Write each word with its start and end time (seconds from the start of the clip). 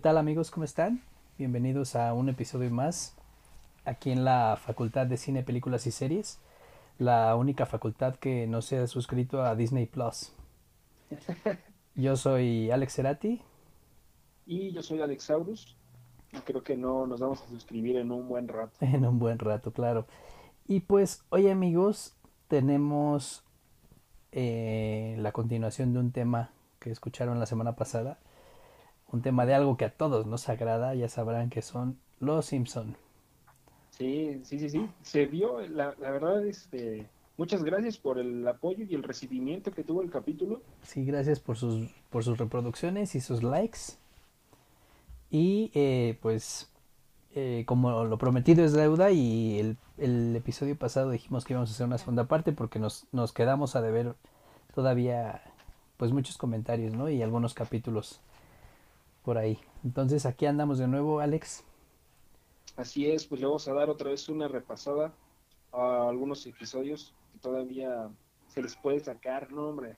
¿Qué 0.00 0.04
tal 0.04 0.16
amigos? 0.16 0.50
¿Cómo 0.50 0.64
están? 0.64 1.02
Bienvenidos 1.36 1.94
a 1.94 2.14
un 2.14 2.30
episodio 2.30 2.70
más 2.70 3.14
aquí 3.84 4.10
en 4.10 4.24
la 4.24 4.56
Facultad 4.58 5.06
de 5.06 5.18
Cine, 5.18 5.42
Películas 5.42 5.86
y 5.86 5.90
Series, 5.90 6.40
la 6.98 7.36
única 7.36 7.66
facultad 7.66 8.16
que 8.16 8.46
no 8.46 8.62
se 8.62 8.78
ha 8.78 8.86
suscrito 8.86 9.42
a 9.42 9.54
Disney 9.54 9.84
Plus. 9.84 10.32
Yo 11.96 12.16
soy 12.16 12.70
Alex 12.70 12.94
Cerati. 12.94 13.42
Y 14.46 14.72
yo 14.72 14.82
soy 14.82 15.02
Alex 15.02 15.24
Saurus. 15.24 15.76
Y 16.32 16.38
creo 16.38 16.62
que 16.62 16.78
no 16.78 17.06
nos 17.06 17.20
vamos 17.20 17.42
a 17.42 17.48
suscribir 17.48 17.96
en 17.96 18.10
un 18.10 18.26
buen 18.26 18.48
rato. 18.48 18.72
En 18.80 19.04
un 19.04 19.18
buen 19.18 19.38
rato, 19.38 19.70
claro. 19.70 20.06
Y 20.66 20.80
pues 20.80 21.24
hoy 21.28 21.50
amigos 21.50 22.14
tenemos 22.48 23.44
eh, 24.32 25.16
la 25.18 25.32
continuación 25.32 25.92
de 25.92 25.98
un 25.98 26.10
tema 26.10 26.52
que 26.78 26.90
escucharon 26.90 27.38
la 27.38 27.44
semana 27.44 27.76
pasada. 27.76 28.18
Un 29.12 29.22
tema 29.22 29.46
de 29.46 29.54
algo 29.54 29.76
que 29.76 29.84
a 29.84 29.90
todos 29.90 30.26
nos 30.26 30.48
agrada, 30.48 30.94
ya 30.94 31.08
sabrán 31.08 31.50
que 31.50 31.62
son 31.62 31.98
Los 32.20 32.46
Simpson. 32.46 32.96
Sí, 33.90 34.40
sí, 34.44 34.58
sí, 34.58 34.70
sí. 34.70 34.88
Se 35.02 35.26
vio, 35.26 35.60
la, 35.68 35.94
la 36.00 36.10
verdad, 36.10 36.46
este, 36.46 37.06
muchas 37.36 37.64
gracias 37.64 37.98
por 37.98 38.18
el 38.18 38.46
apoyo 38.46 38.84
y 38.88 38.94
el 38.94 39.02
recibimiento 39.02 39.72
que 39.72 39.84
tuvo 39.84 40.02
el 40.02 40.10
capítulo. 40.10 40.62
Sí, 40.82 41.04
gracias 41.04 41.40
por 41.40 41.56
sus, 41.56 41.90
por 42.08 42.24
sus 42.24 42.38
reproducciones 42.38 43.14
y 43.14 43.20
sus 43.20 43.42
likes. 43.42 43.98
Y 45.30 45.70
eh, 45.74 46.18
pues, 46.22 46.70
eh, 47.34 47.64
como 47.66 48.04
lo 48.04 48.18
prometido 48.18 48.64
es 48.64 48.72
deuda 48.72 49.10
y 49.10 49.58
el, 49.58 49.76
el, 49.98 50.34
episodio 50.34 50.76
pasado 50.76 51.10
dijimos 51.10 51.44
que 51.44 51.52
íbamos 51.52 51.70
a 51.70 51.74
hacer 51.74 51.86
una 51.86 51.98
segunda 51.98 52.24
parte 52.24 52.52
porque 52.52 52.78
nos, 52.78 53.06
nos 53.12 53.32
quedamos 53.32 53.76
a 53.76 53.82
deber 53.82 54.14
todavía 54.74 55.42
pues 55.96 56.12
muchos 56.12 56.38
comentarios, 56.38 56.94
¿no? 56.94 57.10
Y 57.10 57.22
algunos 57.22 57.54
capítulos 57.54 58.20
por 59.22 59.38
ahí. 59.38 59.58
Entonces 59.84 60.26
aquí 60.26 60.46
andamos 60.46 60.78
de 60.78 60.88
nuevo, 60.88 61.20
Alex. 61.20 61.64
Así 62.76 63.10
es, 63.10 63.26
pues 63.26 63.40
le 63.40 63.46
vamos 63.46 63.66
a 63.68 63.74
dar 63.74 63.90
otra 63.90 64.10
vez 64.10 64.28
una 64.28 64.48
repasada 64.48 65.12
a 65.72 66.08
algunos 66.08 66.46
episodios 66.46 67.14
que 67.32 67.38
todavía 67.38 68.08
se 68.48 68.62
les 68.62 68.76
puede 68.76 69.00
sacar, 69.00 69.52
¿no, 69.52 69.68
hombre? 69.68 69.96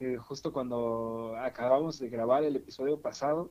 Eh, 0.00 0.16
justo 0.16 0.52
cuando 0.52 1.36
acabamos 1.38 1.98
de 1.98 2.08
grabar 2.08 2.44
el 2.44 2.56
episodio 2.56 3.00
pasado, 3.00 3.50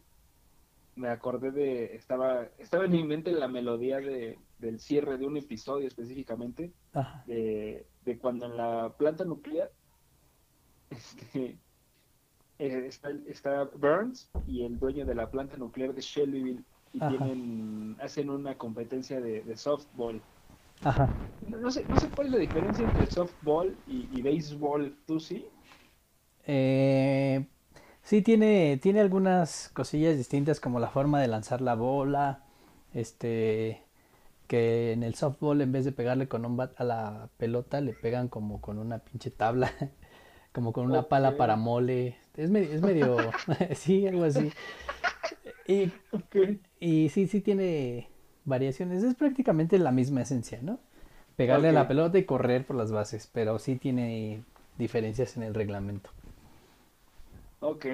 me 0.96 1.10
acordé 1.10 1.52
de, 1.52 1.96
estaba, 1.96 2.48
estaba 2.58 2.86
en 2.86 2.92
mi 2.92 3.04
mente 3.04 3.32
la 3.32 3.48
melodía 3.48 3.98
de, 4.00 4.38
del 4.60 4.80
cierre 4.80 5.18
de 5.18 5.26
un 5.26 5.38
episodio 5.38 5.88
específicamente, 5.88 6.74
de, 7.26 7.88
de, 8.04 8.18
cuando 8.20 8.46
en 8.46 8.58
la 8.58 8.94
planta 8.98 9.24
nuclear 9.24 9.72
este, 10.90 11.58
eh, 12.62 12.86
está, 12.88 13.10
está, 13.28 13.64
Burns 13.76 14.30
y 14.46 14.64
el 14.64 14.78
dueño 14.78 15.04
de 15.04 15.16
la 15.16 15.32
planta 15.32 15.58
nuclear 15.58 15.96
de 15.96 16.02
Shelbyville 16.02 16.64
y 16.94 17.00
tienen, 17.00 17.98
hacen 18.00 18.30
una 18.30 18.56
competencia 18.56 19.20
de, 19.20 19.42
de 19.42 19.58
softball. 19.58 20.22
Ajá. 20.84 21.10
No, 21.48 21.58
no, 21.58 21.72
sé, 21.72 21.84
no 21.90 22.00
sé 22.00 22.08
cuál 22.10 22.28
es 22.28 22.34
la 22.34 22.40
diferencia 22.40 22.86
entre 22.86 23.08
softball 23.08 23.76
y, 23.88 24.08
y 24.12 24.22
béisbol, 24.22 24.96
¿tú 25.08 25.20
sí? 25.20 25.48
Eh, 26.46 27.48
sí, 28.04 28.22
tiene, 28.22 28.78
tiene 28.78 29.00
algunas 29.00 29.70
cosillas 29.74 30.16
distintas 30.16 30.60
como 30.60 30.80
la 30.80 30.90
forma 30.90 31.20
de 31.20 31.30
lanzar 31.30 31.62
la 31.62 31.74
bola, 31.74 32.44
este, 32.94 33.82
que 34.46 34.92
en 34.92 35.02
el 35.02 35.16
softball 35.16 35.62
en 35.62 35.72
vez 35.72 35.84
de 35.86 35.94
pegarle 35.94 36.28
con 36.28 36.46
un 36.46 36.58
bat 36.58 36.80
a 36.80 36.84
la 36.84 37.30
pelota 37.38 37.82
le 37.82 37.94
pegan 37.94 38.28
como 38.28 38.62
con 38.62 38.78
una 38.78 39.00
pinche 39.00 39.32
tabla, 39.32 39.72
como 40.52 40.74
con 40.74 40.86
una 40.86 41.00
okay. 41.00 41.10
pala 41.10 41.38
para 41.38 41.56
mole, 41.56 42.18
es 42.38 42.50
medio, 42.50 42.72
es 42.72 42.82
medio 42.82 43.18
sí, 43.76 44.08
algo 44.08 44.24
así. 44.24 44.52
Y, 45.68 45.92
okay. 46.12 46.60
y 46.80 47.10
sí, 47.10 47.28
sí 47.28 47.42
tiene 47.42 48.10
variaciones. 48.46 49.04
Es 49.04 49.16
prácticamente 49.16 49.78
la 49.78 49.92
misma 49.92 50.22
esencia, 50.22 50.60
¿no? 50.62 50.80
Pegarle 51.36 51.70
okay. 51.70 51.78
a 51.78 51.82
la 51.82 51.88
pelota 51.88 52.18
y 52.18 52.26
correr 52.26 52.66
por 52.66 52.76
las 52.76 52.92
bases, 52.92 53.30
pero 53.32 53.58
sí 53.60 53.76
tiene 53.76 54.44
diferencias 54.78 55.38
en 55.38 55.44
el 55.44 55.54
reglamento. 55.54 56.10
Ok. 57.60 57.86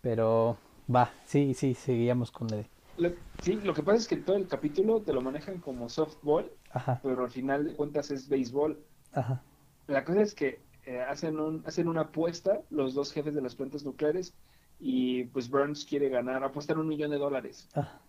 Pero 0.00 0.56
va, 0.94 1.10
sí, 1.24 1.54
sí, 1.54 1.74
seguíamos 1.74 2.30
con. 2.30 2.48
Lo, 2.98 3.12
sí, 3.42 3.54
lo 3.62 3.72
que 3.72 3.82
pasa 3.82 3.98
es 3.98 4.08
que 4.08 4.16
todo 4.16 4.36
el 4.36 4.46
capítulo 4.46 5.00
te 5.00 5.12
lo 5.12 5.20
manejan 5.22 5.58
como 5.58 5.88
softball, 5.88 6.50
Ajá. 6.70 7.00
pero 7.02 7.24
al 7.24 7.30
final 7.30 7.64
de 7.64 7.74
cuentas 7.74 8.10
es 8.10 8.28
béisbol. 8.28 8.78
Ajá. 9.12 9.42
La 9.86 10.04
cosa 10.04 10.22
es 10.22 10.34
que 10.34 10.60
eh, 10.84 11.00
hacen, 11.00 11.38
un, 11.38 11.62
hacen 11.66 11.88
una 11.88 12.02
apuesta 12.02 12.60
los 12.70 12.94
dos 12.94 13.12
jefes 13.12 13.34
de 13.34 13.42
las 13.42 13.54
plantas 13.54 13.84
nucleares 13.84 14.34
y 14.78 15.24
pues 15.24 15.50
Burns 15.50 15.84
quiere 15.84 16.08
ganar, 16.08 16.42
apuestan 16.42 16.78
un 16.78 16.88
millón 16.88 17.10
de 17.10 17.18
dólares. 17.18 17.68
Ajá. 17.74 18.00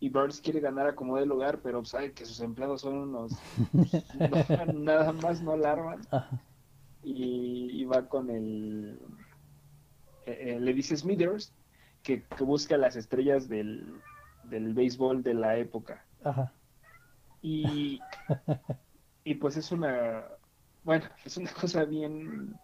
Y 0.00 0.10
Burns 0.10 0.40
quiere 0.40 0.60
ganar 0.60 0.86
a 0.86 0.94
como 0.94 1.16
de 1.16 1.24
lugar, 1.24 1.60
pero 1.62 1.84
sabe 1.84 2.12
que 2.12 2.26
sus 2.26 2.40
empleados 2.40 2.82
son 2.82 2.94
unos... 2.94 3.32
no, 3.72 4.72
nada 4.74 5.12
más 5.12 5.40
no 5.40 5.52
alarman. 5.52 6.02
Y, 7.02 7.70
y, 7.72 7.84
va 7.84 8.08
con 8.08 8.30
el... 8.30 8.98
Eh, 10.26 10.56
eh, 10.56 10.60
le 10.60 10.74
dice 10.74 10.96
Smithers 10.96 11.54
que, 12.02 12.22
que, 12.22 12.44
busca 12.44 12.76
las 12.76 12.96
estrellas 12.96 13.48
del, 13.48 13.94
del 14.44 14.74
béisbol 14.74 15.22
de 15.22 15.34
la 15.34 15.56
época. 15.56 16.04
Ajá. 16.22 16.52
Y, 17.40 18.00
y 19.24 19.34
pues 19.36 19.56
es 19.56 19.72
una... 19.72 20.24
Bueno, 20.84 21.04
es 21.24 21.36
una 21.36 21.52
cosa 21.52 21.84
bien 21.84 22.54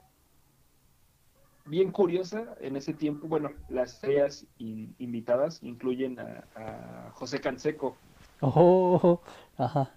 bien 1.66 1.90
curiosa 1.92 2.56
en 2.60 2.76
ese 2.76 2.92
tiempo. 2.94 3.26
Bueno, 3.28 3.50
las 3.68 3.94
estrellas 3.94 4.46
in, 4.58 4.94
invitadas 4.98 5.62
incluyen 5.62 6.18
a, 6.18 6.44
a, 6.54 7.10
José 7.12 7.40
Canseco. 7.40 7.96
Oh, 8.40 9.20
ajá. 9.56 9.90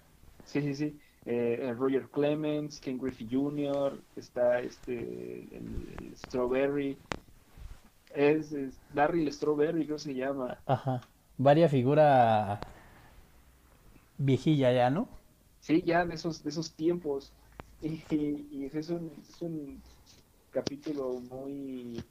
Sí, 0.44 0.60
sí, 0.60 0.74
sí. 0.74 1.00
Eh, 1.26 1.74
Roger 1.76 2.08
Clemens, 2.10 2.80
Ken 2.80 2.98
Griffey 2.98 3.26
Jr., 3.30 3.98
está 4.14 4.60
este, 4.60 4.92
el, 4.92 5.88
el 5.98 6.16
Strawberry. 6.16 6.98
Es, 8.10 8.52
es, 8.52 8.78
Larry 8.94 9.22
el 9.22 9.32
Strawberry, 9.32 9.84
creo 9.84 9.96
que 9.96 10.02
se 10.02 10.14
llama. 10.14 10.58
Ajá. 10.66 11.00
Varia 11.38 11.68
figura 11.68 12.60
viejilla 14.18 14.72
ya, 14.72 14.90
¿no? 14.90 15.08
Sí, 15.60 15.82
ya 15.84 16.04
de 16.04 16.14
esos, 16.14 16.44
de 16.44 16.50
esos 16.50 16.76
tiempos. 16.76 17.32
Y, 17.80 18.02
y, 18.10 18.64
es, 18.66 18.88
un, 18.90 19.12
es 19.28 19.42
un 19.42 19.82
capítulo 20.50 21.20
muy 21.20 22.02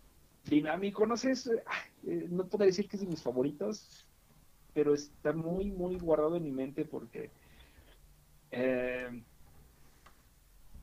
dinámico, 0.43 1.05
no 1.05 1.17
sé, 1.17 1.31
es, 1.31 1.47
eh, 1.47 2.27
no 2.29 2.47
puedo 2.47 2.65
decir 2.65 2.87
que 2.87 2.97
es 2.97 3.01
de 3.01 3.07
mis 3.07 3.23
favoritos, 3.23 4.05
pero 4.73 4.93
está 4.93 5.33
muy, 5.33 5.71
muy 5.71 5.97
guardado 5.99 6.35
en 6.35 6.43
mi 6.43 6.51
mente 6.51 6.85
porque 6.85 7.31
eh, 8.51 9.25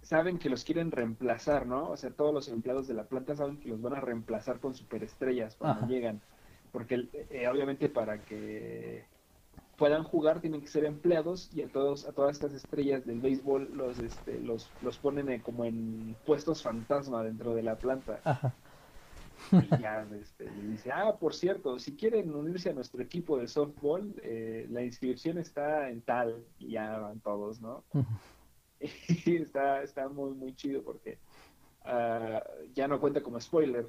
saben 0.03 0.39
que 0.39 0.49
los 0.51 0.65
quieren 0.65 0.91
reemplazar, 0.91 1.67
¿no? 1.67 1.91
O 1.91 1.97
sea, 1.97 2.11
todos 2.15 2.35
los 2.35 2.49
empleados 2.49 2.89
de 2.89 2.95
la 2.95 3.09
planta 3.09 3.37
saben 3.37 3.61
que 3.61 3.69
los 3.69 3.81
van 3.81 3.95
a 3.95 4.01
reemplazar 4.01 4.61
con 4.61 4.75
superestrellas 4.75 5.57
cuando 5.57 5.81
Ajá. 5.81 5.87
llegan, 5.89 6.23
porque 6.73 7.09
eh, 7.13 7.49
obviamente 7.49 7.89
para 7.89 8.25
que 8.25 9.07
puedan 9.81 10.05
jugar 10.05 10.43
tienen 10.43 10.61
que 10.61 10.67
ser 10.67 10.85
empleados 10.85 11.49
y 11.55 11.63
a 11.63 11.69
todos 11.69 12.07
a 12.07 12.13
todas 12.13 12.33
estas 12.33 12.53
estrellas 12.53 13.07
del 13.07 13.19
béisbol 13.19 13.71
los 13.75 13.99
este, 13.99 14.39
los 14.39 14.71
los 14.83 14.99
ponen 14.99 15.31
en, 15.31 15.41
como 15.41 15.65
en 15.65 16.15
puestos 16.27 16.63
fantasma 16.63 17.25
dentro 17.25 17.55
de 17.55 17.63
la 17.63 17.77
planta 17.77 18.21
Ajá. 18.25 18.53
y 19.51 19.81
ya 19.81 20.07
este, 20.21 20.51
le 20.51 20.63
dice 20.69 20.93
ah 20.93 21.17
por 21.19 21.33
cierto 21.33 21.79
si 21.79 21.97
quieren 21.97 22.35
unirse 22.35 22.69
a 22.69 22.73
nuestro 22.75 23.03
equipo 23.03 23.39
de 23.39 23.49
softball 23.49 24.15
eh, 24.23 24.67
la 24.71 24.83
inscripción 24.83 25.39
está 25.39 25.89
en 25.89 26.03
tal 26.03 26.45
y 26.59 26.73
ya 26.73 26.99
van 26.99 27.21
todos 27.21 27.63
no 27.63 27.83
uh 27.95 28.01
-huh. 28.81 29.25
y 29.25 29.37
está 29.37 29.83
está 29.83 30.11
muy 30.11 30.33
muy 30.35 30.55
chido 30.55 30.83
porque 30.83 31.17
uh, 31.87 32.71
ya 32.75 32.87
no 32.87 33.01
cuenta 33.01 33.23
como 33.23 33.41
spoiler 33.41 33.87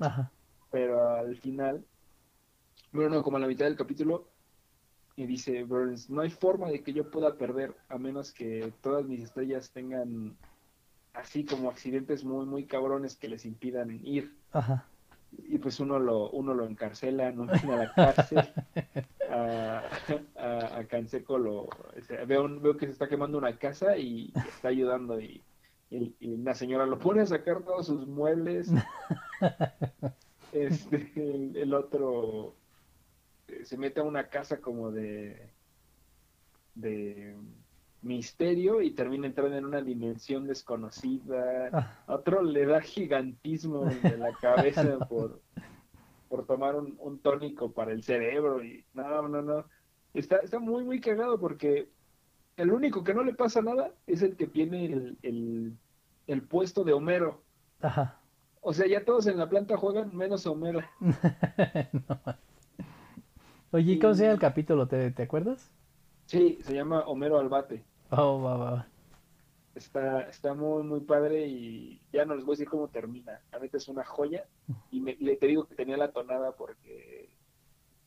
Ajá. 0.00 0.32
pero 0.72 1.14
al 1.14 1.36
final 1.36 1.84
bueno 2.90 3.22
como 3.22 3.36
a 3.36 3.40
la 3.40 3.46
mitad 3.46 3.66
del 3.66 3.76
capítulo 3.76 4.26
y 5.18 5.26
dice 5.26 5.64
Burns, 5.64 6.08
no 6.08 6.20
hay 6.20 6.30
forma 6.30 6.68
de 6.68 6.80
que 6.84 6.92
yo 6.92 7.10
pueda 7.10 7.34
perder 7.34 7.74
a 7.88 7.98
menos 7.98 8.30
que 8.30 8.72
todas 8.80 9.04
mis 9.04 9.20
estrellas 9.20 9.72
tengan 9.72 10.36
así 11.12 11.44
como 11.44 11.68
accidentes 11.70 12.22
muy 12.22 12.46
muy 12.46 12.66
cabrones 12.66 13.16
que 13.16 13.26
les 13.26 13.44
impidan 13.44 13.98
ir. 14.06 14.32
Ajá. 14.52 14.86
Y 15.32 15.58
pues 15.58 15.80
uno 15.80 15.98
lo 15.98 16.30
uno 16.30 16.54
lo 16.54 16.66
encarcela, 16.66 17.32
no 17.32 17.50
a 17.52 17.76
la 17.76 17.92
cárcel. 17.94 18.48
a, 19.28 19.82
a, 20.36 20.78
a, 20.78 20.84
Canseco 20.84 21.36
lo 21.36 21.62
o 21.62 21.70
sea, 22.06 22.24
veo, 22.24 22.48
veo 22.60 22.76
que 22.76 22.86
se 22.86 22.92
está 22.92 23.08
quemando 23.08 23.38
una 23.38 23.58
casa 23.58 23.96
y 23.96 24.32
está 24.36 24.68
ayudando 24.68 25.20
y, 25.20 25.42
y, 25.90 26.14
y 26.20 26.36
la 26.36 26.54
señora 26.54 26.86
lo 26.86 27.00
pone 27.00 27.22
a 27.22 27.26
sacar 27.26 27.64
todos 27.64 27.86
sus 27.86 28.06
muebles. 28.06 28.70
este, 30.52 31.10
el, 31.16 31.56
el 31.56 31.74
otro 31.74 32.54
se 33.64 33.76
mete 33.76 34.00
a 34.00 34.04
una 34.04 34.28
casa 34.28 34.60
como 34.60 34.90
de 34.90 35.50
de 36.74 37.36
misterio 38.02 38.80
y 38.80 38.92
termina 38.92 39.26
entrando 39.26 39.56
en 39.56 39.64
una 39.64 39.82
dimensión 39.82 40.46
desconocida. 40.46 41.70
Ah. 41.72 42.04
Otro 42.06 42.42
le 42.42 42.66
da 42.66 42.80
gigantismo 42.80 43.84
de 43.86 44.16
la 44.16 44.32
cabeza 44.40 44.98
por 45.08 45.40
por 46.28 46.46
tomar 46.46 46.76
un, 46.76 46.94
un 47.00 47.18
tónico 47.18 47.72
para 47.72 47.92
el 47.92 48.02
cerebro 48.02 48.62
y 48.62 48.84
no, 48.94 49.28
no, 49.28 49.42
no. 49.42 49.64
Está, 50.14 50.36
está 50.36 50.58
muy, 50.58 50.84
muy 50.84 51.00
cagado 51.00 51.40
porque 51.40 51.88
el 52.56 52.72
único 52.72 53.02
que 53.02 53.14
no 53.14 53.24
le 53.24 53.34
pasa 53.34 53.62
nada 53.62 53.92
es 54.06 54.22
el 54.22 54.36
que 54.36 54.46
tiene 54.46 54.86
el, 54.86 55.18
el, 55.22 55.76
el 56.26 56.42
puesto 56.42 56.84
de 56.84 56.92
Homero. 56.92 57.42
Ajá. 57.80 58.20
O 58.60 58.72
sea, 58.72 58.86
ya 58.86 59.04
todos 59.04 59.26
en 59.26 59.38
la 59.38 59.48
planta 59.48 59.76
juegan 59.76 60.14
menos 60.14 60.46
Homero. 60.46 60.80
No. 62.08 62.38
Oye, 63.70 63.92
¿y 63.92 63.98
¿cómo 63.98 64.14
se 64.14 64.22
llama 64.22 64.34
el 64.34 64.40
capítulo? 64.40 64.88
¿Te, 64.88 65.10
te 65.10 65.22
acuerdas? 65.22 65.70
Sí, 66.26 66.58
se 66.62 66.74
llama 66.74 67.00
Homero 67.06 67.38
al 67.38 67.48
bate. 67.48 67.84
Oh, 68.10 68.40
va, 68.42 68.56
va, 68.56 68.70
va. 68.70 68.86
Está, 69.74 70.22
está 70.22 70.54
muy, 70.54 70.82
muy 70.82 71.00
padre 71.00 71.46
y 71.46 72.00
ya 72.12 72.24
no 72.24 72.34
les 72.34 72.44
voy 72.44 72.54
a 72.54 72.56
decir 72.56 72.68
cómo 72.68 72.88
termina. 72.88 73.40
La 73.52 73.58
neta 73.58 73.76
es 73.76 73.88
una 73.88 74.04
joya. 74.04 74.44
Y 74.90 75.00
me, 75.00 75.16
le, 75.20 75.36
te 75.36 75.46
digo 75.46 75.66
que 75.66 75.74
tenía 75.74 75.96
la 75.96 76.10
tonada 76.10 76.56
porque 76.56 77.36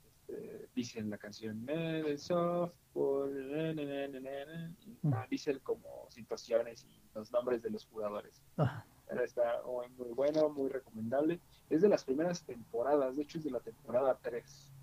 este, 0.04 0.70
dice 0.76 1.00
en 1.00 1.10
la 1.10 1.18
canción, 1.18 1.64
"Man, 1.64 2.08
it's 2.08 2.24
softball, 2.24 3.32
na, 3.52 3.74
na, 3.74 3.84
na, 3.84 4.08
na, 4.08 4.20
na, 4.20 4.46
na", 4.46 4.76
y, 4.82 4.98
ah, 5.12 5.28
dice 5.30 5.60
como 5.60 6.08
situaciones 6.10 6.84
y 6.86 7.02
los 7.14 7.32
nombres 7.32 7.62
de 7.62 7.70
los 7.70 7.86
jugadores. 7.86 8.42
Ah, 8.58 8.84
Pero 9.08 9.24
está 9.24 9.62
muy, 9.66 9.88
muy 9.90 10.14
bueno, 10.14 10.50
muy 10.50 10.70
recomendable. 10.70 11.40
Es 11.70 11.82
de 11.82 11.90
las 11.90 12.04
primeras 12.04 12.44
temporadas, 12.44 13.16
de 13.16 13.24
hecho 13.24 13.38
es 13.38 13.44
de 13.44 13.52
la 13.52 13.60
temporada 13.60 14.18
3. 14.22 14.74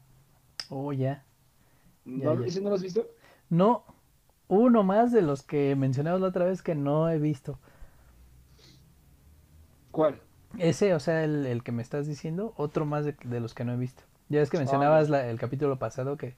Oh, 0.70 0.93
ya. 0.93 1.25
Ya, 2.15 2.32
¿No, 2.32 2.35
ya. 2.35 2.47
¿Ese 2.47 2.61
no 2.61 2.70
lo 2.70 2.75
has 2.76 2.82
visto? 2.82 3.06
No, 3.50 3.85
uno 4.49 4.82
más 4.85 5.12
de 5.12 5.23
los 5.23 5.43
que 5.43 5.76
mencionamos 5.76 6.20
la 6.20 6.29
otra 6.29 6.47
vez 6.47 6.62
que 6.62 6.75
no 6.75 7.11
he 7.11 7.19
visto. 7.19 7.59
¿Cuál? 9.91 10.20
Ese, 10.59 10.94
o 10.94 11.00
sea, 11.00 11.25
el, 11.25 11.47
el 11.47 11.62
que 11.62 11.73
me 11.73 11.82
estás 11.82 12.06
diciendo, 12.06 12.53
otro 12.56 12.85
más 12.87 13.05
de, 13.05 13.17
de 13.25 13.41
los 13.41 13.55
que 13.55 13.65
no 13.65 13.73
he 13.73 13.76
visto. 13.76 14.03
Ya 14.29 14.41
ves 14.41 14.50
que 14.50 14.59
Ah, 14.65 14.99
mencionabas 14.99 15.09
la- 15.11 15.29
el 15.31 15.38
capítulo 15.38 15.79
pasado 15.79 16.17
que, 16.17 16.37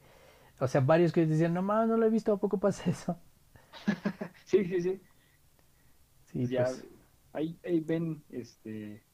o 0.61 0.69
sea, 0.69 0.81
varios 0.83 1.13
que 1.13 1.27
decían, 1.27 1.55
no 1.55 1.63
mames, 1.63 1.89
no 1.91 1.97
lo 1.99 2.07
he 2.07 2.11
visto, 2.11 2.33
¿a 2.35 2.39
poco 2.41 2.59
pasa 2.61 2.91
eso? 2.91 3.19
Sí, 4.45 4.65
sí, 4.65 4.81
sí. 4.83 5.01
Sí, 6.33 6.49
ya 6.49 6.55
pues, 6.55 6.85
ahí, 7.33 7.59
ahí 7.65 7.81
ven 7.81 8.25
este 8.29 9.05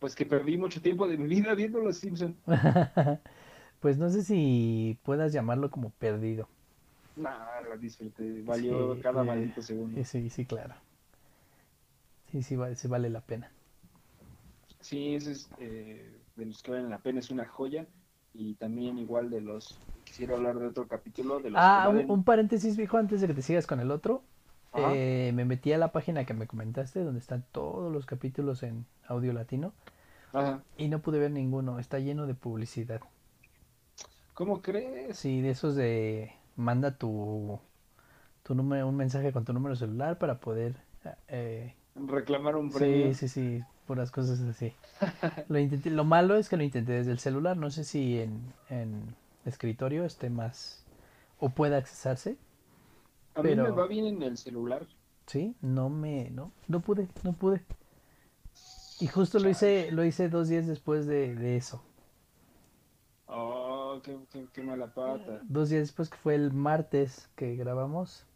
pues 0.00 0.16
que 0.16 0.26
perdí 0.26 0.56
mucho 0.58 0.82
tiempo 0.82 1.06
de 1.06 1.16
mi 1.16 1.28
vida 1.28 1.54
viendo 1.54 1.78
los 1.80 1.98
Simpson 1.98 2.42
pues 3.80 3.98
no 3.98 4.10
sé 4.10 4.22
si 4.24 4.98
puedas 5.04 5.32
llamarlo 5.32 5.70
como 5.70 5.90
perdido. 5.90 6.48
nah 7.16 7.60
la 7.68 7.76
disfruté 7.76 8.42
valió 8.42 8.98
Sí, 8.98 9.00
cada 9.00 9.22
eh, 9.24 9.24
maldito 9.24 9.62
segundo 9.62 10.02
Sí, 10.02 10.04
sí, 10.04 10.30
sí, 10.30 10.46
claro. 10.46 10.74
Sí, 12.32 12.42
sí, 12.42 12.56
vale, 12.56 12.76
sí 12.76 12.88
vale 12.88 13.10
la 13.10 13.20
pena. 13.20 13.52
sí 14.80 15.14
ese 15.14 15.32
es 15.32 15.50
eh, 15.58 16.22
de 16.36 16.46
los 16.46 16.62
que 16.62 16.70
valen 16.72 16.90
la 16.90 17.02
pena 17.02 17.20
es 17.20 17.30
una 17.30 17.46
joya 17.46 17.86
y 18.32 18.54
también 18.56 18.98
igual 18.98 19.30
de 19.30 19.40
los 19.40 19.82
quisiera 20.04 20.34
hablar 20.34 20.58
de 20.58 20.66
otro 20.68 20.86
capítulo 20.88 21.40
de 21.40 21.50
los 21.50 21.68
Ah, 21.68 21.78
que 21.82 21.88
un, 21.90 22.04
valen 22.04 22.08
un 22.08 22.24
paréntesis, 22.24 22.76
viejo, 22.76 22.96
antes 22.96 23.20
de 23.20 23.26
que 23.26 23.34
te 23.34 23.42
sigas 23.42 23.66
con 23.66 23.80
el 23.80 23.90
otro. 23.90 24.22
Eh, 24.74 25.32
me 25.34 25.44
metí 25.44 25.72
a 25.72 25.78
la 25.78 25.90
página 25.92 26.24
que 26.24 26.34
me 26.34 26.46
comentaste, 26.46 27.00
donde 27.02 27.18
están 27.20 27.44
todos 27.52 27.92
los 27.92 28.06
capítulos 28.06 28.62
en 28.62 28.86
audio 29.06 29.32
latino, 29.32 29.72
Ajá. 30.32 30.62
y 30.76 30.88
no 30.88 31.00
pude 31.00 31.18
ver 31.18 31.30
ninguno. 31.30 31.78
Está 31.78 31.98
lleno 31.98 32.26
de 32.26 32.34
publicidad. 32.34 33.00
¿Cómo 34.40 34.62
crees? 34.62 35.18
Sí, 35.18 35.40
de 35.40 35.50
esos 35.50 35.74
de 35.76 36.32
manda 36.56 36.96
tu, 36.96 37.58
tu 38.44 38.54
número, 38.54 38.88
un 38.88 38.96
mensaje 38.96 39.32
con 39.32 39.44
tu 39.44 39.52
número 39.54 39.76
celular 39.76 40.18
para 40.18 40.40
poder. 40.40 40.76
eh, 41.28 41.74
reclamar 41.94 42.56
un 42.56 42.70
sí, 42.70 42.72
premio 42.72 43.14
sí, 43.14 43.28
sí, 43.28 43.64
puras 43.86 44.10
cosas 44.10 44.40
así. 44.42 44.74
Lo 45.48 45.58
intenté, 45.58 45.90
lo 45.90 46.04
malo 46.04 46.36
es 46.36 46.48
que 46.48 46.56
lo 46.56 46.64
intenté 46.64 46.92
desde 46.92 47.12
el 47.12 47.18
celular. 47.20 47.56
No 47.56 47.70
sé 47.70 47.84
si 47.84 48.20
en, 48.20 48.54
en 48.70 49.16
escritorio 49.46 50.04
esté 50.04 50.30
más 50.30 50.84
o 51.40 51.50
pueda 51.50 51.78
accesarse. 51.78 52.38
a 53.34 53.42
mí 53.42 53.56
me 53.56 53.70
pero- 53.70 53.74
va 53.78 53.88
bien 53.88 54.06
en 54.06 54.22
el 54.22 54.36
celular 54.38 54.86
Sí, 55.26 55.56
no 55.62 55.88
me, 55.88 56.28
no, 56.30 56.52
no 56.68 56.80
pude, 56.80 57.08
no 57.22 57.32
pude. 57.32 57.62
Y 59.00 59.08
justo 59.08 59.40
lo 59.40 59.48
hice, 59.48 59.90
lo 59.90 60.04
hice 60.04 60.28
dos 60.28 60.48
días 60.48 60.66
después 60.68 61.06
de, 61.06 61.34
de 61.34 61.56
eso. 61.56 61.82
oh 63.28 63.59
qué, 64.02 64.16
qué, 64.30 64.48
qué 64.52 64.62
mala 64.62 64.92
pata 64.94 65.44
Dos 65.48 65.68
días 65.70 65.82
después 65.82 66.08
que 66.08 66.16
fue 66.16 66.34
el 66.34 66.52
martes 66.52 67.28
que 67.36 67.56
grabamos. 67.56 68.26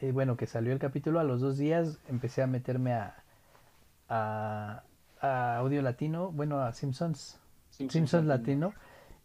eh, 0.00 0.12
bueno, 0.12 0.36
que 0.36 0.46
salió 0.46 0.72
el 0.72 0.78
capítulo, 0.78 1.20
a 1.20 1.24
los 1.24 1.40
dos 1.40 1.56
días 1.58 2.00
empecé 2.08 2.42
a 2.42 2.46
meterme 2.46 2.92
a, 2.94 3.24
a, 4.08 4.84
a 5.20 5.58
Audio 5.58 5.82
Latino, 5.82 6.32
bueno, 6.32 6.60
a 6.60 6.72
Simpsons, 6.74 7.40
Simpsons 7.88 8.26
Latino, 8.26 8.74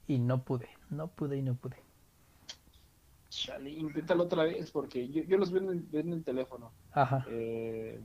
y 0.07 0.19
no 0.19 0.44
pude, 0.44 0.69
no 0.89 1.09
pude 1.09 1.38
y 1.38 1.42
no 1.44 1.56
pude. 1.56 1.77
Chale, 3.30 3.69
inténtalo 3.71 4.24
otra 4.24 4.44
vez 4.44 4.71
porque 4.71 5.07
yo, 5.09 5.21
yo 5.24 5.38
los 5.38 5.51
veo 5.51 5.62
en, 5.63 5.69
el, 5.69 5.81
veo 5.83 6.01
en 6.01 6.13
el 6.13 6.24
teléfono. 6.24 6.75
Ajá. 6.92 7.25
Eh, 7.25 8.03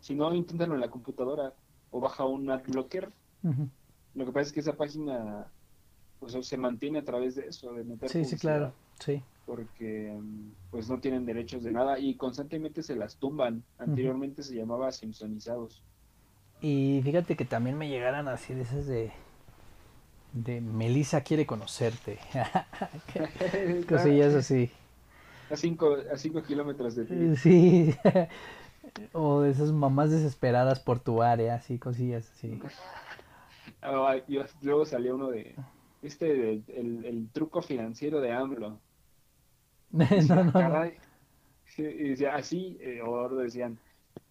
si 0.00 0.14
no, 0.14 0.34
inténtalo 0.34 0.74
en 0.74 0.80
la 0.80 0.90
computadora 0.90 1.54
o 1.90 2.00
baja 2.00 2.24
un 2.24 2.50
adblocker. 2.50 3.12
ujú. 3.44 3.68
Lo 4.14 4.26
que 4.26 4.32
pasa 4.32 4.48
es 4.48 4.52
que 4.52 4.60
esa 4.60 4.76
página 4.76 5.52
pues, 6.22 6.46
se 6.46 6.56
mantiene 6.56 7.00
a 7.00 7.04
través 7.04 7.34
de 7.34 7.48
eso, 7.48 7.72
de 7.72 7.82
meter 7.82 8.08
Sí, 8.08 8.24
sí, 8.24 8.36
claro, 8.36 8.72
sí. 9.00 9.20
Porque 9.44 10.16
mm, 10.16 10.52
pues 10.70 10.88
no 10.88 11.00
tienen 11.00 11.26
derechos 11.26 11.64
de 11.64 11.72
nada 11.72 11.98
y 11.98 12.14
constantemente 12.14 12.84
se 12.84 12.94
las 12.94 13.16
tumban. 13.16 13.64
Anteriormente 13.76 14.44
se 14.44 14.54
llamaba 14.54 14.92
Simpsonizados. 14.92 15.82
Y 16.60 17.00
fíjate 17.02 17.34
que 17.34 17.44
también 17.44 17.76
me 17.76 17.88
llegaran 17.88 18.28
así 18.28 18.54
de 18.54 18.62
esas 18.62 18.86
de, 18.86 19.10
de 20.32 20.60
Melissa 20.60 21.22
quiere 21.22 21.44
conocerte. 21.44 22.20
Cosillas 23.88 24.34
así. 24.34 24.70
A 25.50 25.56
cinco, 25.56 25.96
a 26.12 26.16
cinco 26.16 26.40
kilómetros 26.44 26.94
de 26.94 27.04
ti. 27.04 27.36
Sí. 27.36 27.94
O 29.12 29.40
de 29.40 29.50
esas 29.50 29.72
mamás 29.72 30.10
desesperadas 30.10 30.78
por 30.78 31.00
tu 31.00 31.22
área, 31.22 31.54
así, 31.54 31.78
cosillas 31.78 32.30
así. 32.30 32.60
Ah, 33.80 34.16
luego 34.60 34.84
salió 34.84 35.14
uno 35.14 35.30
de 35.30 35.56
del- 36.26 36.64
el, 36.68 37.04
el 37.04 37.28
truco 37.30 37.62
financiero 37.62 38.20
de 38.20 38.32
AMLO. 38.32 38.80
No, 39.92 40.04
decía, 41.82 42.34
así, 42.34 42.76
eh, 42.80 43.00
o 43.02 43.28
decían, 43.30 43.78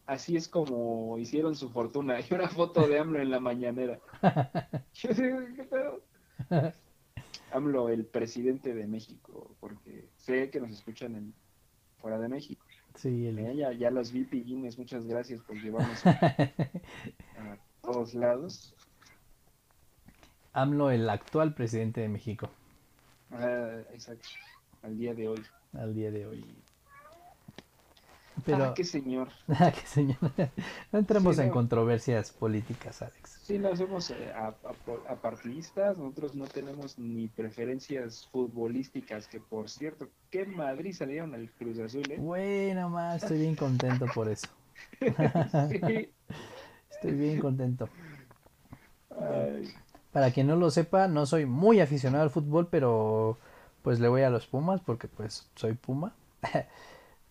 así 0.06 0.36
es 0.36 0.48
como 0.48 1.18
hicieron 1.18 1.56
su 1.56 1.70
fortuna. 1.70 2.20
Y 2.30 2.34
una 2.34 2.50
foto 2.50 2.88
de 2.88 3.00
AMLO 3.00 3.20
en 3.22 3.32
la 3.32 3.40
mañanera. 3.40 4.00
AMLO, 7.52 7.90
el 7.90 8.06
presidente 8.06 8.74
de 8.74 8.88
México, 8.88 9.56
porque 9.60 10.10
sé 10.18 10.50
que 10.50 10.60
nos 10.62 10.72
escuchan 10.72 11.16
en, 11.16 11.34
fuera 12.00 12.18
de 12.20 12.30
México. 12.30 12.66
Sí, 12.96 13.28
el- 13.28 13.40
Eh, 13.40 13.56
Ya, 13.56 13.72
ya 13.74 13.92
los 13.92 14.12
vi, 14.12 14.24
Pillines, 14.26 14.78
muchas 14.78 15.06
gracias 15.06 15.42
por 15.42 15.56
llevarnos 15.62 16.06
a 16.06 17.58
todos 17.82 18.14
lados. 18.14 18.74
AMLO, 20.54 20.92
el 20.92 21.10
actual 21.10 21.54
presidente 21.54 22.02
de 22.02 22.10
México, 22.10 22.50
Ah, 23.32 23.80
exacto, 23.94 24.28
al 24.84 24.98
día 24.98 25.14
de 25.14 25.28
hoy. 25.30 25.42
al 25.74 25.94
día 25.96 26.12
de 26.12 26.26
hoy. 26.28 26.46
Pero, 28.46 28.66
Ah, 28.66 28.74
qué 28.74 28.84
señor. 28.84 29.30
Ah, 29.48 29.72
qué 29.72 29.86
señor. 29.86 30.18
No 30.92 31.00
entremos 31.00 31.36
Sí, 31.36 31.42
en 31.42 31.48
no. 31.48 31.54
controversias 31.54 32.32
políticas, 32.32 33.02
Alex. 33.02 33.40
Sí, 33.44 33.60
no 33.60 33.76
somos 33.76 34.10
eh, 34.12 34.34
apartidistas, 35.08 35.98
nosotros 35.98 36.36
no 36.36 36.46
tenemos 36.48 36.98
ni 36.98 37.28
preferencias 37.28 38.28
futbolísticas, 38.32 39.28
que 39.28 39.40
por 39.40 39.70
cierto, 39.70 40.08
qué 40.30 40.46
Madrid 40.46 40.94
salieron 40.94 41.34
al 41.36 41.52
Cruz 41.52 41.80
Azul, 41.80 42.10
¿eh? 42.12 42.18
Bueno, 42.20 42.90
más, 42.90 43.22
estoy 43.24 43.40
bien 43.40 43.56
contento 43.56 44.06
por 44.14 44.28
eso. 44.30 44.48
Sí. 45.70 46.10
Estoy 46.90 47.12
bien 47.14 47.40
contento. 47.40 47.90
Ay, 49.20 49.74
Para 50.12 50.32
quien 50.32 50.48
no 50.48 50.56
lo 50.58 50.70
sepa, 50.72 51.08
no 51.08 51.26
soy 51.26 51.46
muy 51.46 51.80
aficionado 51.80 52.24
al 52.24 52.30
fútbol, 52.30 52.68
pero 52.70 53.38
pues 53.82 54.00
le 54.00 54.08
voy 54.10 54.22
a 54.24 54.30
los 54.30 54.46
Pumas 54.46 54.82
porque 54.82 55.08
pues 55.08 55.50
soy 55.56 55.74
Puma. 55.74 56.14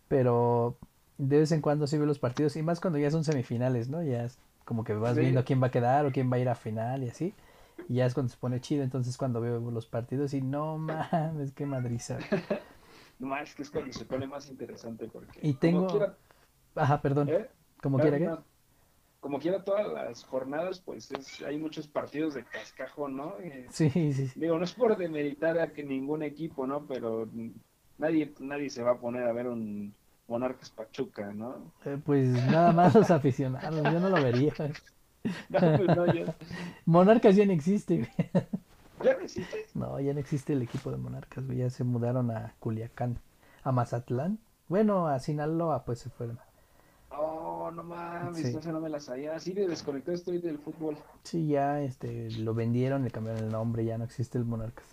Pero 0.08 0.76
de 1.18 1.38
vez 1.38 1.52
en 1.52 1.60
cuando 1.60 1.87
sí 1.87 1.96
veo 1.96 2.06
los 2.06 2.18
partidos 2.18 2.56
y 2.56 2.62
más 2.62 2.80
cuando 2.80 2.99
ya 2.99 3.10
son 3.10 3.25
semifinales, 3.25 3.88
¿no? 3.88 4.02
Ya 4.02 4.25
es 4.25 4.38
como 4.64 4.84
que 4.84 4.94
vas 4.94 5.14
Sí. 5.14 5.20
viendo 5.20 5.44
quién 5.44 5.62
va 5.62 5.68
a 5.68 5.70
quedar 5.70 6.06
o 6.06 6.10
quién 6.12 6.30
va 6.32 6.37
a 6.37 6.40
ir 6.40 6.49
a 6.49 6.54
final 6.54 7.04
y 7.04 7.08
así. 7.10 7.34
Y 7.88 7.94
ya 7.96 8.06
es 8.06 8.14
cuando 8.14 8.30
se 8.32 8.38
pone 8.38 8.60
chido, 8.60 8.82
entonces 8.82 9.16
cuando 9.16 9.40
veo 9.40 9.60
los 9.70 9.87
partidos 9.87 10.34
y 10.34 10.40
no 10.42 10.78
mames, 10.78 11.52
qué 11.52 11.66
madriza. 11.66 12.18
no 13.18 13.28
más 13.28 13.54
que 13.54 13.62
es 13.62 13.70
cuando 13.70 13.92
se 13.92 14.04
pone 14.04 14.26
más 14.26 14.49
interesante 14.49 15.06
porque 15.08 15.38
Y 15.42 15.54
tengo- 15.54 15.87
quiera, 15.88 16.16
Ajá, 16.75 17.00
perdón. 17.02 17.28
¿eh? 17.28 17.49
Como 17.82 17.99
No, 17.99 18.02
quiera 18.02 18.18
que. 18.18 18.25
Como 19.20 19.38
quiera 19.38 19.62
todas 19.62 19.86
las 19.92 20.24
jornadas, 20.24 20.80
pues 20.80 21.10
es- 21.12 21.42
hay 21.42 21.58
muchos 21.58 21.86
partidos 21.86 22.34
de 22.34 22.44
cascajo, 22.44 23.08
¿no? 23.08 23.38
Eh, 23.40 23.66
Sí, 23.70 23.90
sí, 23.90 24.12
sí. 24.12 24.32
Digo, 24.34 24.58
no 24.58 24.64
es 24.64 24.72
por 24.72 24.96
demeritar 24.96 25.58
a 25.58 25.72
que 25.72 25.84
ningún 25.84 26.22
equipo, 26.22 26.66
¿no? 26.66 26.86
Pero 26.86 27.28
nadie, 27.98 28.32
nadie 28.40 28.70
se 28.70 28.82
va 28.82 28.92
a 28.92 28.98
poner 28.98 29.24
a 29.24 29.32
ver 29.32 29.46
un 29.48 29.94
Monarcas 30.26 30.70
Pachuca, 30.70 31.32
¿no? 31.32 31.72
Eh, 31.84 31.98
pues 32.04 32.28
nada 32.50 32.72
más 32.72 32.94
los 32.94 33.10
aficionados, 33.10 33.82
yo 33.92 34.00
no 34.00 34.08
lo 34.08 34.22
vería. 34.22 34.54
No, 35.50 35.58
pues 35.60 35.88
no, 35.94 36.06
ya, 36.06 36.34
Monarcas 36.86 37.36
ya 37.36 37.44
no 37.44 37.52
existe, 37.52 38.08
ya 39.04 39.12
no 39.14 39.20
existe. 39.20 39.66
No, 39.74 40.00
ya 40.00 40.14
no 40.14 40.20
existe 40.20 40.54
el 40.54 40.62
equipo 40.62 40.90
de 40.90 40.96
Monarcas. 40.96 41.44
Ya 41.48 41.68
se 41.68 41.84
mudaron 41.84 42.30
a 42.30 42.54
Culiacán, 42.58 43.18
a 43.62 43.70
Mazatlán. 43.70 44.38
Bueno, 44.68 45.08
a 45.08 45.18
Sinaloa, 45.18 45.84
pues 45.84 45.98
se 45.98 46.08
fueron. 46.08 46.38
Oh, 47.10 47.50
no 47.70 47.82
mames, 47.84 48.42
Sí. 48.42 48.56
esa 48.56 48.72
no 48.72 48.80
me 48.80 48.88
la 48.88 49.00
sabía. 49.00 49.34
Así 49.34 49.52
de 49.52 49.66
desconectado 49.68 50.14
estoy 50.16 50.38
del 50.38 50.58
fútbol. 50.58 50.96
Sí, 51.24 51.46
ya 51.48 51.82
este, 51.82 52.30
lo 52.32 52.54
vendieron, 52.54 53.04
le 53.04 53.10
cambiaron 53.10 53.44
el 53.44 53.50
nombre, 53.50 53.84
ya 53.84 53.98
no 53.98 54.04
existe 54.04 54.38
el 54.38 54.44
Monarcas. 54.44 54.86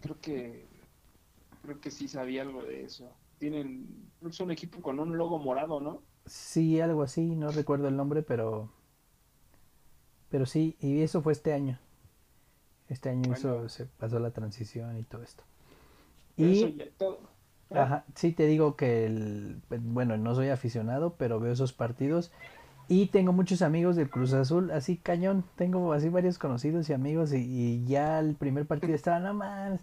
Creo 0.00 0.16
que 0.20 0.66
creo 1.62 1.80
que 1.80 1.90
sí 1.90 2.06
sabía 2.08 2.42
algo 2.42 2.62
de 2.62 2.84
eso. 2.84 3.10
Tienen 3.38 3.86
es 4.26 4.40
un 4.40 4.50
equipo 4.50 4.80
con 4.80 4.98
un 5.00 5.16
logo 5.16 5.38
morado, 5.38 5.80
¿no? 5.80 6.02
Sí, 6.26 6.80
algo 6.80 7.02
así, 7.02 7.34
no 7.36 7.50
recuerdo 7.50 7.88
el 7.88 7.96
nombre, 7.96 8.22
pero. 8.22 8.70
Pero 10.30 10.46
sí, 10.46 10.76
y 10.80 11.02
eso 11.02 11.22
fue 11.22 11.32
este 11.32 11.52
año. 11.52 11.78
Este 12.88 13.08
año 13.10 13.32
hizo, 13.32 13.52
Bueno. 13.54 13.68
se 13.68 13.86
pasó 13.86 14.18
la 14.18 14.30
transición 14.30 14.96
y 14.98 15.02
todo 15.04 15.22
esto. 15.22 15.42
Pero 16.36 16.50
eso 16.50 16.68
Y, 16.68 16.76
ya 16.76 16.86
todo. 16.96 17.20
Ajá, 17.74 18.04
sí 18.14 18.32
te 18.32 18.46
digo 18.46 18.76
que, 18.76 19.06
el, 19.06 19.60
pues, 19.68 19.80
bueno, 19.82 20.16
no 20.16 20.34
soy 20.34 20.48
aficionado, 20.48 21.14
pero 21.18 21.40
veo 21.40 21.52
esos 21.52 21.72
partidos. 21.72 22.32
Y 22.88 23.06
tengo 23.06 23.32
muchos 23.32 23.62
amigos 23.62 23.96
del 23.96 24.08
Cruz 24.08 24.32
Azul, 24.32 24.70
así 24.70 24.96
cañón. 24.96 25.44
Tengo 25.56 25.92
así 25.92 26.08
varios 26.08 26.38
conocidos 26.38 26.88
y 26.88 26.92
amigos, 26.92 27.32
y, 27.32 27.38
y 27.38 27.84
ya 27.84 28.20
el 28.20 28.34
primer 28.34 28.66
partido 28.66 28.94
estaba, 28.94 29.18
no 29.18 29.34
más. 29.34 29.80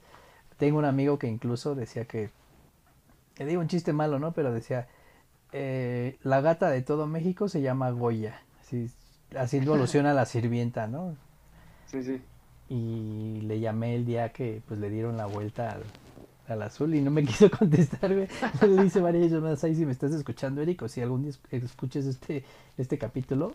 Tengo 0.58 0.78
un 0.78 0.86
amigo 0.86 1.20
que 1.20 1.28
incluso 1.28 1.76
decía 1.76 2.06
que, 2.06 2.30
le 3.38 3.46
digo 3.46 3.62
un 3.62 3.68
chiste 3.68 3.92
malo, 3.92 4.20
¿no? 4.20 4.32
Pero 4.32 4.54
decía, 4.54 4.88
eh, 5.52 6.18
la 6.24 6.42
gata 6.42 6.70
de 6.70 6.82
todo 6.82 7.08
México 7.08 7.50
se 7.50 7.62
llama 7.62 7.90
Goya. 7.92 8.42
Así, 8.62 8.90
haciendo 9.38 9.74
alusión 9.74 10.06
a 10.06 10.14
la 10.14 10.26
sirvienta, 10.26 10.88
¿no? 10.88 11.18
Sí, 11.88 12.04
sí. 12.04 12.22
Y 12.70 13.42
le 13.42 13.60
llamé 13.60 13.96
el 13.96 14.06
día 14.06 14.30
que 14.30 14.62
pues 14.68 14.80
le 14.80 14.90
dieron 14.90 15.18
la 15.18 15.26
vuelta 15.26 15.72
al, 15.72 15.84
al 16.48 16.62
azul 16.62 16.94
y 16.96 17.02
no 17.02 17.12
me 17.12 17.24
quiso 17.26 17.50
contestar, 17.52 18.14
güey. 18.14 18.28
Le 18.76 18.86
hice 18.86 19.00
varias 19.02 19.32
llamadas 19.32 19.64
ahí 19.64 19.76
si 19.76 19.86
me 19.86 19.92
estás 19.92 20.14
escuchando, 20.14 20.62
Eric, 20.62 20.82
o 20.82 20.88
si 20.88 21.02
algún 21.02 21.22
día 21.24 21.32
es- 21.32 21.42
escuches 21.64 22.06
este, 22.06 22.44
este 22.78 22.98
capítulo, 22.98 23.54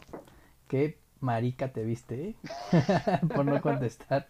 que 0.68 0.98
marica 1.20 1.72
te 1.72 1.84
viste, 1.84 2.28
¿eh? 2.30 2.34
Por 3.34 3.44
no 3.44 3.60
contestar. 3.60 4.28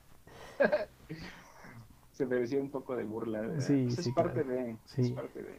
Se 2.12 2.26
merecía 2.26 2.60
un 2.60 2.70
poco 2.70 2.96
de 2.96 3.04
burla. 3.04 3.40
¿verdad? 3.42 3.60
Sí, 3.60 3.84
Pues 3.84 3.96
sí, 4.04 4.08
es 4.10 4.14
parte 4.14 4.42
claro. 4.42 4.48
de, 4.60 4.76
Sí. 4.86 5.02
es 5.02 5.10
parte 5.12 5.42
de. 5.42 5.58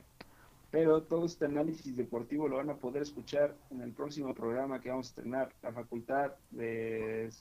Pero 0.71 1.01
todo 1.01 1.25
este 1.25 1.45
análisis 1.45 1.95
deportivo 1.95 2.47
lo 2.47 2.57
van 2.57 2.69
a 2.69 2.75
poder 2.75 3.01
escuchar 3.01 3.55
en 3.71 3.81
el 3.81 3.91
próximo 3.91 4.35
programa 4.35 4.79
que 4.81 4.89
vamos 4.89 5.07
a 5.07 5.09
estrenar, 5.09 5.49
la 5.63 5.71
Facultad 5.71 6.31
de 6.51 7.31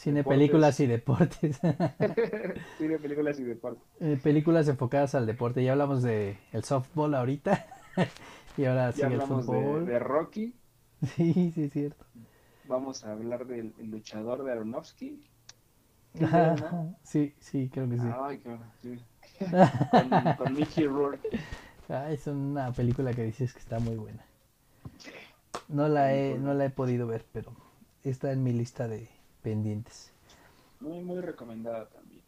Cine, 0.00 0.22
Deportes. 0.22 0.38
películas 0.38 0.80
y 0.80 0.86
deportes. 0.86 1.60
Cine, 2.78 2.98
Películas 2.98 3.38
y 3.38 3.44
Deportes. 3.44 3.82
Eh, 4.00 4.18
películas 4.22 4.66
enfocadas 4.68 5.14
al 5.14 5.26
deporte. 5.26 5.62
Ya 5.62 5.72
hablamos 5.72 6.02
de 6.02 6.38
el 6.52 6.64
softball 6.64 7.14
ahorita. 7.14 7.66
y 8.56 8.64
ahora 8.64 8.92
Ya 8.94 9.08
sigue 9.08 9.14
el 9.14 9.20
de, 9.20 9.26
fútbol. 9.26 9.84
de 9.84 9.98
Rocky, 9.98 10.54
Sí, 11.16 11.52
sí, 11.54 11.64
es 11.64 11.72
cierto. 11.72 12.04
vamos 12.64 13.04
a 13.04 13.12
hablar 13.12 13.46
del 13.46 13.74
el 13.78 13.90
luchador 13.90 14.44
de 14.44 14.52
Aronofsky. 14.52 15.20
Sí. 16.14 16.24
Sí, 17.02 17.34
sí, 17.40 17.68
creo 17.72 17.88
que 17.88 17.98
sí. 17.98 18.06
Ay, 18.20 18.38
qué 18.38 18.48
bueno, 18.48 18.64
sí. 18.82 19.00
con, 19.38 20.34
con 20.36 20.54
Mickey 20.54 20.86
Rourke. 20.86 21.28
Ah, 21.88 22.10
es 22.10 22.26
una 22.26 22.72
película 22.72 23.12
que 23.14 23.24
dices 23.24 23.52
que 23.52 23.58
está 23.60 23.78
muy 23.80 23.96
buena. 23.96 24.24
No 25.68 25.88
la 25.88 26.14
he, 26.14 26.38
no 26.38 26.54
la 26.54 26.64
he 26.66 26.70
podido 26.70 27.06
ver, 27.06 27.26
pero 27.32 27.52
está 28.02 28.32
en 28.32 28.42
mi 28.42 28.52
lista 28.52 28.88
de 28.88 29.08
pendientes. 29.40 30.12
Muy, 30.80 31.00
muy 31.04 31.20
recomendada 31.20 31.88
también. 31.88 32.24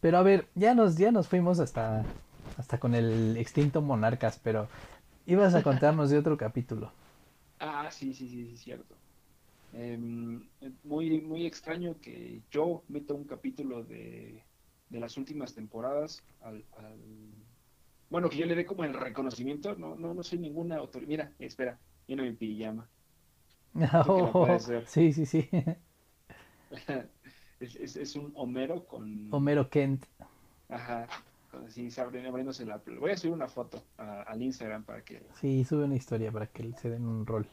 Pero 0.00 0.18
a 0.18 0.22
ver, 0.22 0.48
ya 0.54 0.74
nos, 0.74 0.96
ya 0.98 1.12
nos 1.12 1.28
fuimos 1.28 1.60
hasta, 1.60 2.04
hasta 2.58 2.78
con 2.78 2.94
el 2.94 3.36
extinto 3.36 3.80
Monarcas, 3.82 4.40
pero 4.42 4.68
ibas 5.26 5.54
a 5.54 5.62
contarnos 5.62 6.10
de 6.10 6.18
otro 6.18 6.36
capítulo. 6.36 6.90
Ah, 7.58 7.90
sí, 7.90 8.12
sí, 8.14 8.28
sí, 8.28 8.46
sí, 8.50 8.56
cierto. 8.56 9.00
Em, 9.72 10.50
muy, 10.84 11.20
muy 11.22 11.46
extraño 11.46 12.00
que 12.00 12.44
yo 12.50 12.84
meta 12.88 13.14
un 13.14 13.26
capítulo 13.26 13.84
de, 13.84 14.46
de 14.88 15.00
las 15.00 15.16
últimas 15.18 15.54
temporadas 15.54 16.26
al, 16.40 16.66
al- 16.72 17.34
Bueno, 18.10 18.30
que 18.30 18.38
yo 18.38 18.46
le 18.46 18.54
dé 18.56 18.66
como 18.66 18.84
el 18.84 18.94
reconocimiento. 18.94 19.74
No, 19.76 19.96
no, 19.96 20.14
no 20.14 20.22
soy 20.22 20.38
ninguna 20.38 20.76
autoridad. 20.78 21.08
Mira, 21.08 21.36
espera, 21.38 21.80
viene 22.06 22.22
mi 22.24 22.34
pijama. 22.36 22.90
puede 24.32 24.54
hacer. 24.54 24.86
Sí, 24.86 25.12
sí, 25.12 25.26
sí. 25.26 25.48
Es, 27.60 27.76
es, 27.76 27.96
es 27.96 28.16
un 28.16 28.32
Homero 28.34 28.86
con... 28.86 29.32
Homero 29.32 29.68
Kent. 29.70 30.04
Ajá, 30.68 31.06
abriéndose 31.98 32.64
la... 32.66 32.78
Voy 32.98 33.10
a 33.12 33.16
subir 33.16 33.34
una 33.34 33.48
foto 33.48 33.82
a- 33.96 34.22
al 34.22 34.42
Instagram 34.42 34.84
para 34.84 35.04
que 35.04 35.22
Sí, 35.34 35.64
sube 35.64 35.84
una 35.84 35.96
historia 35.96 36.32
para 36.32 36.46
que 36.46 36.72
se 36.74 36.88
den 36.90 37.06
un 37.06 37.26
rol. 37.26 37.46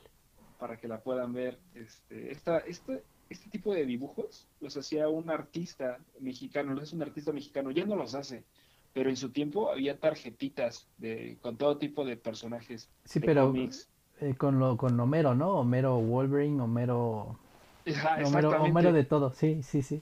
para 0.57 0.77
que 0.79 0.87
la 0.87 1.01
puedan 1.03 1.33
ver. 1.33 1.59
Este, 1.73 2.31
esta, 2.31 2.59
este, 2.59 3.05
este 3.29 3.49
tipo 3.49 3.73
de 3.73 3.85
dibujos 3.85 4.49
los 4.59 4.75
hacía 4.77 5.07
un 5.09 5.29
artista 5.29 6.03
mexicano, 6.19 6.73
los 6.73 6.83
hace 6.83 6.95
un 6.95 7.03
artista 7.03 7.31
mexicano, 7.33 7.71
ya 7.71 7.85
no 7.85 7.95
los 7.95 8.15
hace, 8.15 8.45
pero 8.93 9.09
en 9.09 9.17
su 9.17 9.31
tiempo 9.31 9.71
había 9.71 9.99
tarjetitas 9.99 10.89
de, 10.97 11.39
con 11.41 11.57
todo 11.57 11.77
tipo 11.77 12.05
de 12.05 12.17
personajes 12.17 12.91
Sí, 13.03 13.19
de 13.19 13.27
pero 13.27 13.47
cómics. 13.47 13.89
Eh, 14.21 14.35
con 14.37 14.59
lo 14.59 14.77
con 14.77 14.99
Homero, 14.99 15.35
¿no? 15.35 15.59
Homero 15.59 15.97
Wolverine, 15.97 16.61
Homero 16.61 17.37
Homero, 18.25 18.93
de 18.93 19.03
todo. 19.03 19.31
Sí, 19.33 19.63
sí, 19.63 19.81
sí. 19.81 20.01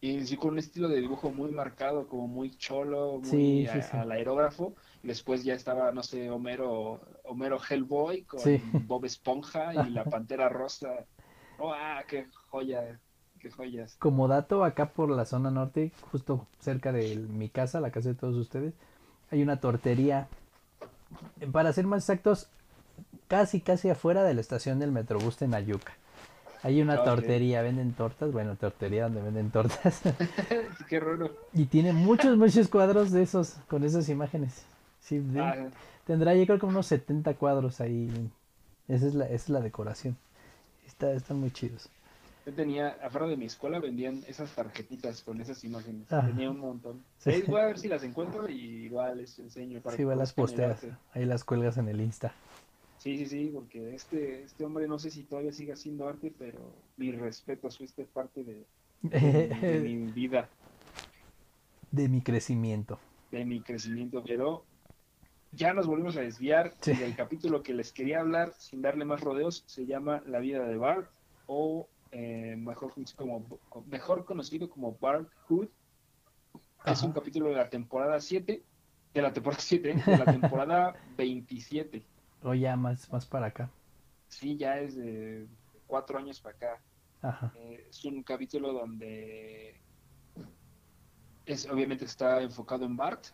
Y 0.00 0.26
sí, 0.26 0.36
con 0.36 0.52
un 0.52 0.58
estilo 0.58 0.88
de 0.88 1.00
dibujo 1.00 1.30
muy 1.30 1.50
marcado, 1.50 2.08
como 2.08 2.26
muy 2.26 2.56
cholo, 2.56 3.18
muy 3.18 3.28
Sí, 3.28 3.66
al 3.92 4.10
aerógrafo. 4.12 4.74
Después 5.02 5.44
ya 5.44 5.54
estaba, 5.54 5.92
no 5.92 6.02
sé, 6.02 6.30
Homero, 6.30 7.00
Homero 7.24 7.58
Hellboy 7.58 8.22
con. 8.22 8.40
Bob 8.86 9.04
Esponja 9.04 9.86
y 9.86 9.90
la 9.90 10.04
Pantera 10.10 10.48
Rosa. 10.48 11.04
¡Oh, 11.58 11.72
ah, 11.72 12.02
qué 12.08 12.26
joya! 12.50 12.98
¡Qué 13.38 13.50
joyas! 13.50 13.96
Como 13.98 14.28
dato, 14.28 14.64
acá 14.64 14.90
por 14.90 15.10
la 15.10 15.26
zona 15.26 15.50
norte, 15.50 15.92
justo 16.10 16.46
cerca 16.58 16.92
de 16.92 17.16
mi 17.16 17.50
casa, 17.50 17.80
la 17.80 17.90
casa 17.90 18.10
de 18.10 18.14
todos 18.14 18.36
ustedes, 18.36 18.72
hay 19.30 19.42
una 19.42 19.60
tortería. 19.60 20.28
Para 21.52 21.72
ser 21.72 21.86
más 21.86 22.04
exactos, 22.04 22.48
casi, 23.30 23.60
casi 23.60 23.88
afuera 23.88 24.24
de 24.24 24.34
la 24.34 24.40
estación 24.40 24.80
del 24.80 24.90
Metrobús 24.90 25.38
de 25.38 25.46
Nayuca. 25.48 25.94
Hay 26.62 26.82
una 26.82 26.96
Ok. 26.98 27.04
tortería, 27.06 27.62
venden 27.62 27.92
tortas, 27.94 28.32
bueno, 28.32 28.56
tortería 28.56 29.04
donde 29.04 29.22
venden 29.22 29.50
tortas. 29.50 30.02
¡Qué 30.88 31.00
raro! 31.00 31.30
y 31.54 31.64
tiene 31.66 31.92
muchos, 31.94 32.36
muchos 32.36 32.68
cuadros 32.68 33.12
de 33.12 33.22
esos, 33.22 33.56
con 33.68 33.84
esas 33.84 34.08
imágenes. 34.10 34.64
Sí, 35.00 35.20
de- 35.20 35.40
Ah, 35.40 35.68
tendrá 36.06 36.34
yo 36.34 36.44
creo 36.44 36.58
que 36.58 36.66
unos 36.66 36.86
70 36.86 37.34
cuadros 37.34 37.80
ahí. 37.80 38.10
Esa 38.88 39.06
es 39.06 39.14
la, 39.14 39.24
esa 39.26 39.34
es 39.34 39.48
la 39.48 39.60
decoración. 39.60 40.18
Está, 40.86 41.12
están 41.12 41.38
muy 41.38 41.50
chidos. 41.52 41.88
Yo 42.44 42.52
tenía, 42.52 42.96
afuera 43.02 43.26
de 43.28 43.36
mi 43.36 43.44
escuela 43.46 43.78
vendían 43.78 44.22
esas 44.26 44.50
tarjetitas 44.50 45.22
con 45.22 45.40
esas 45.40 45.62
imágenes. 45.62 46.12
Ajá. 46.12 46.26
Tenía 46.26 46.50
un 46.50 46.58
montón. 46.58 47.02
Sí. 47.18 47.30
Ahí 47.30 47.42
voy 47.46 47.60
a 47.60 47.66
ver 47.66 47.78
si 47.78 47.86
las 47.88 48.02
encuentro 48.02 48.48
y 48.48 48.84
igual 48.86 49.18
les 49.18 49.38
enseño 49.38 49.80
para 49.80 49.96
Sí, 49.96 50.04
va 50.04 50.14
las 50.16 50.32
posteas, 50.32 50.80
ahí 51.14 51.24
las 51.24 51.44
cuelgas 51.44 51.78
en 51.78 51.88
el 51.88 52.00
Insta. 52.00 52.34
Sí, 53.00 53.16
sí, 53.16 53.26
sí, 53.26 53.50
porque 53.54 53.94
este, 53.94 54.42
este 54.42 54.62
hombre 54.64 54.86
no 54.86 54.98
sé 54.98 55.10
si 55.10 55.24
todavía 55.24 55.52
sigue 55.52 55.72
haciendo 55.72 56.06
arte, 56.06 56.32
pero 56.38 56.58
mi 56.98 57.12
respeto, 57.12 57.70
fuiste 57.70 58.04
parte 58.04 58.44
de, 58.44 58.66
de, 59.00 59.48
de 59.48 59.80
mi 59.80 60.12
vida, 60.12 60.50
de 61.90 62.08
mi 62.10 62.20
crecimiento. 62.20 62.98
de 63.30 63.44
mi 63.46 63.62
crecimiento, 63.62 64.22
pero 64.22 64.64
ya 65.52 65.72
nos 65.72 65.86
volvimos 65.86 66.16
a 66.18 66.20
desviar 66.20 66.74
Sí. 66.82 66.92
y 66.92 67.02
el 67.02 67.16
capítulo 67.16 67.62
que 67.62 67.72
les 67.72 67.90
quería 67.92 68.20
hablar, 68.20 68.52
sin 68.58 68.82
darle 68.82 69.06
más 69.06 69.22
rodeos, 69.22 69.64
se 69.66 69.86
llama 69.86 70.22
La 70.26 70.38
vida 70.40 70.66
de 70.68 70.76
Bart, 70.76 71.08
o 71.46 71.88
eh, 72.12 72.54
mejor, 72.58 72.92
como, 73.16 73.46
mejor 73.86 74.26
conocido 74.26 74.68
como 74.68 74.96
Bart 75.00 75.28
Hood. 75.48 75.68
Es 76.84 77.02
un 77.02 77.12
capítulo 77.12 77.48
de 77.48 77.56
la 77.56 77.70
temporada 77.70 78.20
7, 78.20 78.62
de 79.14 79.22
la 79.22 79.32
temporada 79.32 79.60
7, 79.62 79.94
de 80.06 80.18
la 80.18 80.24
temporada 80.32 80.96
27. 81.16 82.02
O 82.42 82.54
ya 82.54 82.76
más, 82.76 83.10
más 83.12 83.26
para 83.26 83.46
acá. 83.46 83.70
Sí, 84.28 84.56
ya 84.56 84.78
es 84.78 84.96
de 84.96 85.46
cuatro 85.86 86.18
años 86.18 86.40
para 86.40 86.56
acá. 86.56 86.82
Ajá. 87.22 87.52
Eh, 87.56 87.86
es 87.90 88.04
un 88.04 88.22
capítulo 88.22 88.72
donde 88.72 89.80
es 91.46 91.68
obviamente 91.68 92.04
está 92.04 92.40
enfocado 92.42 92.84
en 92.84 92.96
Bart 92.96 93.26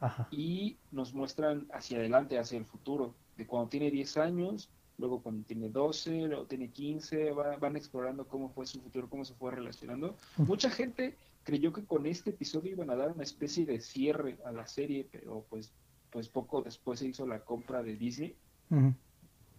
Ajá. 0.00 0.28
y 0.30 0.78
nos 0.90 1.12
muestran 1.14 1.66
hacia 1.72 1.98
adelante, 1.98 2.38
hacia 2.38 2.58
el 2.58 2.64
futuro, 2.66 3.14
de 3.36 3.46
cuando 3.46 3.68
tiene 3.68 3.90
10 3.90 4.16
años, 4.16 4.70
luego 4.96 5.22
cuando 5.22 5.44
tiene 5.44 5.68
12, 5.68 6.28
luego 6.28 6.46
tiene 6.46 6.70
15, 6.70 7.32
va- 7.32 7.56
van 7.56 7.76
explorando 7.76 8.26
cómo 8.28 8.48
fue 8.50 8.66
su 8.66 8.80
futuro, 8.80 9.08
cómo 9.08 9.24
se 9.24 9.34
fue 9.34 9.50
relacionando. 9.50 10.16
Mucha 10.36 10.70
gente 10.70 11.16
creyó 11.42 11.72
que 11.72 11.84
con 11.84 12.06
este 12.06 12.30
episodio 12.30 12.72
iban 12.72 12.90
a 12.90 12.96
dar 12.96 13.10
una 13.12 13.24
especie 13.24 13.66
de 13.66 13.80
cierre 13.80 14.38
a 14.44 14.52
la 14.52 14.66
serie, 14.66 15.08
pero 15.10 15.44
pues, 15.50 15.72
pues 16.10 16.28
poco 16.28 16.62
después 16.62 17.00
se 17.00 17.08
hizo 17.08 17.26
la 17.26 17.40
compra 17.40 17.82
de 17.82 17.96
Disney 17.96 18.36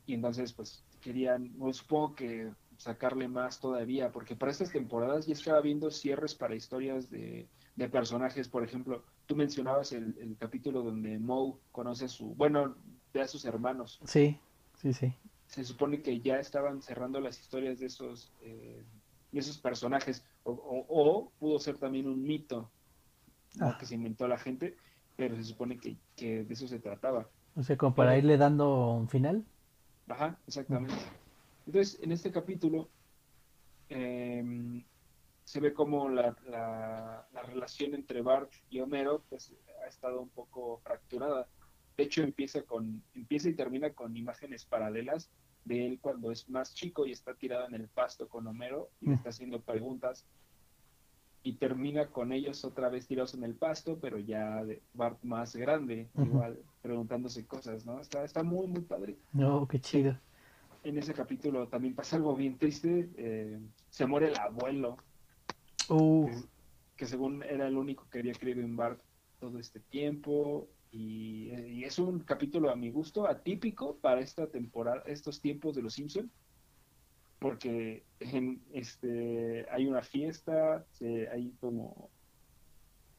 Y 0.06 0.14
entonces, 0.14 0.54
pues, 0.54 0.84
querían, 1.02 1.54
pues, 1.58 1.78
supongo 1.78 2.16
que 2.16 2.52
sacarle 2.78 3.28
más 3.28 3.60
todavía, 3.60 4.12
porque 4.12 4.36
para 4.36 4.52
estas 4.52 4.72
temporadas 4.72 5.26
ya 5.26 5.34
estaba 5.34 5.62
viendo 5.62 5.90
cierres 5.92 6.36
para 6.36 6.56
historias 6.56 7.10
de, 7.10 7.48
de 7.76 7.90
personajes, 7.90 8.48
por 8.48 8.64
ejemplo, 8.64 9.04
tú 9.26 9.36
mencionabas 9.36 9.92
el, 9.92 10.16
el, 10.20 10.36
capítulo 10.38 10.82
donde 10.82 11.18
Moe 11.20 11.56
conoce 11.72 12.06
a 12.06 12.08
su, 12.10 12.36
bueno, 12.36 12.76
ve 13.14 13.22
a 13.22 13.28
sus 13.28 13.46
hermanos. 13.46 14.00
Sí, 14.06 14.40
sí, 14.82 14.94
sí. 14.94 15.14
Se 15.48 15.64
supone 15.64 16.02
que 16.02 16.20
ya 16.22 16.40
estaban 16.40 16.82
cerrando 16.82 17.20
las 17.20 17.40
historias 17.40 17.80
de 17.80 17.86
esos, 17.86 18.32
eh, 18.42 18.84
de 19.32 19.40
esos 19.40 19.58
personajes, 19.58 20.24
o, 20.44 20.52
o, 20.52 20.86
o, 20.90 21.32
pudo 21.40 21.60
ser 21.60 21.78
también 21.78 22.08
un 22.08 22.24
mito 22.24 22.70
ah. 23.60 23.78
que 23.80 23.86
se 23.86 23.96
inventó 23.96 24.28
la 24.28 24.38
gente, 24.38 24.76
pero 25.16 25.36
se 25.36 25.44
supone 25.44 25.78
que, 25.78 25.98
que, 26.16 26.44
de 26.44 26.54
eso 26.54 26.68
se 26.68 26.80
trataba. 26.80 27.30
O 27.56 27.64
sea, 27.64 27.78
como 27.78 27.96
para 27.96 28.12
pero, 28.12 28.20
irle 28.20 28.38
dando 28.38 28.92
un 28.94 29.08
final. 29.08 29.46
Ajá, 30.08 30.38
exactamente. 30.48 30.94
Entonces, 31.66 32.00
en 32.02 32.12
este 32.12 32.32
capítulo 32.32 32.90
eh, 33.90 34.84
se 35.44 35.60
ve 35.60 35.74
como 35.74 36.10
la, 36.10 36.36
la, 36.48 37.28
la, 37.32 37.44
relación 37.44 37.94
entre 37.94 38.22
Bart 38.22 38.52
y 38.70 38.80
Homero 38.80 39.24
pues, 39.30 39.54
ha 39.84 39.88
estado 39.88 40.22
un 40.22 40.30
poco 40.30 40.80
fracturada. 40.84 41.48
De 41.96 42.04
hecho, 42.04 42.24
empieza, 42.24 42.64
con, 42.64 43.02
empieza 43.14 43.50
y 43.50 43.54
termina 43.54 43.92
con 43.92 44.18
imágenes 44.18 44.66
paralelas 44.66 45.30
de 45.64 45.86
él 45.86 46.00
cuando 46.02 46.32
es 46.32 46.50
más 46.50 46.74
chico 46.74 47.06
y 47.06 47.12
está 47.12 47.36
tirado 47.36 47.68
en 47.68 47.76
el 47.76 47.88
pasto 47.88 48.28
con 48.28 48.46
Homero 48.48 48.90
y 49.02 49.08
le 49.08 49.16
está 49.16 49.30
haciendo 49.30 49.62
preguntas. 49.62 50.26
Y 51.46 51.54
termina 51.54 52.08
con 52.08 52.34
ellos 52.34 52.66
otra 52.66 52.90
vez 52.90 53.06
tirados 53.08 53.36
en 53.36 53.44
el 53.44 53.54
pasto, 53.54 54.00
pero 54.02 54.18
ya 54.18 54.66
de 54.66 54.82
Bart 54.94 55.24
más 55.24 55.56
grande, 55.56 56.10
uh 56.16 56.22
-huh. 56.22 56.26
igual 56.26 56.60
preguntándose 56.82 57.46
cosas, 57.46 57.86
¿no? 57.86 58.02
Está, 58.02 58.26
está 58.26 58.42
muy, 58.42 58.68
muy 58.68 58.82
padre. 58.82 59.16
No, 59.32 59.68
qué 59.68 59.80
chido 59.80 60.18
en 60.86 61.00
ese 61.00 61.14
capítulo 61.14 61.68
también 61.68 61.96
pasa 61.96 62.16
algo 62.16 62.36
bien 62.36 62.58
triste. 62.58 63.10
Eh, 63.18 63.60
se 63.90 64.06
muere 64.06 64.30
el 64.30 64.38
abuelo. 64.38 64.98
Uh. 65.90 66.28
Que, 66.28 66.36
que, 66.96 67.06
según 67.08 67.44
era 67.44 67.68
el 67.68 67.76
único 67.76 68.08
que 68.10 68.20
había 68.20 68.34
creído 68.34 68.62
en 68.62 68.76
Bart 68.76 69.02
todo 69.40 69.60
este 69.60 69.80
tiempo. 69.80 70.70
Y, 70.92 71.50
y, 71.52 71.84
es 71.84 71.98
un 72.00 72.20
capítulo 72.20 72.70
a 72.70 72.76
mi 72.76 72.92
gusto 72.92 73.28
atípico 73.28 73.98
para 73.98 74.22
esta 74.22 74.48
temporada, 74.48 75.04
estos 75.08 75.42
tiempos 75.42 75.76
de 75.76 75.82
los 75.82 75.96
Simpsons. 75.96 76.30
Porque 77.46 78.04
en, 78.20 78.60
este, 78.74 79.68
hay 79.70 79.86
una 79.86 80.02
fiesta, 80.02 80.84
se, 80.94 81.30
hay 81.30 81.54
como 81.60 82.10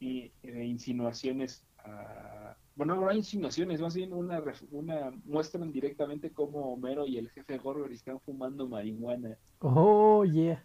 y, 0.01 0.33
eh, 0.43 0.65
insinuaciones 0.65 1.65
a, 1.79 2.57
bueno, 2.75 2.97
no 2.97 3.09
hay 3.09 3.19
insinuaciones, 3.19 3.81
más 3.81 3.95
bien 3.95 4.13
una, 4.13 4.43
una 4.73 5.13
muestran 5.27 5.71
directamente 5.71 6.33
cómo 6.33 6.73
Homero 6.73 7.07
y 7.07 7.19
el 7.19 7.31
jefe 7.31 7.57
Gorber 7.59 7.93
están 7.93 8.19
fumando 8.19 8.67
marihuana. 8.67 9.39
Oh, 9.61 10.25
yeah. 10.25 10.61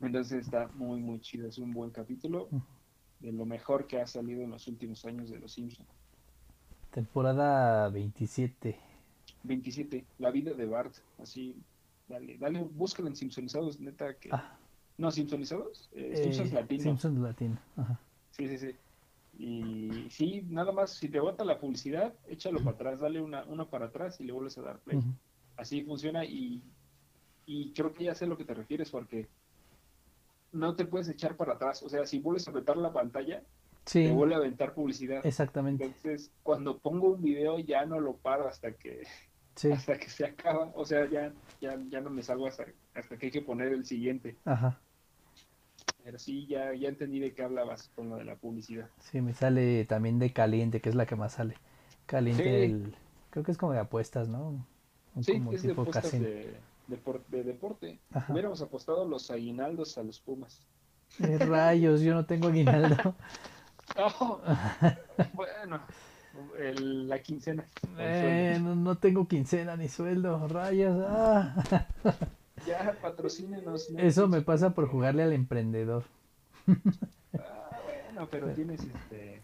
Entonces 0.00 0.46
está 0.46 0.68
muy, 0.74 1.00
muy 1.00 1.20
chido. 1.20 1.48
Es 1.48 1.58
un 1.58 1.72
buen 1.72 1.90
capítulo 1.90 2.48
de 3.18 3.32
lo 3.32 3.44
mejor 3.44 3.88
que 3.88 4.00
ha 4.00 4.06
salido 4.06 4.42
en 4.42 4.50
los 4.50 4.68
últimos 4.68 5.04
años 5.04 5.30
de 5.30 5.40
Los 5.40 5.54
Simpsons. 5.54 5.88
Temporada 6.92 7.88
27. 7.88 8.78
27, 9.42 10.04
La 10.18 10.30
vida 10.30 10.52
de 10.52 10.66
Bart. 10.66 10.94
Así, 11.18 11.56
dale, 12.12 12.36
dale, 12.38 12.62
búscalo 12.62 13.08
en 13.08 13.16
Simpsonizados, 13.16 13.80
neta. 13.80 14.14
que 14.14 14.28
ah. 14.32 14.56
No, 14.98 15.10
Simpsonizados. 15.10 15.88
Eh, 15.94 16.20
Simpsons 16.22 16.52
eh, 16.52 16.54
Latino. 16.54 16.82
Simpsons 16.82 17.18
Latino. 17.18 17.58
Ajá. 17.76 17.98
Sí, 18.30 18.48
sí, 18.48 18.58
sí. 18.58 18.76
Y 19.38 20.10
sí, 20.10 20.44
nada 20.48 20.72
más, 20.72 20.90
si 20.90 21.08
te 21.08 21.18
bota 21.18 21.44
la 21.44 21.58
publicidad, 21.58 22.12
échalo 22.28 22.58
para 22.60 22.72
atrás, 22.72 23.00
dale 23.00 23.20
una, 23.20 23.44
una 23.44 23.64
para 23.64 23.86
atrás 23.86 24.20
y 24.20 24.24
le 24.24 24.32
vuelves 24.32 24.58
a 24.58 24.62
dar 24.62 24.78
play. 24.80 24.98
Uh 24.98 25.02
-huh. 25.02 25.14
Así 25.56 25.82
funciona 25.82 26.24
y, 26.24 26.62
y 27.46 27.72
creo 27.72 27.94
que 27.94 28.04
ya 28.04 28.14
sé 28.14 28.26
a 28.26 28.28
lo 28.28 28.36
que 28.36 28.44
te 28.44 28.54
refieres 28.54 28.90
porque 28.90 29.28
no 30.52 30.74
te 30.76 30.84
puedes 30.84 31.08
echar 31.08 31.36
para 31.36 31.54
atrás. 31.54 31.82
O 31.82 31.88
sea, 31.88 32.06
si 32.06 32.18
vuelves 32.18 32.46
a 32.46 32.50
aventar 32.50 32.76
la 32.76 32.92
pantalla, 32.92 33.42
sí. 33.86 34.04
te 34.04 34.12
vuelve 34.12 34.34
a 34.34 34.38
aventar 34.38 34.74
publicidad. 34.74 35.24
Exactamente. 35.24 35.84
Entonces, 35.84 36.30
cuando 36.42 36.78
pongo 36.78 37.14
un 37.14 37.22
video 37.22 37.58
ya 37.58 37.86
no 37.86 37.98
lo 38.00 38.16
paro 38.16 38.46
hasta 38.46 38.72
que 38.72 39.02
sí. 39.54 39.72
hasta 39.72 39.98
que 39.98 40.08
se 40.08 40.24
acaba. 40.24 40.70
O 40.74 40.84
sea, 40.84 41.08
ya, 41.08 41.32
ya, 41.60 41.78
ya 41.88 42.00
no 42.00 42.10
me 42.10 42.22
salgo 42.22 42.46
hasta, 42.46 42.66
hasta 42.94 43.16
que 43.16 43.26
hay 43.26 43.32
que 43.32 43.42
poner 43.42 43.72
el 43.72 43.84
siguiente. 43.84 44.36
Ajá. 44.44 44.78
Pero 46.04 46.18
sí, 46.18 46.46
ya, 46.46 46.74
ya 46.74 46.88
entendí 46.88 47.20
de 47.20 47.32
qué 47.32 47.42
hablabas 47.44 47.90
con 47.94 48.10
lo 48.10 48.16
de 48.16 48.24
la 48.24 48.36
publicidad. 48.36 48.88
Sí, 49.00 49.20
me 49.20 49.34
sale 49.34 49.84
también 49.84 50.18
de 50.18 50.32
caliente, 50.32 50.80
que 50.80 50.88
es 50.88 50.94
la 50.94 51.06
que 51.06 51.16
más 51.16 51.34
sale. 51.34 51.56
Caliente, 52.06 52.42
sí. 52.42 52.72
el, 52.72 52.96
creo 53.30 53.44
que 53.44 53.52
es 53.52 53.58
como 53.58 53.72
de 53.72 53.78
apuestas, 53.78 54.28
¿no? 54.28 54.66
Un 55.14 55.24
sí, 55.24 55.40
es 55.52 55.62
de 55.62 55.72
apuestas 55.72 56.10
de, 56.12 56.56
de, 56.88 57.20
de, 57.28 57.44
deporte. 57.44 58.00
Ajá. 58.12 58.32
Hubiéramos 58.32 58.60
apostado 58.62 59.06
los 59.06 59.30
aguinaldos 59.30 59.96
a 59.98 60.02
los 60.02 60.18
Pumas. 60.18 60.66
Eh, 61.20 61.38
rayos, 61.38 62.00
yo 62.00 62.14
no 62.14 62.24
tengo 62.24 62.48
aguinaldo. 62.48 63.14
oh, 63.96 64.40
bueno, 65.34 65.80
el, 66.58 67.08
la 67.08 67.22
quincena. 67.22 67.66
Eh, 67.98 68.58
no, 68.60 68.74
no, 68.74 68.98
tengo 68.98 69.28
quincena 69.28 69.76
ni 69.76 69.88
sueldo, 69.88 70.46
rayos. 70.48 71.04
Ah. 71.08 71.54
Ya, 72.66 72.96
patrocínenos. 73.02 73.90
¿no? 73.90 73.98
Eso 73.98 74.28
me 74.28 74.40
pasa 74.40 74.70
por 74.70 74.88
jugarle 74.88 75.24
al 75.24 75.32
emprendedor. 75.32 76.04
Ah, 77.34 77.80
bueno, 77.84 78.28
pero 78.30 78.48
tienes 78.54 78.84
este, 78.84 79.42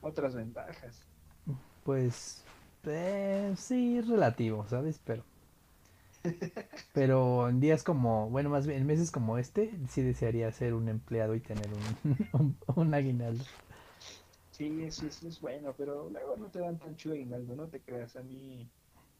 otras 0.00 0.34
ventajas. 0.34 1.06
Pues, 1.84 2.44
eh, 2.84 3.54
sí, 3.56 3.98
es 3.98 4.08
relativo, 4.08 4.66
¿sabes? 4.68 5.00
Pero, 5.04 5.24
pero 6.92 7.48
en 7.48 7.60
días 7.60 7.82
como, 7.82 8.28
bueno, 8.28 8.50
más 8.50 8.66
bien 8.66 8.80
en 8.80 8.86
meses 8.86 9.10
como 9.10 9.38
este, 9.38 9.72
sí 9.88 10.02
desearía 10.02 10.52
ser 10.52 10.74
un 10.74 10.88
empleado 10.88 11.34
y 11.34 11.40
tener 11.40 11.68
un, 12.04 12.28
un, 12.32 12.56
un 12.74 12.94
aguinaldo. 12.94 13.44
Sí, 14.62 14.84
eso, 14.84 15.06
eso 15.06 15.26
es 15.26 15.40
bueno, 15.40 15.74
pero 15.76 16.08
luego 16.08 16.36
no 16.36 16.46
te 16.48 16.60
dan 16.60 16.78
tan 16.78 16.94
chulo 16.94 17.16
aguinaldo, 17.16 17.56
no 17.56 17.66
te 17.66 17.80
creas. 17.80 18.14
A 18.14 18.22
mí 18.22 18.70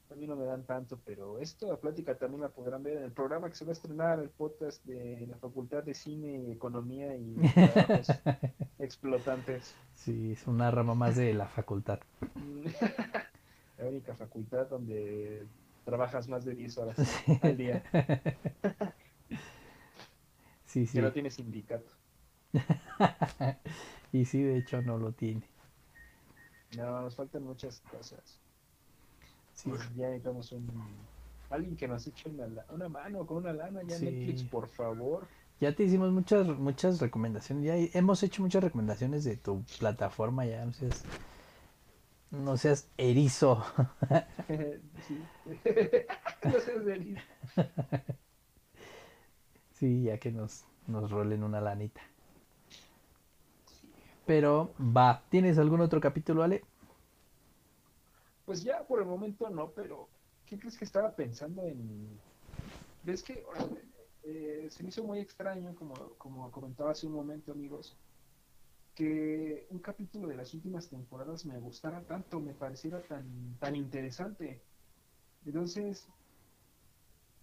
a 0.09 0.15
mí 0.15 0.27
no 0.27 0.37
me 0.37 0.45
dan 0.45 0.63
tanto, 0.65 1.01
pero 1.05 1.39
esta 1.39 1.75
plática 1.79 2.15
también 2.17 2.43
la 2.43 2.51
podrán 2.51 2.83
ver 2.83 2.99
en 2.99 3.05
el 3.05 3.13
programa 3.13 3.49
que 3.49 3.57
se 3.57 3.65
va 3.65 3.71
a 3.71 3.73
estrenar, 3.73 4.21
el 4.21 4.29
podcast 4.29 4.85
de 4.85 5.27
la 5.29 5.37
Facultad 5.39 5.83
de 5.83 5.95
Cine, 5.95 6.53
Economía 6.53 7.17
y 7.17 7.35
Explotantes. 8.79 9.75
Sí, 9.95 10.33
es 10.33 10.47
una 10.47 10.71
rama 10.71 10.95
más 10.95 11.17
de 11.17 11.35
la 11.35 11.49
facultad. 11.49 11.99
la 13.79 13.89
única 13.89 14.15
facultad 14.15 14.69
donde 14.69 15.45
trabajas 15.85 16.29
más 16.29 16.45
de 16.45 16.55
10 16.55 16.79
horas 16.79 16.97
sí. 16.99 17.41
al 17.43 17.57
día. 17.57 17.83
sí, 20.67 20.87
sí. 20.87 20.99
Que 20.99 21.03
no 21.03 21.13
tiene 21.13 21.31
sindicato. 21.31 21.91
y 24.19 24.25
sí, 24.25 24.43
de 24.43 24.59
hecho 24.59 24.83
no 24.83 24.99
lo 24.99 25.13
tiene. 25.13 25.43
No, 26.77 27.03
nos 27.03 27.15
faltan 27.15 27.45
muchas 27.45 27.81
cosas. 27.91 28.41
Sí. 29.55 29.69
Pues 29.69 29.83
ya 29.95 30.07
necesitamos 30.07 30.53
un 30.53 30.67
alguien 31.51 31.77
que 31.77 31.87
nos 31.87 32.07
eche 32.07 32.31
una, 32.31 32.47
una 32.71 32.89
mano 32.89 33.27
con 33.27 33.39
una 33.39 33.53
lana 33.53 33.83
ya 33.83 33.99
sí. 33.99 34.07
Netflix, 34.07 34.43
por 34.43 34.69
favor. 34.69 35.27
Ya 35.61 35.75
te 35.75 35.85
hicimos 35.85 36.11
muchas 36.11 36.47
muchas 36.47 36.99
recomendaciones, 37.01 37.65
ya 37.65 37.99
hemos 37.99 38.23
hecho 38.23 38.43
muchas 38.43 38.65
recomendaciones 38.65 39.23
de 39.25 39.37
tu 39.37 39.63
plataforma, 39.79 40.45
ya 40.47 40.65
no 40.65 40.73
seas 40.73 41.05
no 42.31 42.57
seas 42.57 42.89
erizo. 42.97 43.65
sí. 45.07 45.23
no 46.45 46.53
seas 46.53 46.87
erizo. 46.87 47.23
sí, 49.75 50.05
ya 50.05 50.19
que 50.19 50.33
nos, 50.33 50.65
nos 50.87 51.11
rolen 51.11 51.45
una 51.45 51.61
lanita. 51.61 52.01
Pero 54.27 54.73
va, 54.79 55.23
¿tienes 55.31 55.59
algún 55.59 55.81
otro 55.81 56.01
capítulo, 56.01 56.43
Ale? 56.43 56.63
Pues 58.45 58.63
ya 58.63 58.85
por 58.87 59.01
el 59.01 59.07
momento 59.07 59.49
no, 59.51 59.71
pero 59.71 60.09
¿qué 60.47 60.59
crees 60.59 60.79
que 60.79 60.85
estaba 60.85 61.15
pensando 61.15 61.63
en...? 61.63 62.19
¿Ves 63.05 63.23
que 63.23 63.45
eh, 64.25 64.69
se 64.71 64.83
me 64.83 64.91
hizo 64.91 65.03
muy 65.03 65.19
extraño, 65.19 65.75
como, 65.75 65.95
como 66.19 66.51
comentaba 66.53 66.93
hace 66.93 67.07
un 67.07 67.15
momento, 67.15 67.53
amigos, 67.53 67.97
que 68.95 69.67
un 69.71 69.79
capítulo 69.79 70.29
de 70.29 70.37
las 70.37 70.55
últimas 70.55 70.89
temporadas 70.89 71.45
me 71.47 71.59
gustara 71.59 72.03
tanto, 72.03 72.39
me 72.41 72.55
pareciera 72.55 73.01
tan, 73.03 73.57
tan 73.59 73.75
interesante. 73.75 74.63
Entonces, 75.45 76.09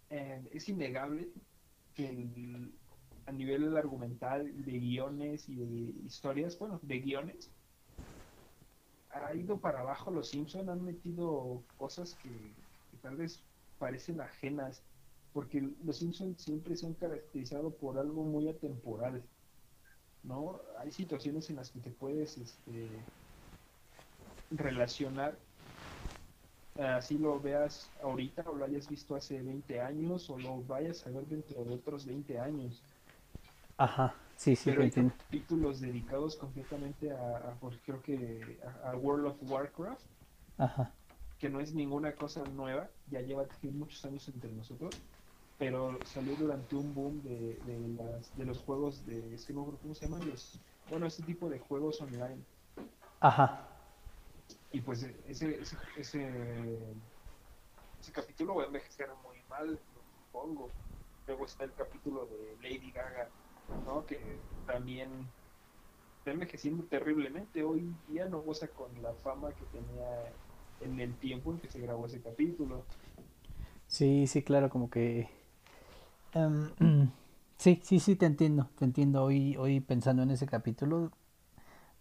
eh, 0.10 0.48
es 0.52 0.70
innegable 0.70 1.30
que 1.96 2.10
el, 2.10 2.74
a 3.30 3.32
nivel 3.32 3.78
argumental 3.78 4.52
de 4.66 4.80
guiones 4.80 5.48
y 5.48 5.56
de 5.56 6.06
historias, 6.06 6.58
bueno, 6.58 6.80
de 6.82 7.00
guiones, 7.00 7.52
ha 9.12 9.36
ido 9.36 9.60
para 9.60 9.82
abajo 9.82 10.10
los 10.10 10.30
Simpson 10.30 10.68
han 10.70 10.84
metido 10.84 11.62
cosas 11.78 12.16
que, 12.16 12.30
tal 13.04 13.18
vez 13.18 13.44
parecen 13.78 14.20
ajenas 14.20 14.82
porque 15.32 15.70
los 15.86 15.98
Simpson 15.98 16.36
siempre 16.38 16.76
se 16.76 16.88
han 16.88 16.96
caracterizado 16.96 17.70
por 17.70 17.98
algo 17.98 18.24
muy 18.24 18.50
atemporal 18.50 19.24
no 20.24 20.60
hay 20.80 20.92
situaciones 20.92 21.50
en 21.50 21.56
las 21.56 21.70
que 21.70 21.80
te 21.80 21.92
puedes 21.92 22.38
este, 22.38 22.90
relacionar 24.52 25.38
así 26.78 27.18
lo 27.18 27.40
veas 27.40 27.90
ahorita 28.02 28.44
o 28.50 28.56
lo 28.56 28.66
hayas 28.66 28.88
visto 28.90 29.16
hace 29.16 29.42
20 29.42 29.82
años 29.82 30.30
o 30.30 30.38
lo 30.38 30.62
vayas 30.64 31.06
a 31.06 31.10
ver 31.10 31.26
dentro 31.26 31.64
de 31.64 31.74
otros 31.74 32.06
20 32.06 32.40
años. 32.40 32.82
Ajá, 33.80 34.14
sí, 34.36 34.56
sí, 34.56 34.70
Pero 34.70 34.84
hay 34.84 34.92
entiendo. 34.92 35.14
capítulos 35.20 35.82
dedicados 35.82 36.38
completamente 36.38 37.12
a, 37.12 37.38
a, 37.52 37.60
por- 37.60 37.82
creo 37.82 38.02
que 38.02 38.58
a, 38.64 38.92
a 38.92 38.96
World 38.96 39.26
of 39.28 39.38
Warcraft, 39.42 40.06
Ajá, 40.58 40.94
que 41.38 41.50
no 41.50 41.60
es 41.60 41.74
ninguna 41.74 42.16
cosa 42.16 42.44
nueva, 42.46 42.92
ya 43.08 43.22
lleva 43.22 43.48
muchos 43.72 44.04
años 44.06 44.28
entre 44.28 44.52
nosotros, 44.52 44.96
pero 45.58 46.00
salió 46.06 46.36
durante 46.36 46.76
un 46.76 46.94
boom 46.94 47.22
de, 47.24 47.60
de, 47.64 47.80
las, 47.90 48.36
de 48.36 48.46
los 48.46 48.60
juegos 48.60 49.06
de, 49.06 49.34
es 49.36 49.46
que 49.46 49.54
no 49.54 49.66
cómo 49.82 49.96
se 49.96 50.06
llaman, 50.08 50.28
los, 50.28 50.62
bueno, 50.86 51.06
este 51.08 51.24
tipo 51.24 51.50
de 51.50 51.60
juegos 51.60 52.02
online. 52.02 52.46
ajá, 53.22 53.68
Y 54.72 54.82
pues 54.82 55.04
ese, 55.04 55.60
ese, 55.62 55.78
ese, 55.96 56.96
ese 58.00 58.12
capítulo 58.12 58.56
va 58.56 58.64
a 58.64 58.68
envejecer 58.68 59.10
muy 59.24 59.44
mal, 59.44 59.80
supongo. 59.94 60.76
Luego 61.26 61.46
está 61.46 61.64
el 61.66 61.74
capítulo 61.74 62.26
de 62.26 62.58
Lady 62.62 62.92
Gaga, 62.92 63.32
¿no? 63.86 64.06
Que 64.06 64.40
también 64.66 65.10
está 66.20 66.32
envejeciendo 66.32 66.84
terriblemente. 66.86 67.64
Hoy 67.64 67.96
día 68.08 68.26
no 68.28 68.42
goza 68.42 68.68
con 68.70 69.02
la 69.02 69.14
fama 69.16 69.50
que 69.54 69.66
tenía 69.66 70.34
en 70.82 71.00
el 71.00 71.16
tiempo 71.18 71.52
en 71.52 71.60
que 71.60 71.70
se 71.70 71.80
grabó 71.80 72.06
ese 72.06 72.22
capítulo. 72.22 72.86
sí, 73.88 74.28
sí, 74.28 74.44
claro, 74.44 74.70
como 74.70 74.90
que... 74.90 75.30
em, 76.34 76.72
sí, 77.58 77.80
sí, 77.84 78.00
sí, 78.00 78.16
te 78.16 78.26
entiendo, 78.26 78.70
te 78.78 78.86
entiendo. 78.86 79.24
Hoy, 79.24 79.56
hoy 79.58 79.80
pensando 79.82 80.24
en 80.24 80.32
ese 80.32 80.46
capítulo, 80.48 81.12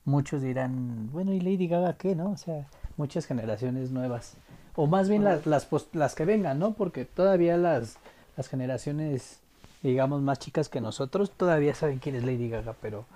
muchos 0.04 0.42
dirán, 0.42 1.10
bueno, 1.12 1.32
¿y 1.32 1.40
Lady 1.40 1.68
Gaga 1.68 1.96
qué, 1.96 2.14
no? 2.14 2.30
O 2.32 2.36
sea, 2.36 2.68
muchas 2.96 3.26
generaciones 3.26 3.90
nuevas. 3.92 4.36
O 4.74 4.86
más 4.86 5.08
bien 5.08 5.24
las, 5.24 5.46
las, 5.46 5.68
las 5.92 6.14
que 6.14 6.24
vengan, 6.24 6.58
¿no? 6.58 6.74
Porque 6.74 7.04
todavía 7.04 7.56
las, 7.56 7.98
las 8.36 8.48
generaciones, 8.48 9.42
digamos, 9.82 10.22
más 10.22 10.38
chicas 10.38 10.68
que 10.68 10.80
nosotros, 10.80 11.30
todavía 11.30 11.74
saben 11.74 11.98
quién 11.98 12.14
es 12.14 12.24
Lady 12.24 12.48
Gaga, 12.48 12.74
pero 12.80 13.06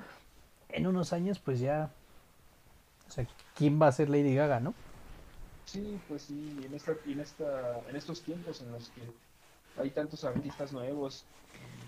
en 0.68 0.86
unos 0.86 1.12
años, 1.12 1.38
pues 1.38 1.60
ya... 1.60 1.90
O 3.08 3.10
sea, 3.10 3.26
¿quién 3.54 3.80
va 3.80 3.88
a 3.88 3.92
ser 3.92 4.08
Lady 4.08 4.34
Gaga, 4.34 4.60
no? 4.60 4.74
Sí, 5.66 5.98
pues 6.08 6.22
sí, 6.22 6.58
y 6.60 6.66
en, 6.66 6.74
esta, 6.74 6.92
y 7.06 7.12
en, 7.12 7.20
esta, 7.20 7.80
en 7.88 7.96
estos 7.96 8.22
tiempos 8.22 8.60
en 8.60 8.72
los 8.72 8.90
que 8.90 9.02
hay 9.80 9.90
tantos 9.90 10.24
artistas 10.24 10.72
nuevos 10.72 11.24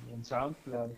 y 0.09 0.13
en 0.13 0.25
SoundCloud 0.25 0.91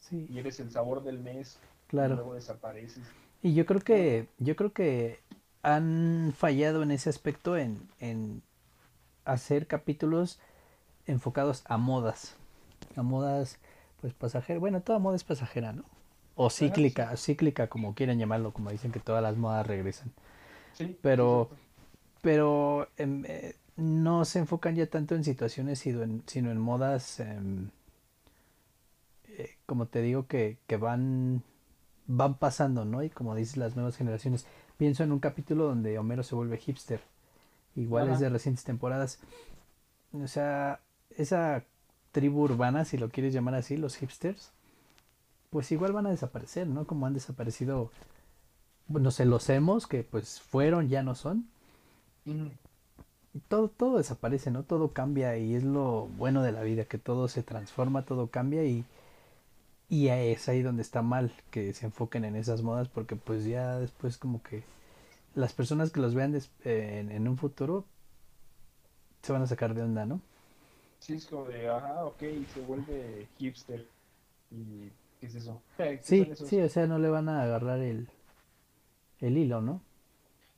Sí, 0.00 0.26
y 0.28 0.38
eres 0.38 0.60
el 0.60 0.70
sabor 0.70 1.02
del 1.02 1.18
mes 1.18 1.58
y 1.92 1.96
claro. 1.96 2.14
luego 2.16 2.34
desapareces. 2.34 3.02
Y 3.42 3.54
yo 3.54 3.66
creo 3.66 3.80
que, 3.80 4.28
yo 4.38 4.56
creo 4.56 4.72
que 4.72 5.20
han 5.62 6.34
fallado 6.36 6.82
en 6.82 6.90
ese 6.90 7.08
aspecto 7.08 7.56
en, 7.56 7.88
en 8.00 8.42
hacer 9.24 9.66
capítulos 9.66 10.38
enfocados 11.06 11.62
a 11.66 11.78
modas. 11.78 12.36
A 12.96 13.02
modas, 13.02 13.58
pues 14.00 14.12
pasajeras. 14.14 14.60
Bueno, 14.60 14.80
toda 14.82 14.98
moda 14.98 15.16
es 15.16 15.24
pasajera, 15.24 15.72
¿no? 15.72 15.84
O 16.36 16.50
cíclica, 16.50 17.16
cíclica, 17.16 17.68
como 17.68 17.94
quieran 17.94 18.18
llamarlo, 18.18 18.52
como 18.52 18.70
dicen 18.70 18.90
que 18.92 19.00
todas 19.00 19.22
las 19.22 19.36
modas 19.36 19.66
regresan. 19.66 20.12
Sí, 20.72 20.96
Pero- 21.02 21.42
exacto. 21.42 21.64
Pero 22.22 22.88
em, 22.96 23.22
eh, 23.26 23.54
no 23.76 24.24
se 24.24 24.38
enfocan 24.38 24.74
ya 24.76 24.86
tanto 24.86 25.14
en 25.14 25.24
situaciones, 25.24 25.78
sino 25.78 26.02
en, 26.02 26.22
sino 26.26 26.50
en 26.50 26.58
modas, 26.58 27.20
em, 27.20 27.68
eh, 29.28 29.56
como 29.66 29.86
te 29.86 30.00
digo, 30.00 30.26
que, 30.26 30.56
que 30.66 30.76
van, 30.76 31.42
van 32.06 32.34
pasando, 32.38 32.84
¿no? 32.84 33.02
Y 33.02 33.10
como 33.10 33.34
dices, 33.34 33.56
las 33.56 33.76
nuevas 33.76 33.96
generaciones. 33.96 34.46
Pienso 34.78 35.04
en 35.04 35.12
un 35.12 35.20
capítulo 35.20 35.64
donde 35.66 35.98
Homero 35.98 36.22
se 36.22 36.34
vuelve 36.34 36.56
hipster. 36.56 37.00
Igual 37.76 38.10
es 38.10 38.20
de 38.20 38.28
recientes 38.28 38.64
temporadas. 38.64 39.18
O 40.12 40.26
sea, 40.28 40.80
esa 41.16 41.64
tribu 42.14 42.44
urbana, 42.44 42.86
si 42.86 42.98
lo 42.98 43.10
quieres 43.10 43.34
llamar 43.34 43.56
así, 43.56 43.76
los 43.76 43.96
hipsters, 43.98 44.52
pues 45.50 45.70
igual 45.72 45.92
van 45.92 46.06
a 46.06 46.10
desaparecer, 46.10 46.66
¿no? 46.66 46.86
Como 46.86 47.06
han 47.06 47.14
desaparecido, 47.14 47.90
no 48.88 49.10
sé, 49.10 49.24
los 49.26 49.48
emos, 49.50 49.86
que 49.86 50.04
pues 50.04 50.40
fueron, 50.40 50.88
ya 50.88 51.02
no 51.02 51.14
son. 51.14 51.46
Todo, 53.48 53.68
todo 53.68 53.98
desaparece, 53.98 54.50
¿no? 54.50 54.62
Todo 54.62 54.92
cambia 54.92 55.36
y 55.36 55.54
es 55.54 55.64
lo 55.64 56.06
bueno 56.18 56.42
de 56.42 56.52
la 56.52 56.62
vida, 56.62 56.84
que 56.84 56.98
todo 56.98 57.26
se 57.28 57.42
transforma, 57.42 58.04
todo 58.04 58.28
cambia 58.28 58.64
y, 58.64 58.84
y 59.88 60.08
es 60.08 60.48
ahí 60.48 60.62
donde 60.62 60.82
está 60.82 61.02
mal 61.02 61.32
que 61.50 61.72
se 61.74 61.86
enfoquen 61.86 62.24
en 62.24 62.36
esas 62.36 62.62
modas 62.62 62.88
porque 62.88 63.16
pues 63.16 63.44
ya 63.44 63.78
después 63.78 64.18
como 64.18 64.42
que 64.42 64.62
las 65.34 65.52
personas 65.54 65.90
que 65.92 66.00
los 66.00 66.14
vean 66.14 66.32
des- 66.32 66.50
eh, 66.64 66.98
en, 67.00 67.12
en 67.12 67.28
un 67.28 67.38
futuro 67.38 67.84
se 69.22 69.32
van 69.32 69.42
a 69.42 69.46
sacar 69.46 69.74
de 69.74 69.82
onda, 69.82 70.06
¿no? 70.06 70.20
Sí, 71.04 71.14
es 71.14 71.26
como 71.26 71.44
de, 71.46 71.68
ajá, 71.68 72.04
ok, 72.06 72.22
y 72.22 72.46
se 72.46 72.60
vuelve 72.60 73.28
hipster. 73.38 73.86
¿Y 74.50 74.90
qué 75.20 75.26
es 75.26 75.34
eso? 75.36 75.62
¿Qué 75.76 76.00
Sí, 76.00 76.32
esos? 76.32 76.48
sí, 76.48 76.60
o 76.60 76.68
sea, 76.68 76.86
no 76.86 76.98
le 77.00 77.08
van 77.08 77.28
a 77.28 77.42
agarrar 77.42 77.80
el, 77.80 78.08
el 79.18 79.36
hilo, 79.38 79.60
¿no? 79.60 79.82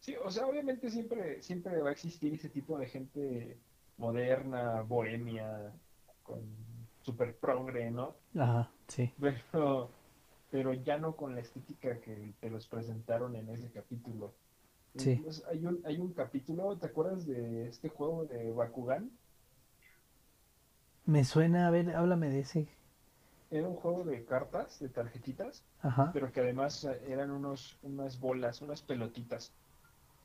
Sí, 0.00 0.14
o 0.24 0.30
sea, 0.30 0.46
obviamente 0.46 0.90
siempre, 0.90 1.42
siempre 1.42 1.80
va 1.82 1.88
a 1.90 1.92
existir 1.92 2.32
ese 2.34 2.48
tipo 2.50 2.78
de 2.78 2.86
gente 2.86 3.60
moderna, 3.96 4.82
bohemia, 4.82 5.72
con 6.22 6.40
super 7.02 7.36
progre, 7.38 7.90
¿no? 7.90 8.16
Ajá, 8.36 8.70
sí, 8.88 9.12
Pero, 9.20 9.90
pero 10.50 10.74
ya 10.74 10.98
no 10.98 11.16
con 11.16 11.34
la 11.34 11.40
estética 11.40 12.00
que 12.00 12.34
te 12.40 12.50
los 12.50 12.68
presentaron 12.68 13.36
en 13.36 13.48
ese 13.50 13.70
capítulo. 13.72 14.34
Sí. 14.98 15.20
Entonces, 15.20 15.44
hay 15.46 15.66
un, 15.66 15.82
hay 15.86 15.98
un 15.98 16.12
capítulo, 16.14 16.78
¿te 16.78 16.86
acuerdas 16.86 17.26
de 17.26 17.68
este 17.68 17.88
juego 17.90 18.26
de 18.26 18.52
Bakugan? 18.52 19.10
Me 21.06 21.24
suena, 21.24 21.66
a 21.66 21.70
ver, 21.70 21.94
háblame 21.96 22.28
de 22.28 22.40
ese, 22.40 22.68
Era 23.50 23.68
un 23.68 23.76
juego 23.76 24.04
de 24.04 24.24
cartas, 24.24 24.78
de 24.80 24.88
tarjetitas, 24.88 25.64
ajá, 25.80 26.10
pero 26.12 26.32
que 26.32 26.40
además 26.40 26.84
eran 27.08 27.30
unos, 27.30 27.78
unas 27.82 28.18
bolas, 28.20 28.60
unas 28.60 28.82
pelotitas 28.82 29.52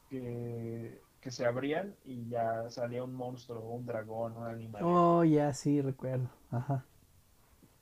que, 0.10 1.00
que 1.22 1.32
se 1.32 1.46
abrían 1.46 1.96
y 2.04 2.28
ya 2.30 2.70
salía 2.70 3.04
un 3.04 3.14
monstruo, 3.14 3.62
un 3.62 3.86
dragón, 3.86 4.36
un 4.38 4.48
animal. 4.48 4.82
oh, 4.84 5.24
ya, 5.24 5.54
sí, 5.54 5.82
recuerdo, 5.82 6.30
ajá, 6.50 6.84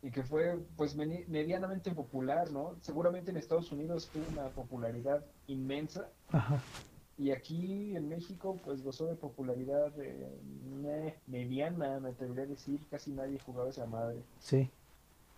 Y 0.01 0.11
que 0.11 0.23
fue 0.23 0.57
pues 0.77 0.95
medianamente 0.95 1.91
popular, 1.91 2.51
¿no? 2.51 2.75
Seguramente 2.81 3.31
en 3.31 3.37
Estados 3.37 3.71
Unidos 3.71 4.09
tuvo 4.11 4.25
una 4.29 4.49
popularidad 4.49 5.25
inmensa. 5.47 6.09
Ajá, 6.31 6.59
y 7.19 7.31
aquí 7.31 7.95
en 7.95 8.07
México 8.07 8.57
pues 8.63 8.81
gozó 8.81 9.05
de 9.07 9.15
popularidad 9.15 9.91
eh, 10.01 11.13
mediana, 11.27 11.99
me 11.99 12.09
atrevería 12.09 12.43
a 12.43 12.47
decir, 12.47 12.79
casi 12.89 13.11
nadie 13.11 13.37
jugaba 13.45 13.69
esa 13.69 13.85
madre. 13.85 14.23
sí. 14.39 14.69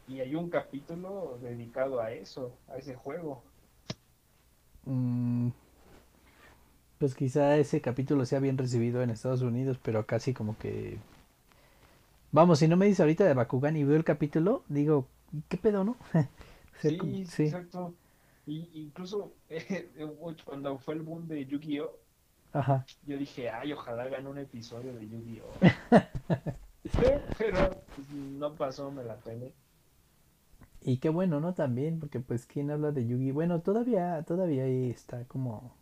Y 0.07 0.19
hay 0.19 0.35
un 0.35 0.49
capítulo 0.49 1.37
dedicado 1.41 2.01
a 2.01 2.11
eso, 2.11 2.51
a 2.67 2.77
ese 2.77 2.95
juego. 2.95 3.43
Mm, 4.83 5.49
pues 6.97 7.15
quizá 7.15 7.55
ese 7.57 7.81
capítulo 7.81 8.25
sea 8.25 8.39
bien 8.39 8.57
recibido 8.57 9.01
en 9.01 9.09
Estados 9.09 9.41
Unidos, 9.41 9.79
pero 9.81 10.05
sí 10.19 10.33
como 10.33 10.57
que... 10.57 10.97
Vamos, 12.31 12.59
si 12.59 12.67
no 12.67 12.77
me 12.77 12.87
dices 12.87 12.99
ahorita 12.99 13.23
de 13.23 13.33
Bakugan 13.35 13.77
y 13.77 13.83
veo 13.83 13.95
el 13.95 14.03
capítulo, 14.03 14.63
digo, 14.67 15.07
¿qué 15.47 15.57
pedo, 15.57 15.83
no? 15.83 15.95
Sí, 16.81 16.97
exacto. 17.43 17.93
Y 18.45 18.69
incluso 18.81 19.35
eh, 19.49 19.91
cuando 20.45 20.77
fue 20.79 20.95
el 20.95 21.01
boom 21.01 21.27
de 21.27 21.45
Yu-Gi-Oh, 21.45 21.99
yo 23.03 23.17
dije, 23.17 23.49
ay, 23.49 23.73
ojalá 23.73 24.07
gane 24.07 24.29
un 24.29 24.37
episodio 24.37 24.93
de 24.93 25.07
Yu-Gi-Oh. 25.07 25.59
Pero 27.37 27.69
pues, 27.95 28.09
no 28.11 28.55
pasó, 28.55 28.91
me 28.91 29.03
la 29.03 29.17
peleé. 29.17 29.55
y 30.81 30.97
qué 30.97 31.09
bueno, 31.09 31.39
¿no? 31.39 31.53
También, 31.53 31.99
porque 31.99 32.19
pues 32.19 32.45
quién 32.45 32.71
habla 32.71 32.91
de 32.91 33.05
Yugi, 33.07 33.31
bueno, 33.31 33.61
todavía, 33.61 34.23
todavía 34.23 34.63
ahí 34.65 34.89
está 34.89 35.25
como 35.27 35.75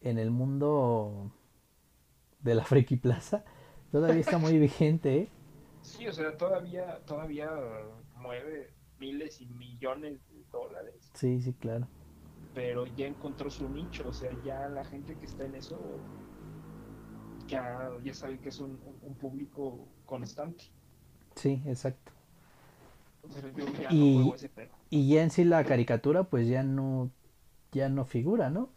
en 0.00 0.18
el 0.18 0.30
mundo 0.30 1.32
de 2.40 2.54
la 2.54 2.64
Friki 2.64 2.96
Plaza, 2.96 3.44
todavía 3.92 4.20
está 4.20 4.38
muy 4.38 4.58
vigente, 4.58 5.16
¿eh? 5.18 5.32
Sí, 5.82 6.06
o 6.06 6.12
sea, 6.12 6.36
todavía, 6.36 7.00
todavía 7.06 7.50
mueve 8.16 8.74
miles 8.98 9.40
y 9.40 9.46
millones 9.46 10.20
de 10.28 10.37
dólares, 10.64 10.94
Sí, 11.14 11.40
sí, 11.40 11.52
claro. 11.54 11.86
pero 12.54 12.86
ya 12.86 13.06
encontró 13.06 13.50
su 13.50 13.68
nicho, 13.68 14.08
o 14.08 14.12
sea, 14.12 14.30
ya 14.44 14.68
la 14.68 14.84
gente 14.84 15.14
que 15.16 15.26
está 15.26 15.44
en 15.44 15.54
eso 15.54 15.78
ya, 17.46 17.90
ya 18.04 18.14
sabe 18.14 18.38
que 18.38 18.50
es 18.50 18.60
un, 18.60 18.78
público 19.20 19.86
constante. 20.06 20.64
Sí, 21.34 21.62
exacto. 21.66 22.12
Entonces 23.24 23.54
yo 23.56 23.82
ya 23.82 23.90
Y- 23.90 24.18
no 24.18 24.34
ese. 24.34 24.50
Y 24.90 25.08
ya 25.08 25.22
en 25.22 25.30
sí 25.30 25.44
la 25.44 25.64
caricatura 25.64 26.24
pues 26.24 26.48
ya 26.48 26.62
no 26.62 27.10
ya 27.72 27.88
no 27.88 28.04
figura, 28.04 28.48
¿no? 28.48 28.70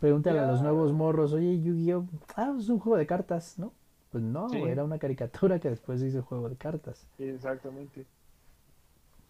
Pregúntale 0.00 0.38
a 0.38 0.46
los 0.46 0.62
nuevos 0.62 0.92
morros, 0.92 1.32
oye, 1.32 1.60
Yu-Gi-Oh, 1.60 2.06
ah, 2.36 2.54
es 2.58 2.68
un 2.68 2.78
juego 2.78 2.96
de 2.96 3.06
cartas, 3.06 3.58
¿no? 3.58 3.72
Pues 4.10 4.24
no, 4.24 4.48
Sí. 4.48 4.58
era 4.62 4.82
una 4.84 4.98
caricatura 4.98 5.60
que 5.60 5.70
después 5.70 6.02
hizo 6.02 6.22
juego 6.22 6.48
de 6.48 6.56
cartas. 6.56 7.06
Exactamente. 7.18 8.06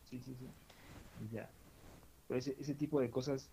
Sí, 0.04 0.20
sí, 0.20 0.34
sí. 0.38 0.48
Y 1.20 1.28
ya. 1.28 1.50
Pero 2.26 2.38
ese, 2.38 2.56
ese 2.58 2.74
tipo 2.74 3.00
de 3.00 3.10
cosas 3.10 3.50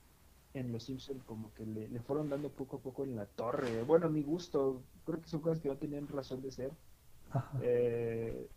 en 0.53 0.71
Los 0.71 0.83
Simpson 0.85 1.19
como 1.19 1.53
que 1.53 1.65
le, 1.65 1.87
le 1.89 1.99
fueron 2.01 2.29
dando 2.29 2.49
poco 2.51 2.77
a 2.77 2.81
poco 2.81 3.03
en 3.03 3.15
la 3.15 3.25
torre. 3.27 3.83
Bueno, 3.83 4.07
a 4.07 4.09
mi 4.09 4.23
gusto, 4.23 4.83
creo 5.05 5.21
que 5.21 5.29
son 5.29 5.41
cosas 5.41 5.59
que 5.61 5.69
no 5.69 5.77
tenían 5.77 6.07
razón 6.07 6.41
de 6.41 6.51
ser. 6.51 6.71
Eh, 7.61 8.49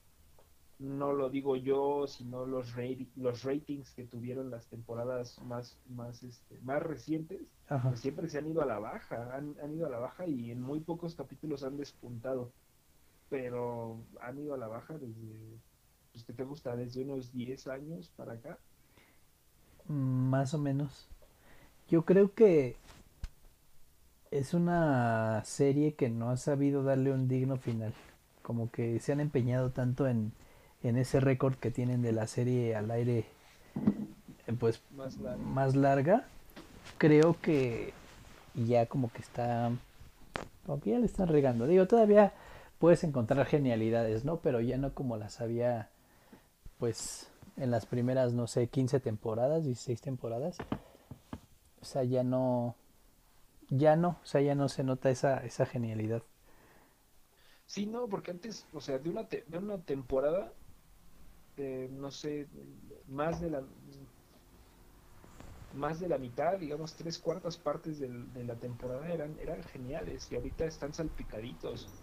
no 0.79 1.13
lo 1.13 1.29
digo 1.29 1.57
yo, 1.57 2.07
sino 2.07 2.47
los, 2.47 2.75
los 3.17 3.43
ratings 3.45 3.93
que 3.93 4.07
tuvieron 4.07 4.51
las 4.51 4.69
temporadas 4.69 5.39
más, 5.43 5.79
más, 5.89 6.23
este, 6.23 6.59
más 6.61 6.83
recientes, 6.83 7.43
pues 7.87 8.01
siempre 8.01 8.29
se 8.29 8.39
han 8.39 8.49
ido 8.49 8.63
a 8.63 8.67
la 8.67 8.79
baja, 8.79 9.37
han, 9.37 9.57
han 9.63 9.75
ido 9.75 9.87
a 9.87 9.91
la 9.91 9.99
baja 9.99 10.27
y 10.27 10.51
en 10.51 10.63
muy 10.63 10.81
pocos 10.81 11.15
capítulos 11.15 11.65
han 11.65 11.77
despuntado, 11.77 12.55
pero 13.29 14.07
han 14.21 14.39
ido 14.39 14.55
a 14.55 14.59
la 14.59 14.69
baja 14.69 14.97
desde, 14.99 15.61
pues, 16.13 16.25
¿qué 16.25 16.33
te 16.33 16.45
gusta? 16.45 16.77
Desde 16.77 17.05
unos 17.05 17.33
10 17.33 17.67
años 17.69 18.11
para 18.17 18.35
acá. 18.35 18.59
Más 19.91 20.55
o 20.55 20.59
menos. 20.59 21.09
Yo 21.89 22.05
creo 22.05 22.33
que 22.33 22.77
es 24.31 24.55
una 24.55 25.43
serie 25.45 25.95
que 25.95 26.09
no 26.09 26.31
ha 26.31 26.37
sabido 26.37 26.85
darle 26.85 27.11
un 27.11 27.27
digno 27.27 27.57
final. 27.57 27.93
Como 28.43 28.71
que 28.71 29.01
se 29.01 29.11
han 29.11 29.19
empeñado 29.19 29.71
tanto 29.71 30.07
en, 30.07 30.31
en 30.85 30.97
ese 30.97 31.19
récord 31.19 31.57
que 31.57 31.73
tienen 31.73 32.03
de 32.03 32.13
la 32.13 32.29
serie 32.29 32.77
al 32.77 32.93
aire, 32.93 33.25
eh, 34.47 34.53
pues 34.59 34.81
Más 34.97 35.19
la... 35.19 35.37
más 35.37 35.75
larga. 35.75 36.25
Creo 36.99 37.37
que 37.43 37.93
ya 38.55 38.87
como 38.87 39.11
que 39.11 39.23
está, 39.23 39.73
como 40.67 40.81
que 40.81 40.91
ya 40.91 41.01
le 41.01 41.07
están 41.07 41.27
regando. 41.27 41.67
Digo, 41.67 41.89
todavía 41.89 42.33
puedes 42.79 43.03
encontrar 43.03 43.45
genialidades, 43.47 44.25
¿no? 44.25 44.37
Pero 44.37 44.61
ya 44.61 44.79
no 44.79 44.95
como 44.95 45.17
las 45.17 45.41
había, 45.41 45.89
pues, 46.79 47.30
en 47.61 47.71
las 47.71 47.87
primeras, 47.87 48.33
no 48.35 48.47
sé, 48.47 48.69
15 48.69 49.01
temporadas, 49.01 49.65
16 49.65 50.01
temporadas. 50.01 50.59
O 51.83 51.85
sea, 51.85 52.05
ya 52.05 52.23
no, 52.25 52.77
ya 53.71 53.97
no, 53.97 54.11
o 54.23 54.27
sea, 54.27 54.41
ya 54.43 54.55
no 54.57 54.69
se 54.69 54.85
nota 54.85 55.11
esa, 55.11 55.39
esa 55.45 55.67
genialidad. 55.67 56.23
Sí, 57.67 57.87
no, 57.87 58.09
porque 58.09 58.31
antes, 58.33 58.69
o 58.73 58.81
sea, 58.83 58.99
de 58.99 59.09
una, 59.11 59.27
te- 59.29 59.45
de 59.47 59.59
una 59.59 59.83
temporada, 59.83 60.53
eh, 61.57 61.89
no 61.93 62.11
sé, 62.11 62.49
más 63.07 63.41
de 63.41 63.51
la 63.51 63.65
más 65.73 65.99
de 66.01 66.09
la 66.09 66.19
mitad, 66.19 66.59
digamos, 66.59 66.95
tres 66.97 67.19
cuartas 67.19 67.57
partes 67.59 67.99
del- 67.99 68.33
de 68.33 68.45
la 68.45 68.59
temporada 68.59 69.09
eran, 69.13 69.39
eran 69.39 69.63
geniales 69.65 70.31
y 70.31 70.37
ahorita 70.37 70.65
están 70.65 70.93
salpicaditos. 70.95 72.00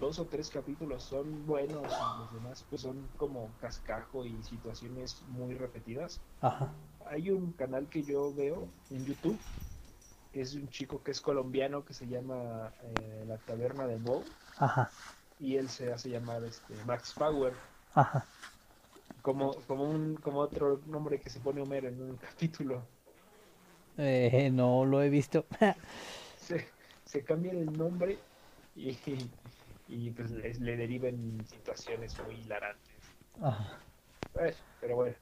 Dos 0.00 0.18
o 0.18 0.28
tres 0.28 0.50
capítulos 0.50 1.04
son 1.04 1.46
buenos 1.46 2.00
y 2.02 2.12
los 2.14 2.32
demás 2.32 2.64
pues 2.68 2.82
son 2.82 3.12
como 3.16 3.56
cascajo 3.58 4.24
y 4.26 4.42
situaciones 4.44 5.22
muy 5.28 5.54
repetidas. 5.54 6.24
Ajá, 6.40 6.74
Hay 7.00 7.30
un 7.30 7.54
canal 7.54 7.88
que 7.90 8.04
yo 8.04 8.34
veo 8.34 8.76
en 8.90 9.04
YouTube, 9.06 9.46
que 10.32 10.42
es 10.42 10.54
un 10.56 10.68
chico 10.70 11.02
que 11.04 11.12
es 11.12 11.20
colombiano 11.22 11.84
que 11.84 11.94
se 11.94 12.08
llama 12.08 12.76
eh, 12.82 13.24
La 13.26 13.38
Taberna 13.44 13.86
de 13.88 13.98
Bo 13.98 14.36
ajá, 14.58 14.90
y 15.38 15.56
él 15.56 15.68
se 15.70 15.92
hace 15.92 16.08
llamar 16.10 16.44
este 16.44 16.84
Max 16.84 17.14
Power, 17.14 17.66
ajá. 17.94 18.26
como, 19.22 19.64
como 19.66 19.84
un 19.90 20.16
como 20.16 20.40
otro 20.40 20.82
nombre 20.86 21.20
que 21.20 21.30
se 21.30 21.40
pone 21.40 21.60
Homero 21.62 21.88
en 21.88 22.00
un 22.02 22.16
capítulo. 22.18 22.90
Eh, 23.96 24.50
no 24.52 24.84
lo 24.84 25.02
he 25.02 25.10
visto. 25.10 25.46
Se, 26.34 26.74
se 27.04 27.24
cambian 27.24 27.56
el 27.58 27.76
nombre 27.76 28.28
y, 28.74 29.38
y 29.90 30.10
pues 30.12 30.30
le, 30.30 30.54
le 30.54 30.76
derivan 30.76 31.44
situaciones 31.46 32.18
muy 32.20 32.36
hilarantes. 32.42 33.16
Ajá, 33.42 33.80
Eh, 34.34 34.56
pero 34.78 34.96
bueno, 34.96 35.16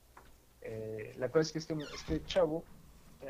eh, 0.63 1.15
la 1.17 1.31
cosa 1.31 1.43
es 1.43 1.53
que 1.53 1.59
este, 1.61 1.75
este 1.95 2.25
chavo 2.25 2.69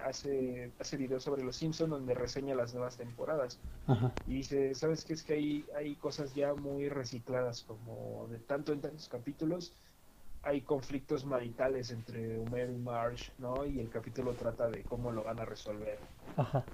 hace, 0.03 0.75
hace 0.79 0.97
videos 0.97 1.25
sobre 1.25 1.45
los 1.45 1.57
Simpsons 1.57 1.91
donde 1.91 2.15
reseña 2.15 2.55
las 2.55 2.75
nuevas 2.75 2.97
temporadas. 2.97 3.63
ajá. 3.87 4.19
Y 4.27 4.37
dice, 4.37 4.75
¿sabes 4.75 5.05
qué? 5.05 5.15
Es 5.15 5.25
que 5.25 5.35
hay, 5.35 5.69
hay 5.77 5.97
cosas 5.99 6.35
ya 6.35 6.55
muy 6.55 6.89
recicladas, 6.89 7.65
como 7.65 8.29
de 8.29 8.41
tanto 8.41 8.73
en 8.73 8.81
tantos 8.83 9.09
capítulos 9.09 9.77
hay 10.43 10.65
conflictos 10.65 11.25
maritales 11.27 11.91
entre 11.91 12.39
Homer 12.39 12.71
y 12.71 12.79
Marge, 12.79 13.33
¿no? 13.39 13.67
Y 13.67 13.81
el 13.81 13.91
capítulo 13.91 14.37
trata 14.37 14.71
de 14.71 14.85
cómo 14.87 15.13
lo 15.13 15.25
van 15.25 15.41
a 15.41 15.45
resolver. 15.47 16.07
Ajá. 16.37 16.73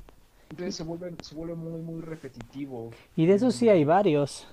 Entonces 0.50 0.76
se 0.76 0.83
vuelve, 0.85 1.14
se 1.22 1.35
vuelve 1.35 1.54
muy, 1.54 1.80
muy 1.80 2.00
repetitivo. 2.02 2.90
Y 3.16 3.26
de 3.26 3.35
eso 3.35 3.50
sí 3.50 3.68
hay 3.68 3.85
varios. 3.85 4.46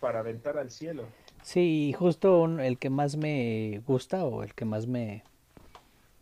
Para 0.00 0.20
aventar 0.20 0.56
al 0.56 0.70
cielo. 0.70 1.04
Sí, 1.42 1.88
y 1.88 1.92
justo 1.92 2.40
un- 2.42 2.60
el 2.60 2.78
que 2.78 2.90
más 2.90 3.16
me 3.16 3.82
gusta 3.86 4.24
o 4.24 4.42
el 4.42 4.54
que 4.54 4.64
más 4.64 4.86
me, 4.86 5.22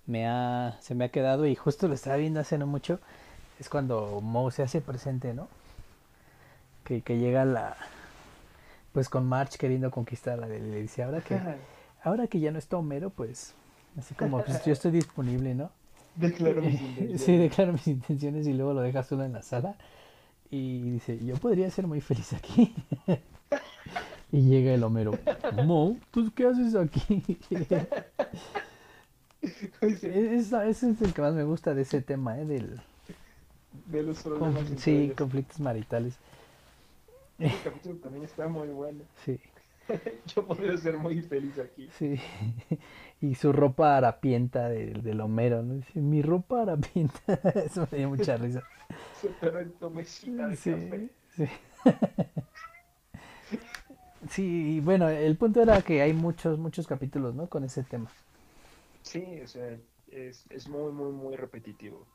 me 0.07 0.27
ha, 0.27 0.77
se 0.81 0.95
me 0.95 1.05
ha 1.05 1.09
quedado 1.11 1.47
y 1.47 1.55
justo 1.55 1.87
lo 1.89 1.95
estaba 1.95 2.17
viendo 2.17 2.41
hace 2.41 2.59
no 2.59 2.67
mucho, 2.67 2.99
es 3.61 3.69
cuando 3.69 4.21
Moe 4.21 4.51
se 4.53 4.63
hace 4.63 4.81
presente, 4.81 5.33
¿no? 5.35 5.49
Que, 6.85 7.03
que 7.03 7.19
llega 7.19 7.45
la, 7.45 7.77
pues 8.93 9.09
con 9.09 9.27
Marge 9.27 9.59
queriendo 9.59 9.91
conquistarla, 9.91 10.47
le 10.49 10.81
dice, 10.83 11.03
ahora 11.03 11.21
que, 11.21 11.35
ahora 12.03 12.27
que 12.27 12.41
ya 12.41 12.51
no 12.51 12.59
está 12.59 12.77
Homero, 12.77 13.11
pues, 13.11 13.55
así 13.99 14.15
como, 14.15 14.43
pues 14.43 14.65
yo 14.65 14.73
estoy 14.73 14.91
disponible, 14.93 15.55
¿no? 15.55 15.71
Declaro 16.17 16.63
mis 16.63 16.81
intenciones. 16.81 17.21
Sí, 17.23 17.37
declaro 17.37 17.73
mis 17.73 17.87
intenciones 17.87 18.47
y 18.47 18.53
luego 18.53 18.75
lo 18.75 18.81
deja 18.81 19.03
solo 19.03 19.25
en 19.25 19.33
la 19.33 19.43
sala 19.43 19.77
y 20.51 20.91
dice, 20.91 21.19
yo 21.25 21.37
podría 21.37 21.71
ser 21.71 21.87
muy 21.87 22.01
feliz 22.01 22.33
aquí. 22.33 22.75
y 24.33 24.43
llega 24.43 24.75
el 24.75 24.83
Homero, 24.83 25.13
Mo, 25.65 25.97
¿tú 26.11 26.33
qué 26.35 26.47
haces 26.47 26.75
aquí? 26.75 27.39
Ese 29.81 30.69
es 30.69 30.83
el 30.83 31.13
que 31.13 31.23
más 31.23 31.35
me 31.35 31.45
gusta 31.45 31.75
de 31.75 31.83
ese 31.83 32.01
tema, 32.03 32.39
¿eh? 32.41 32.45
Del, 32.45 32.81
de 33.87 34.03
los 34.03 34.23
problemas 34.23 34.65
sí, 34.79 35.13
conflictos 35.17 35.61
maritales. 35.61 36.17
Ese 37.39 37.55
capítulo 37.63 37.97
también 37.97 38.25
está 38.25 38.49
muy 38.49 38.69
bueno. 38.69 39.01
Sí, 39.25 39.39
Yo 40.35 40.47
podría 40.47 40.77
ser 40.77 40.99
muy 40.99 41.23
feliz 41.23 41.59
aquí. 41.59 41.95
sí. 41.99 42.21
Y 43.19 43.35
su 43.35 43.51
ropa 43.51 43.97
harapienta 43.97 44.69
del, 44.69 45.03
del 45.03 45.21
Homero, 45.23 45.63
¿no? 45.63 45.75
Dice, 45.77 46.01
mi 46.01 46.21
ropa 46.21 46.63
harapienta. 46.63 47.35
Eso 47.55 47.89
me 47.91 47.99
dio 47.99 48.11
mucha 48.11 48.37
risa. 48.37 48.63
Pero 49.41 49.61
entumecida 49.61 50.49
de 50.49 50.57
Sí, 50.57 50.71
café. 50.71 51.11
sí. 51.37 51.45
Sí, 54.31 54.77
y 54.77 54.81
bueno, 54.81 55.09
el 55.09 55.37
punto 55.37 55.63
era 55.63 55.83
que 55.83 56.03
hay 56.03 56.13
muchos, 56.13 56.59
muchos 56.59 56.87
capítulos, 56.87 57.35
¿no? 57.35 57.49
Con 57.49 57.65
ese 57.65 57.85
tema. 57.85 58.11
Sí, 59.03 59.41
o 59.43 59.47
sea, 59.49 59.79
es, 60.09 60.47
es 60.51 60.69
muy, 60.69 60.93
muy, 60.93 61.13
muy 61.13 61.37
repetitivo. 61.37 62.07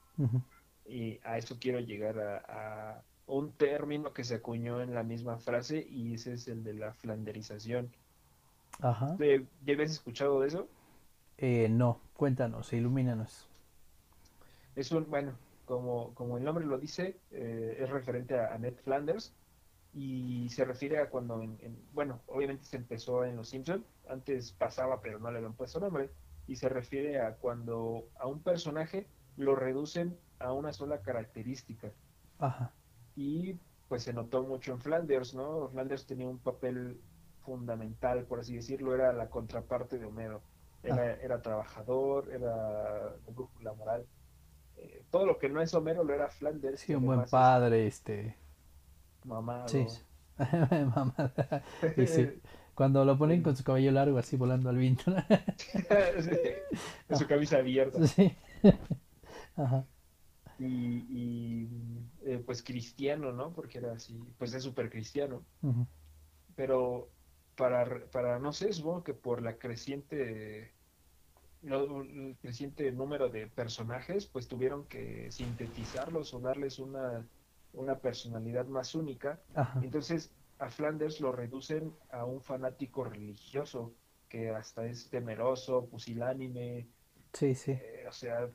Y 0.86 1.20
a 1.24 1.38
eso 1.38 1.58
quiero 1.60 1.80
llegar 1.80 2.20
a, 2.20 2.96
a 2.98 3.06
un 3.38 3.52
término 3.58 4.14
que 4.14 4.24
se 4.24 4.36
acuñó 4.36 4.82
en 4.82 4.94
la 4.94 5.04
misma 5.04 5.40
frase 5.40 5.86
y 5.90 6.14
ese 6.16 6.34
es 6.34 6.48
el 6.48 6.64
de 6.64 6.74
la 6.76 6.94
flanderización. 6.94 7.92
Ajá. 8.82 9.18
¿Te- 9.18 9.48
¿Ya 9.66 9.74
habías 9.74 9.92
escuchado 9.92 10.42
de 10.42 10.48
eso? 10.50 10.68
Eh, 11.38 11.68
no, 11.70 12.00
cuéntanos, 12.14 12.72
ilumínanos. 12.72 13.50
Es 14.76 14.92
un, 14.92 15.10
bueno, 15.10 15.38
como, 15.66 16.14
como 16.16 16.38
el 16.38 16.44
nombre 16.44 16.66
lo 16.66 16.78
dice, 16.78 17.20
eh, 17.32 17.78
es 17.80 17.90
referente 17.90 18.38
a, 18.40 18.54
a 18.54 18.58
Ned 18.58 18.76
Flanders 18.84 19.34
y 19.94 20.50
se 20.50 20.66
refiere 20.66 21.00
a 21.00 21.10
cuando, 21.10 21.42
en, 21.42 21.58
en- 21.62 21.78
bueno, 21.94 22.22
obviamente 22.28 22.66
se 22.66 22.78
empezó 22.78 23.26
en 23.26 23.36
Los 23.38 23.50
Simpson, 23.50 23.86
antes 24.10 24.54
pasaba 24.54 25.02
pero 25.02 25.20
no 25.20 25.32
le 25.32 25.38
habían 25.40 25.56
puesto 25.56 25.80
nombre, 25.80 26.10
y 26.48 26.56
se 26.56 26.70
refiere 26.70 27.20
a 27.22 27.36
cuando 27.38 28.10
a 28.20 28.28
un 28.28 28.42
personaje 28.42 29.08
lo 29.38 29.56
reducen 29.56 30.18
a 30.40 30.54
una 30.54 30.74
sola 30.74 31.02
característica. 31.02 31.92
Ajá. 32.40 32.74
Y 33.16 33.58
pues 33.88 34.04
se 34.04 34.14
notó 34.14 34.44
mucho 34.44 34.72
en 34.72 34.80
Flanders, 34.80 35.34
¿no? 35.34 35.70
Flanders 35.70 36.06
tenía 36.06 36.28
un 36.28 36.40
papel 36.40 37.00
fundamental, 37.44 38.24
por 38.26 38.40
así 38.40 38.56
decirlo, 38.56 38.96
era 38.96 39.12
la 39.14 39.30
contraparte 39.30 40.00
de 40.00 40.06
Homero. 40.06 40.42
Era, 40.84 41.14
era 41.16 41.42
trabajador, 41.42 42.32
era 42.32 43.16
de 43.26 43.32
brújula 43.32 43.74
moral. 43.74 44.06
Eh, 44.78 45.04
todo 45.12 45.26
lo 45.26 45.38
que 45.38 45.50
no 45.50 45.62
es 45.62 45.74
Homero 45.74 46.04
lo 46.04 46.14
era 46.14 46.30
Flanders. 46.30 46.80
Sí, 46.80 46.96
un 46.96 47.06
buen 47.06 47.22
es 47.22 47.30
padre, 47.30 47.86
este. 47.86 48.36
Mamado. 49.26 49.68
Sí. 49.68 49.86
Mamada. 50.96 51.64
Y 51.98 52.08
sí, 52.08 52.42
Cuando 52.74 53.06
lo 53.06 53.18
ponen 53.18 53.44
con 53.44 53.56
su 53.56 53.64
cabello 53.64 53.92
largo 53.92 54.18
así 54.18 54.38
volando 54.38 54.70
al 54.70 54.78
viento. 54.78 55.14
Sí, 55.58 56.38
con 57.08 57.18
su 57.18 57.28
camisa 57.28 57.58
abierta. 57.58 58.08
Sí. 58.08 58.36
Ajá. 59.56 59.86
Y, 60.58 60.66
y, 60.66 61.70
eh, 62.22 62.40
pues 62.46 62.64
cristiano, 62.64 63.32
¿no? 63.32 63.54
Porque 63.54 63.80
era 63.80 63.94
así, 63.94 64.18
pues 64.38 64.54
es 64.54 64.64
súper 64.64 64.90
cristiano. 64.90 65.48
Pero 66.56 67.14
para, 67.56 68.10
para, 68.12 68.40
no 68.40 68.52
sé, 68.54 68.74
supongo 68.74 69.04
que 69.04 69.14
por 69.14 69.42
la 69.42 69.58
creciente, 69.58 70.76
lo- 71.62 72.02
el 72.04 72.38
creciente 72.42 72.92
número 72.92 73.30
de 73.30 73.48
personajes, 73.48 74.28
pues 74.28 74.48
tuvieron 74.48 74.88
que 74.88 75.32
sintetizarlos 75.32 76.34
o 76.34 76.40
darles 76.42 76.80
una, 76.80 77.30
una 77.74 78.00
personalidad 78.02 78.66
más 78.68 78.96
única. 78.96 79.44
Ajá. 79.54 79.80
Entonces 79.82 80.36
a 80.60 80.70
Flanders 80.70 81.22
lo 81.22 81.32
reducen 81.32 81.98
a 82.10 82.26
un 82.26 82.42
fanático 82.42 83.04
religioso, 83.06 83.98
que 84.30 84.50
hasta 84.52 84.86
es 84.88 85.10
temeroso, 85.10 85.90
pusilánime, 85.90 86.92
Sí, 87.34 87.56
sí. 87.56 87.72
eh, 87.72 88.06
o 88.08 88.12
sea, 88.12 88.52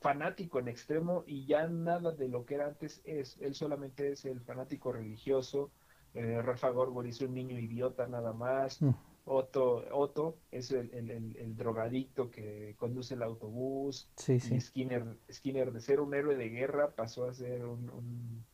fanático 0.00 0.58
en 0.58 0.68
extremo 0.68 1.24
y 1.26 1.46
ya 1.46 1.66
nada 1.68 2.12
de 2.12 2.28
lo 2.28 2.44
que 2.44 2.54
era 2.56 2.66
antes 2.66 3.00
es. 3.04 3.36
Él 3.40 3.54
solamente 3.54 4.12
es 4.12 4.24
el 4.24 4.40
fanático 4.40 4.92
religioso. 4.92 5.72
Eh, 6.14 6.40
Rafa 6.42 6.70
Gorgor 6.70 7.06
es 7.06 7.20
un 7.20 7.34
niño 7.34 7.58
idiota 7.58 8.06
nada 8.06 8.32
más. 8.32 8.80
Mm. 8.82 8.90
Otto, 9.26 9.84
Otto 9.92 10.42
es 10.50 10.70
el, 10.70 10.92
el, 10.94 11.10
el, 11.10 11.36
el 11.36 11.56
drogadicto 11.56 12.30
que 12.30 12.74
conduce 12.78 13.14
el 13.14 13.22
autobús. 13.22 14.10
Sí, 14.16 14.40
Y 14.40 14.40
sí. 14.40 14.60
Skinner, 14.60 15.18
Skinner 15.32 15.72
de 15.72 15.80
ser 15.80 16.00
un 16.00 16.14
héroe 16.14 16.36
de 16.36 16.48
guerra 16.50 16.94
pasó 16.94 17.24
a 17.26 17.32
ser 17.34 17.64
un, 17.64 17.88
un 17.90 18.46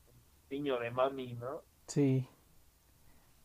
niño 0.51 0.79
de 0.79 0.91
mami, 0.91 1.35
¿no? 1.35 1.63
Sí. 1.87 2.29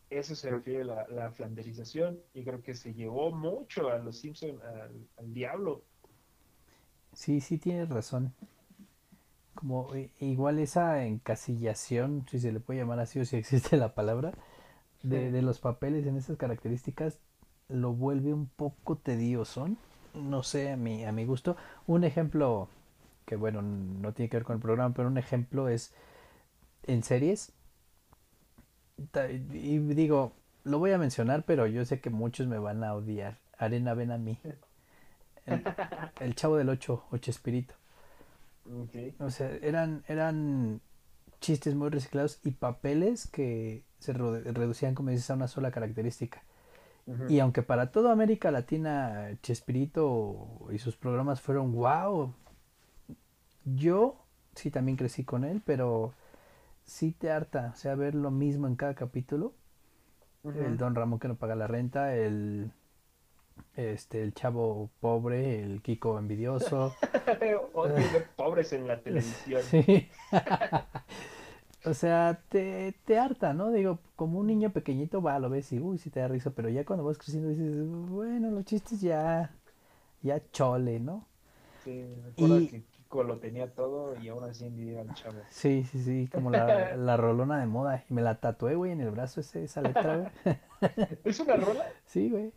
Eso 0.08 0.36
se 0.36 0.50
refiere 0.50 0.82
a 0.82 0.84
la, 0.84 1.08
la 1.08 1.30
flanderización 1.32 2.22
y 2.32 2.44
creo 2.44 2.62
que 2.62 2.74
se 2.74 2.94
llevó 2.94 3.32
mucho 3.32 3.88
a 3.90 3.98
los 3.98 4.18
Simpson 4.20 4.62
al, 4.62 5.08
al 5.16 5.34
diablo. 5.34 5.84
Sí, 7.16 7.40
sí 7.40 7.58
tienes 7.58 7.88
razón. 7.88 8.32
Como 9.54 9.94
i- 9.96 10.10
igual 10.20 10.58
esa 10.58 11.04
encasillación, 11.04 12.26
si 12.30 12.38
se 12.40 12.52
le 12.52 12.60
puede 12.60 12.80
llamar 12.80 13.00
así 13.00 13.18
o 13.20 13.24
si 13.24 13.36
existe 13.36 13.76
la 13.76 13.94
palabra, 13.94 14.32
de, 15.02 15.30
de 15.32 15.42
los 15.42 15.60
papeles 15.60 16.06
en 16.06 16.16
esas 16.18 16.36
características 16.38 17.20
lo 17.68 17.92
vuelve 17.94 18.34
un 18.34 18.46
poco 18.48 18.96
tedioso. 18.98 19.68
No 20.14 20.42
sé, 20.42 20.72
a 20.72 20.76
mi, 20.78 21.04
a 21.04 21.12
mi 21.12 21.24
gusto. 21.26 21.56
Un 21.86 22.04
ejemplo 22.04 22.68
que 23.26 23.36
bueno, 23.36 23.62
no 23.62 24.12
tiene 24.14 24.30
que 24.30 24.38
ver 24.38 24.44
con 24.44 24.56
el 24.56 24.62
programa, 24.62 24.94
pero 24.94 25.08
un 25.08 25.18
ejemplo 25.18 25.68
es 25.68 25.94
en 26.84 27.02
series. 27.04 27.52
Y 29.52 29.78
digo, 29.78 30.32
lo 30.64 30.78
voy 30.78 30.92
a 30.92 30.98
mencionar, 30.98 31.44
pero 31.44 31.66
yo 31.66 31.84
sé 31.84 32.00
que 32.00 32.10
muchos 32.10 32.46
me 32.46 32.58
van 32.58 32.84
a 32.84 32.94
odiar. 32.94 33.38
Arena 33.58 33.94
ven 33.94 34.10
a 34.12 34.18
mí. 34.18 34.38
El, 35.46 35.62
el 36.20 36.34
Chavo 36.34 36.56
del 36.56 36.68
Ocho, 36.68 37.04
Espíritu. 37.12 37.74
Ok. 38.66 39.20
O 39.20 39.30
sea, 39.30 39.50
eran, 39.62 40.04
eran 40.08 40.80
chistes 41.40 41.74
muy 41.74 41.90
reciclados 41.90 42.40
y 42.44 42.52
papeles 42.52 43.26
que 43.26 43.84
se 43.98 44.12
reducían, 44.12 44.94
como 44.94 45.10
dices, 45.10 45.30
a 45.30 45.34
una 45.34 45.48
sola 45.48 45.70
característica. 45.70 46.42
Y 47.28 47.38
aunque 47.38 47.62
para 47.62 47.92
toda 47.92 48.10
América 48.10 48.50
Latina 48.50 49.38
Chespirito 49.40 50.66
y 50.72 50.78
sus 50.78 50.96
programas 50.96 51.40
fueron 51.40 51.72
wow, 51.72 52.34
yo 53.64 54.16
sí 54.56 54.72
también 54.72 54.96
crecí 54.96 55.22
con 55.22 55.44
él, 55.44 55.62
pero 55.64 56.14
sí 56.84 57.12
te 57.12 57.30
harta, 57.30 57.70
o 57.74 57.76
sea, 57.76 57.94
ver 57.94 58.16
lo 58.16 58.32
mismo 58.32 58.66
en 58.66 58.74
cada 58.74 58.94
capítulo. 58.94 59.52
El 60.42 60.76
Don 60.78 60.96
Ramón 60.96 61.20
que 61.20 61.28
no 61.28 61.36
paga 61.36 61.54
la 61.54 61.68
renta, 61.68 62.16
el 62.16 62.72
este 63.76 64.22
el 64.22 64.32
chavo 64.34 64.90
pobre, 65.00 65.62
el 65.62 65.82
Kiko 65.82 66.18
envidioso. 66.18 66.94
Odio 67.74 67.94
ver 67.94 68.26
pobres 68.36 68.72
en 68.72 68.86
la 68.86 69.00
televisión. 69.02 69.62
Sí. 69.62 70.08
O 71.84 71.94
sea, 71.94 72.40
te, 72.48 72.94
te 73.04 73.16
harta, 73.16 73.52
¿no? 73.54 73.70
Digo, 73.70 74.00
como 74.16 74.40
un 74.40 74.48
niño 74.48 74.70
pequeñito 74.70 75.22
va, 75.22 75.38
lo 75.38 75.48
ves 75.48 75.72
y 75.72 75.78
uy, 75.78 75.98
sí 75.98 76.10
te 76.10 76.18
da 76.18 76.26
risa, 76.26 76.50
pero 76.50 76.68
ya 76.68 76.84
cuando 76.84 77.04
vas 77.04 77.16
creciendo 77.16 77.48
dices, 77.48 77.86
bueno, 78.10 78.50
los 78.50 78.64
chistes 78.64 79.00
ya, 79.00 79.52
ya 80.20 80.42
chole, 80.50 80.98
¿no? 80.98 81.24
Sí, 81.84 82.04
me 82.20 82.30
acuerdo 82.30 82.60
Y- 82.60 82.66
que 82.68 82.82
Kiko 82.82 83.22
lo 83.22 83.38
tenía 83.38 83.72
todo 83.72 84.20
y 84.20 84.26
aún 84.26 84.42
así 84.42 84.64
envidia 84.66 85.02
al 85.02 85.14
chavo. 85.14 85.36
Sí, 85.48 85.84
sí, 85.84 86.02
sí, 86.02 86.28
como 86.32 86.50
la, 86.50 86.96
la 86.96 87.16
rolona 87.16 87.60
de 87.60 87.66
moda. 87.66 88.02
Y 88.10 88.14
me 88.14 88.22
la 88.22 88.40
tatué, 88.40 88.74
güey, 88.74 88.90
en 88.90 89.00
el 89.00 89.12
brazo 89.12 89.38
ese, 89.40 89.62
esa 89.62 89.80
letra, 89.80 90.16
güey. 90.16 90.58
¿Es 91.22 91.38
una 91.38 91.54
rola? 91.54 91.86
Sí, 92.06 92.28
güey. 92.30 92.50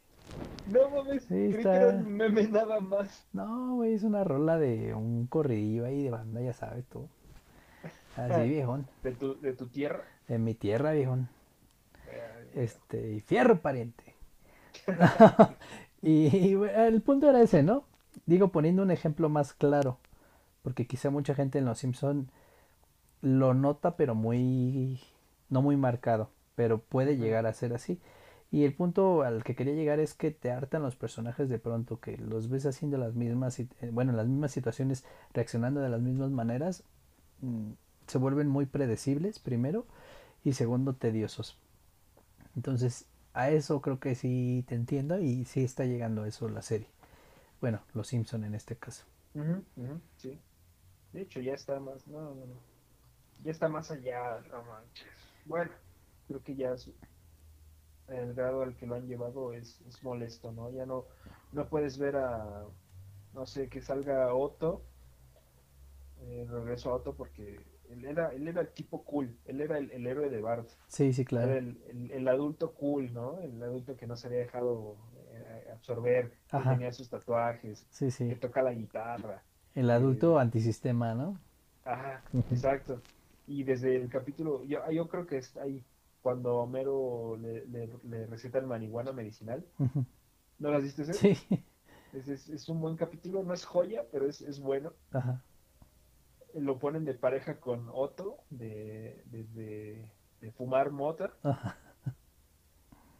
No 0.72 0.89
mames, 0.89 1.24
Sí, 1.24 1.30
creí 1.30 1.54
está- 1.56 1.72
que 1.72 1.78
era 1.78 1.89
un 1.89 2.12
meme 2.12 2.48
nada 2.48 2.80
más. 2.80 3.26
No, 3.34 3.76
güey, 3.76 3.94
es 3.94 4.04
una 4.04 4.24
rola 4.24 4.58
de 4.58 4.94
un 4.94 5.26
corridillo 5.28 5.86
ahí 5.86 6.04
de 6.04 6.12
banda, 6.12 6.42
ya 6.42 6.54
sabes 6.54 6.86
tú. 6.86 7.08
Así, 8.15 8.50
viejón. 8.50 8.86
De 9.04 9.12
tu, 9.13 9.39
de 9.39 9.54
tu 9.54 9.68
tierra. 9.68 10.04
En 10.28 10.44
mi 10.44 10.54
tierra, 10.54 10.92
viejón. 10.92 11.30
Este, 12.54 13.13
y 13.13 13.22
fierro 13.22 13.62
pariente. 13.62 14.15
y, 16.02 16.36
y, 16.36 16.56
bueno, 16.56 16.84
el 16.84 17.02
punto 17.02 17.30
era 17.30 17.42
ese, 17.42 17.63
¿no? 17.63 17.84
Digo, 18.26 18.50
poniendo 18.50 18.84
un 18.84 18.92
ejemplo 18.92 19.30
más 19.30 19.54
claro, 19.54 19.98
porque 20.62 20.86
quizá 20.86 21.10
mucha 21.10 21.34
gente 21.36 21.58
en 21.60 21.65
Los 21.65 21.80
Simpson 21.80 22.30
lo 23.22 23.54
nota, 23.54 23.96
pero 23.96 24.15
muy, 24.15 25.00
no 25.50 25.62
muy 25.62 25.78
marcado, 25.78 26.30
pero 26.56 26.80
puede 26.80 27.18
llegar 27.18 27.46
a 27.46 27.54
ser 27.54 27.74
así. 27.74 28.00
Y 28.51 28.63
el 28.63 28.73
punto 28.73 29.21
al 29.21 29.43
que 29.43 29.55
quería 29.55 29.75
llegar 29.75 29.99
es 29.99 30.15
que 30.15 30.31
te 30.31 30.51
hartan 30.51 30.81
los 30.81 30.95
personajes 30.95 31.49
de 31.49 31.59
pronto, 31.59 31.99
que 31.99 32.17
los 32.17 32.49
ves 32.49 32.65
haciendo 32.65 32.97
las 32.97 33.13
mismas, 33.13 33.59
eh, 33.59 33.67
bueno, 33.91 34.12
las 34.12 34.27
mismas 34.27 34.51
situaciones, 34.51 35.05
reaccionando 35.33 35.81
de 35.81 35.89
las 35.89 36.01
mismas 36.01 36.31
maneras, 36.31 36.83
mm, 37.41 37.71
se 38.07 38.17
vuelven 38.17 38.47
muy 38.47 38.65
predecibles, 38.65 39.38
primero, 39.38 39.85
y 40.43 40.53
segundo, 40.53 40.93
tediosos. 40.95 41.59
Entonces, 42.55 43.05
a 43.33 43.51
eso 43.51 43.81
creo 43.81 43.99
que 43.99 44.15
sí 44.15 44.65
te 44.67 44.75
entiendo 44.75 45.19
y 45.19 45.45
sí 45.45 45.63
está 45.63 45.85
llegando 45.85 46.25
eso 46.25 46.49
la 46.49 46.63
serie. 46.63 46.88
Bueno, 47.62 47.81
Los 47.93 48.07
Simpson 48.07 48.43
en 48.45 48.55
este 48.55 48.75
caso. 48.75 49.05
Sí. 50.17 50.39
De 51.13 51.21
hecho, 51.21 51.39
ya 51.39 51.53
está 51.53 51.79
más. 51.79 52.07
No, 52.07 52.33
no. 52.33 52.45
Ya 53.43 53.51
está 53.51 53.67
más 53.69 53.91
allá, 53.91 54.41
no 54.51 54.63
manches. 54.63 55.07
Bueno, 55.45 55.71
creo 56.27 56.43
que 56.43 56.55
ya 56.55 56.75
el 58.12 58.34
grado 58.34 58.62
al 58.63 58.76
que 58.76 58.86
lo 58.88 58.95
han 58.95 59.08
llevado 59.08 59.54
es, 59.54 59.82
es 59.82 60.02
molesto, 60.04 60.52
¿no? 60.52 60.72
Ya 60.72 60.86
no, 60.86 61.06
no 61.52 61.67
puedes 61.69 61.98
ver 61.98 62.15
a. 62.17 62.65
No 63.34 63.45
sé, 63.45 63.69
que 63.69 63.82
salga 63.82 64.34
Otto. 64.34 64.84
eh, 66.22 66.45
regreso 66.50 66.91
a 66.91 66.95
Otto 66.95 67.15
porque 67.15 67.60
él 67.89 68.06
era, 68.06 68.30
él 68.34 68.48
era 68.48 68.62
el 68.62 68.69
tipo 68.69 69.04
cool. 69.04 69.38
Él 69.45 69.62
era 69.62 69.78
el, 69.78 69.91
el 69.91 70.06
héroe 70.06 70.30
de 70.30 70.41
Bart. 70.41 70.67
Sí, 70.88 71.13
sí, 71.13 71.22
Era 71.24 71.28
claro. 71.30 71.54
el, 71.54 71.82
el- 71.88 72.12
el 72.12 72.28
adulto 72.28 72.74
cool, 72.74 73.13
¿no? 73.13 73.39
El 73.39 73.62
adulto 73.63 73.95
que 73.95 74.08
no 74.08 74.15
se 74.15 74.28
había 74.28 74.39
dejado 74.39 74.98
eh, 75.32 75.69
absorber, 75.74 76.32
que 76.50 76.58
tenía 76.60 76.91
sus 76.91 77.10
tatuajes, 77.10 77.86
Sí, 77.91 78.06
que 78.06 78.12
sí. 78.12 78.36
toca 78.36 78.62
la 78.62 78.74
guitarra. 78.74 79.43
El 79.76 79.89
adulto 79.91 80.39
antisistema, 80.39 81.13
¿no? 81.15 81.38
Ajá, 81.86 82.24
exacto. 82.52 83.02
Y 83.48 83.63
desde 83.63 83.95
el 83.95 84.10
capítulo, 84.10 84.63
yo, 84.65 84.80
yo 84.91 85.08
creo 85.08 85.26
que 85.26 85.38
es 85.38 85.56
ahí 85.58 85.84
cuando 86.21 86.58
Homero 86.58 87.38
le, 87.38 87.65
le, 87.67 87.89
le 88.03 88.25
receta 88.27 88.60
el 88.60 88.67
marihuana 88.67 89.12
medicinal. 89.12 89.65
¿No 90.60 90.71
lo 90.71 90.77
has 90.77 90.84
visto 90.84 91.03
ese? 91.03 91.13
Sí. 91.13 91.38
Es, 92.13 92.27
es, 92.27 92.49
es 92.49 92.67
un 92.69 92.82
buen 92.82 92.95
capítulo, 92.97 93.43
no 93.43 93.53
es 93.53 93.65
joya, 93.65 94.03
pero 94.12 94.25
es, 94.27 94.41
es 94.41 94.60
bueno. 94.60 94.93
Ajá. 95.12 95.43
Lo 96.55 96.79
ponen 96.79 97.05
de 97.05 97.13
pareja 97.13 97.60
con 97.60 97.88
Otto, 97.93 98.38
de, 98.49 99.21
de, 99.25 99.43
de- 99.45 100.12
de 100.41 100.51
fumar 100.53 100.89
mota. 100.91 101.34
Ajá. 101.43 101.77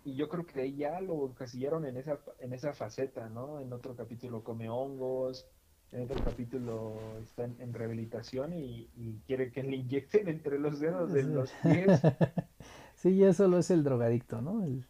Y 0.05 0.15
yo 0.15 0.29
creo 0.29 0.45
que 0.45 0.62
ahí 0.62 0.75
ya 0.77 0.99
lo 1.01 1.27
encasillaron 1.27 1.85
en 1.85 1.97
esa, 1.97 2.19
en 2.39 2.53
esa 2.53 2.73
faceta, 2.73 3.29
¿no? 3.29 3.59
En 3.59 3.71
otro 3.73 3.95
capítulo 3.95 4.43
come 4.43 4.69
hongos, 4.69 5.45
en 5.91 6.03
otro 6.03 6.23
capítulo 6.23 6.95
está 7.21 7.43
en, 7.43 7.59
en 7.59 7.73
rehabilitación 7.73 8.53
y, 8.53 8.89
y 8.95 9.19
quiere 9.27 9.51
que 9.51 9.62
le 9.62 9.75
inyecten 9.75 10.27
entre 10.29 10.57
los 10.57 10.79
dedos 10.79 11.12
de 11.12 11.23
los 11.23 11.51
pies. 11.62 12.01
Sí, 13.01 13.17
ya 13.17 13.33
solo 13.33 13.57
es 13.57 13.71
el 13.71 13.83
drogadicto, 13.83 14.41
¿no? 14.43 14.63
El- 14.63 14.85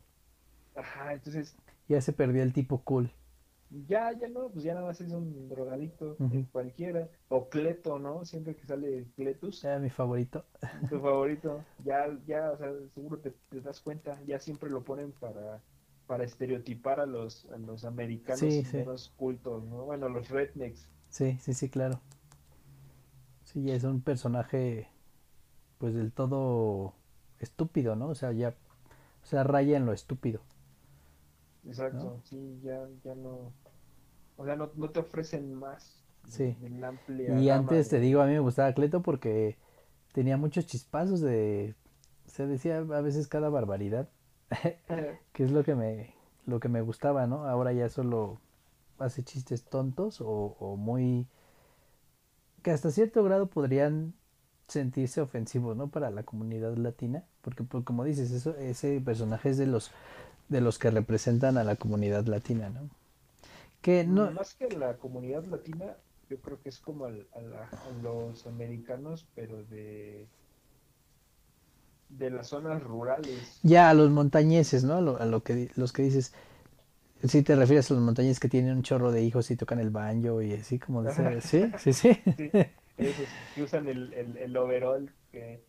Ajá, 0.74 1.13
entonces 1.13 1.56
ya 1.89 2.00
se 2.00 2.13
perdió 2.13 2.41
el 2.43 2.54
tipo 2.54 2.84
cool. 2.86 3.12
ya, 3.69 4.12
ya 4.13 4.28
no, 4.30 4.50
pues 4.52 4.63
ya 4.65 4.74
nada 4.74 4.88
más 4.88 5.02
es 5.02 5.12
un 5.13 5.48
drogadicto 5.50 6.22
eh, 6.29 6.46
cualquiera. 6.52 7.10
O 7.27 7.50
Cleto, 7.50 8.00
¿no? 8.00 8.25
Siempre 8.25 8.56
que 8.56 8.65
sale 8.65 9.08
Cletus, 9.15 9.69
Era 9.69 9.79
mi 9.79 9.90
favorito. 9.90 10.46
tu 10.88 11.00
favorito, 11.02 11.65
ya, 11.77 12.08
ya, 12.25 12.52
o 12.52 12.58
sea, 12.58 12.71
seguro 12.94 13.19
te, 13.19 13.31
te 13.50 13.62
das 13.62 13.81
cuenta, 13.81 14.21
ya 14.25 14.40
siempre 14.40 14.69
lo 14.69 14.84
ponen 14.84 15.12
para, 15.13 15.63
para 16.06 16.23
estereotipar 16.23 17.00
a 17.00 17.06
los, 17.06 17.46
a 17.52 17.58
los 17.58 17.86
americanos 17.86 18.62
Sí, 18.62 18.63
sí. 18.63 18.77
menos 18.77 19.10
cultos, 19.15 19.63
¿no? 19.65 19.86
Bueno, 19.86 20.10
los 20.10 20.29
rednecks. 20.29 20.90
Sí, 21.10 21.38
sí, 21.42 21.54
sí, 21.54 21.69
claro. 21.69 22.02
Sí, 23.44 23.63
ya 23.63 23.75
es 23.75 23.84
un 23.84 24.02
personaje, 24.02 24.90
pues 25.79 25.94
del 25.96 26.13
todo 26.13 26.96
estúpido, 27.40 27.96
¿no? 27.96 28.10
O 28.10 28.15
sea, 28.15 28.31
ya, 28.33 28.56
o 29.23 29.25
sea, 29.27 29.44
raya 29.44 29.77
en 29.77 29.85
lo 29.85 29.94
estúpido. 29.94 30.42
Exacto, 31.63 32.08
¿No? 32.08 32.23
sí, 32.23 32.60
ya, 32.62 32.87
ya 33.04 33.15
no, 33.15 33.54
o 34.37 34.46
sea, 34.46 34.56
no, 34.56 34.71
no 34.75 34.92
te 34.92 35.00
ofrecen 35.00 35.54
más 35.54 36.06
Sí. 36.27 36.58
de 36.58 36.69
la 36.69 36.90
amplia 36.90 37.44
Y 37.44 37.50
antes 37.50 37.90
te 37.90 38.00
digo, 38.00 38.21
a 38.21 38.25
mí 38.25 38.33
me 38.33 38.40
gustaba 38.40 38.73
Cleto 38.73 39.02
porque 39.02 39.58
tenía 40.13 40.37
muchos 40.37 40.65
chispazos 40.67 41.21
de, 41.21 41.75
se 42.27 42.48
decía 42.48 42.79
a 42.79 43.02
veces 43.02 43.27
cada 43.27 43.50
barbaridad, 43.50 44.10
que 45.33 45.44
es 45.44 45.52
lo 45.52 45.63
que 45.63 45.75
me, 45.75 46.15
lo 46.46 46.60
que 46.60 46.69
me 46.69 46.81
gustaba, 46.81 47.27
¿no? 47.27 47.46
Ahora 47.48 47.73
ya 47.73 47.90
solo 47.90 48.40
hace 49.00 49.23
chistes 49.23 49.65
tontos 49.65 50.21
o, 50.21 50.27
o 50.60 50.77
muy, 50.77 51.27
que 52.63 52.71
hasta 52.71 52.92
cierto 52.92 53.23
grado 53.23 53.48
podrían 53.50 54.13
sentirse 54.70 55.22
ofensivos, 55.22 55.78
¿no? 55.78 55.90
Para 55.90 56.12
la 56.12 56.24
comunidad 56.24 56.78
latina, 56.78 57.24
porque 57.42 57.63
pues, 57.63 57.84
como 57.86 58.04
dices, 58.06 58.32
eso, 58.32 58.56
ese 58.58 59.02
personaje 59.02 59.50
es 59.52 59.58
de 59.58 59.67
los, 59.67 59.92
de 60.50 60.62
los 60.62 60.80
que 60.80 60.92
representan 60.92 61.58
a 61.58 61.63
la 61.65 61.76
comunidad 61.78 62.26
latina, 62.28 62.70
¿no? 62.70 62.90
Que 63.82 64.04
no, 64.06 64.32
Más 64.32 64.56
que 64.56 64.67
la 64.70 64.98
comunidad 64.98 65.46
latina, 65.46 65.96
yo 66.30 66.42
creo 66.42 66.62
que 66.62 66.67
es 66.70 66.80
como 66.80 67.06
al- 67.06 67.28
a, 67.34 67.42
la- 67.42 67.70
a 67.86 67.90
los 68.04 68.46
americanos, 68.46 69.26
pero 69.36 69.63
de, 69.63 70.28
de 72.10 72.30
las 72.30 72.48
zonas 72.50 72.84
rurales. 72.84 73.62
Ya 73.63 73.90
a 73.90 73.94
los 73.94 74.10
montañeses, 74.10 74.84
¿no? 74.84 74.96
A 74.96 75.02
lo, 75.02 75.20
a 75.22 75.26
lo 75.26 75.44
que 75.44 75.70
los 75.76 75.94
que 75.94 76.04
dices, 76.04 76.34
si 77.24 77.44
te 77.44 77.56
refieres 77.56 77.92
a 77.92 77.96
los 77.96 78.04
montañeses 78.04 78.40
que 78.40 78.50
tienen 78.50 78.78
un 78.78 78.84
chorro 78.84 79.12
de 79.12 79.24
hijos 79.24 79.52
y 79.52 79.58
tocan 79.58 79.80
el 79.80 79.92
banjo 79.92 80.42
y 80.42 80.54
así 80.54 80.80
como 80.80 81.04
de 81.04 81.10
ese- 81.10 81.42
sí, 81.42 81.74
sí, 81.78 81.94
sí. 81.94 82.12
Sí, 82.38 82.56
esos 83.08 83.25
que 83.56 83.63
usan 83.63 83.87
el, 83.87 84.13
el, 84.13 84.37
el 84.37 84.58
overall, 84.58 85.12
que, 85.31 85.63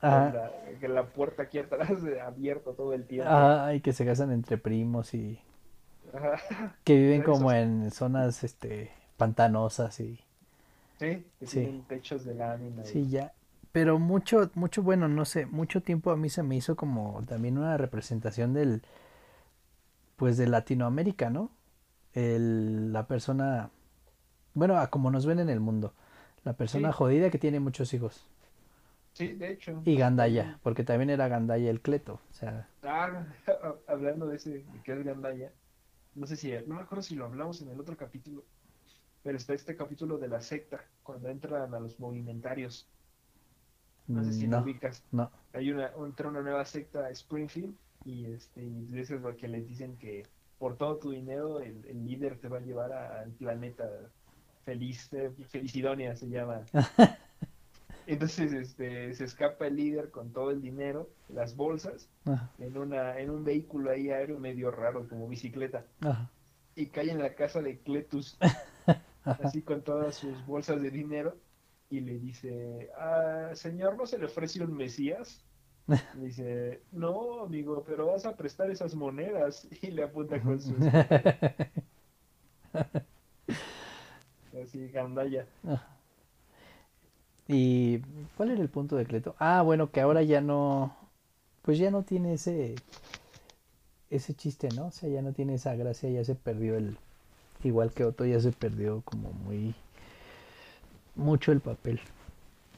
Ajá. 0.00 0.30
la, 0.32 0.78
que 0.80 0.88
la 0.88 1.06
puerta 1.06 1.44
aquí 1.44 1.58
atrás 1.58 1.90
abierto 2.26 2.72
todo 2.74 2.92
el 2.92 3.06
tiempo. 3.06 3.30
Ay, 3.32 3.80
que 3.80 3.92
se 3.92 4.04
casan 4.04 4.32
entre 4.32 4.58
primos 4.58 5.14
y 5.14 5.40
Ajá. 6.12 6.36
que 6.84 6.94
viven 6.96 7.22
como 7.22 7.52
en 7.52 7.90
zonas 7.90 8.44
este 8.44 8.90
pantanosas 9.16 9.98
y 10.00 10.20
Sí, 10.98 11.26
que 11.38 11.46
Sí. 11.46 11.60
tienen 11.60 11.82
techos 11.84 12.24
de 12.24 12.34
lámina. 12.34 12.82
y- 12.82 12.86
sí 12.86 13.08
ya. 13.10 13.32
Pero 13.72 13.98
mucho, 13.98 14.50
mucho, 14.54 14.82
bueno, 14.82 15.06
no 15.08 15.26
sé, 15.26 15.44
mucho 15.44 15.82
tiempo 15.82 16.10
a 16.10 16.16
mí 16.16 16.30
se 16.30 16.42
me 16.42 16.56
hizo 16.56 16.76
como 16.76 17.22
también 17.26 17.58
una 17.58 17.76
representación 17.76 18.54
del, 18.54 18.82
pues 20.16 20.36
de 20.38 20.46
Latinoamérica, 20.46 21.28
¿no? 21.30 21.50
El, 22.14 22.92
la 22.94 23.06
persona, 23.06 23.68
bueno, 24.54 24.78
a 24.78 24.88
como 24.88 25.10
nos 25.10 25.26
ven 25.26 25.38
en 25.40 25.50
el 25.50 25.60
mundo, 25.60 25.92
la 26.46 26.56
persona 26.56 26.92
Sí. 26.92 26.96
jodida 26.98 27.30
que 27.30 27.38
tiene 27.38 27.60
muchos 27.60 27.92
hijos. 27.94 28.26
Sí, 29.12 29.32
de 29.34 29.50
hecho. 29.52 29.82
Y 29.84 29.96
Gandaya, 29.96 30.58
porque 30.62 30.84
también 30.84 31.10
era 31.10 31.28
Gandaya 31.28 31.70
el 31.70 31.80
Cleto, 31.80 32.20
o 32.30 32.32
sea, 32.34 32.68
Ah, 32.82 33.26
hablando 33.88 34.26
de 34.26 34.36
ese, 34.36 34.50
de 34.64 34.82
que 34.82 34.92
es 34.92 35.04
Gandaya, 35.04 35.52
no 36.14 36.26
sé 36.26 36.36
si, 36.36 36.52
no 36.66 36.76
me 36.76 36.82
acuerdo 36.82 37.02
si 37.02 37.14
lo 37.16 37.26
hablamos 37.26 37.60
en 37.62 37.70
el 37.70 37.80
otro 37.80 37.96
capítulo, 37.96 38.44
pero 39.22 39.36
está 39.38 39.54
este 39.54 39.76
capítulo 39.76 40.18
de 40.18 40.28
la 40.28 40.40
secta, 40.40 40.90
cuando 41.02 41.28
entran 41.30 41.74
a 41.74 41.80
los 41.80 41.98
movimentarios. 42.00 42.90
No 44.06 44.22
sé 44.24 44.32
si 44.32 44.46
lo 44.46 44.58
no, 44.58 44.62
ubicas. 44.62 45.04
no, 45.10 45.30
Hay 45.52 45.70
una, 45.72 45.92
entra 45.96 46.28
una 46.28 46.42
nueva 46.42 46.64
secta 46.64 47.06
a 47.06 47.10
Springfield 47.10 47.76
y, 48.04 48.26
este, 48.26 48.62
y 48.64 48.88
eso 48.98 49.16
es 49.16 49.20
lo 49.22 49.36
que 49.36 49.48
les 49.48 49.66
dicen 49.66 49.96
que 49.98 50.22
por 50.58 50.76
todo 50.76 50.98
tu 50.98 51.10
dinero 51.10 51.60
el, 51.60 51.84
el 51.86 52.04
líder 52.04 52.38
te 52.40 52.48
va 52.48 52.58
a 52.58 52.60
llevar 52.60 52.92
a- 52.92 53.20
al 53.20 53.32
planeta 53.32 54.12
feliz, 54.66 55.08
eh, 55.12 55.30
Felicidonia 55.48 56.14
se 56.16 56.28
llama. 56.28 56.62
Entonces 58.08 58.52
este, 58.52 59.14
se 59.14 59.24
escapa 59.24 59.66
el 59.68 59.76
líder 59.76 60.10
con 60.10 60.32
todo 60.32 60.50
el 60.50 60.60
dinero, 60.60 61.08
las 61.28 61.56
bolsas, 61.56 62.08
ajá, 62.24 62.50
en, 62.58 62.76
una, 62.76 63.18
en 63.18 63.30
un 63.30 63.44
vehículo 63.44 63.90
ahí 63.90 64.10
aéreo 64.10 64.38
medio 64.38 64.70
raro, 64.70 65.08
como 65.08 65.26
bicicleta, 65.28 65.86
ajá, 66.00 66.30
y 66.76 66.86
cae 66.86 67.10
en 67.10 67.18
la 67.18 67.34
casa 67.34 67.62
de 67.62 67.78
Cletus, 67.78 68.38
así 69.24 69.62
con 69.62 69.82
todas 69.82 70.14
sus 70.16 70.44
bolsas 70.46 70.82
de 70.82 70.90
dinero, 70.90 71.36
y 71.90 72.00
le 72.00 72.18
dice, 72.18 72.90
ah, 72.98 73.50
señor, 73.54 73.96
¿no 73.96 74.06
se 74.06 74.18
le 74.18 74.26
ofrece 74.26 74.62
un 74.62 74.76
Mesías? 74.76 75.44
Le 75.88 75.96
dice, 76.26 76.82
no, 76.92 77.40
amigo, 77.42 77.82
pero 77.84 78.06
vas 78.06 78.24
a 78.24 78.36
prestar 78.36 78.70
esas 78.70 78.94
monedas, 78.94 79.66
y 79.82 79.90
le 79.90 80.04
apunta 80.04 80.40
con 80.40 80.60
su 80.60 80.76
así, 84.66 84.88
gandalla. 84.90 85.46
ajá. 85.64 85.86
¿Y 87.48 87.98
cuál 88.36 88.50
era 88.50 88.60
el 88.62 88.68
punto 88.68 88.96
de 88.96 89.06
Cleto? 89.06 89.34
Ah, 89.38 89.62
bueno, 89.62 89.90
que 89.90 90.00
ahora 90.00 90.22
ya 90.22 90.40
no, 90.40 90.94
pues 91.62 91.78
ya 91.78 91.90
no 91.90 92.02
tiene 92.02 92.34
ese, 92.34 92.74
ese 94.10 94.34
chiste, 94.34 94.70
¿no? 94.70 94.86
O 94.86 94.90
sea, 94.90 95.08
ya 95.08 95.22
no 95.22 95.32
tiene 95.32 95.54
esa 95.54 95.74
gracia, 95.74 96.10
ya 96.10 96.24
se 96.24 96.34
perdió 96.34 96.76
el, 96.76 96.96
igual 97.64 97.92
que 97.92 98.04
Otto, 98.04 98.24
ya 98.24 98.40
se 98.40 98.52
perdió 98.52 99.02
como 99.02 99.30
muy, 99.32 99.74
mucho 101.16 101.52
el 101.52 101.60
papel 101.60 102.00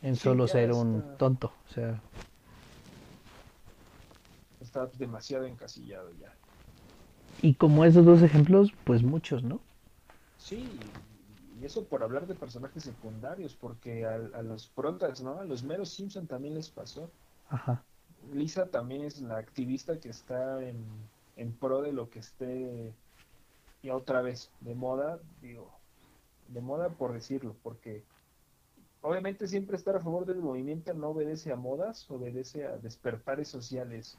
en 0.03 0.17
Sí, 0.17 0.23
solo 0.23 0.47
ser 0.49 0.73
un 0.73 1.03
tonto, 1.19 1.53
o 1.69 1.73
sea, 1.75 2.01
Está 4.61 4.87
demasiado 4.99 5.47
encasillado 5.47 6.13
ya. 6.21 6.33
y 7.43 7.55
como 7.55 7.85
esos 7.85 8.05
dos 8.05 8.23
ejemplos, 8.23 8.73
pues 8.85 9.03
muchos, 9.03 9.43
¿no? 9.43 9.61
Sí, 10.39 10.69
y 11.61 11.65
eso 11.65 11.85
por 11.85 12.03
hablar 12.03 12.27
de 12.27 12.35
personajes 12.35 12.85
secundarios, 12.85 13.55
porque 13.55 14.05
a, 14.07 14.15
a 14.15 14.43
los 14.43 14.69
protas, 14.69 15.23
¿no? 15.23 15.41
A 15.41 15.45
los 15.45 15.63
meros 15.63 15.91
Simpson 15.91 16.27
también 16.27 16.55
les 16.55 16.71
pasó. 16.71 17.11
Ajá, 17.49 17.83
Lisa 18.33 18.67
también 18.67 19.03
es 19.03 19.21
la 19.21 19.39
activista 19.39 19.99
que 19.99 20.11
está 20.11 20.63
en, 20.63 20.85
en 21.37 21.53
pro 21.53 21.83
de 21.83 21.93
lo 21.93 22.11
que 22.11 22.19
esté, 22.19 22.93
y 23.83 23.91
otra 23.91 24.23
vez, 24.23 24.51
de 24.61 24.75
moda, 24.75 25.21
digo, 25.41 25.71
de 26.49 26.61
moda 26.61 26.89
por 26.91 27.13
decirlo, 27.13 27.55
porque 27.63 28.03
obviamente 29.03 29.47
siempre 29.47 29.77
estar 29.77 29.97
a 29.97 30.01
favor 30.01 30.27
del 30.27 30.39
movimiento 30.39 30.93
no 30.95 31.11
obedece 31.11 31.53
a 31.53 31.57
modas, 31.57 32.11
obedece 32.11 32.67
a 32.67 32.77
despertares 32.77 33.49
sociales, 33.49 34.17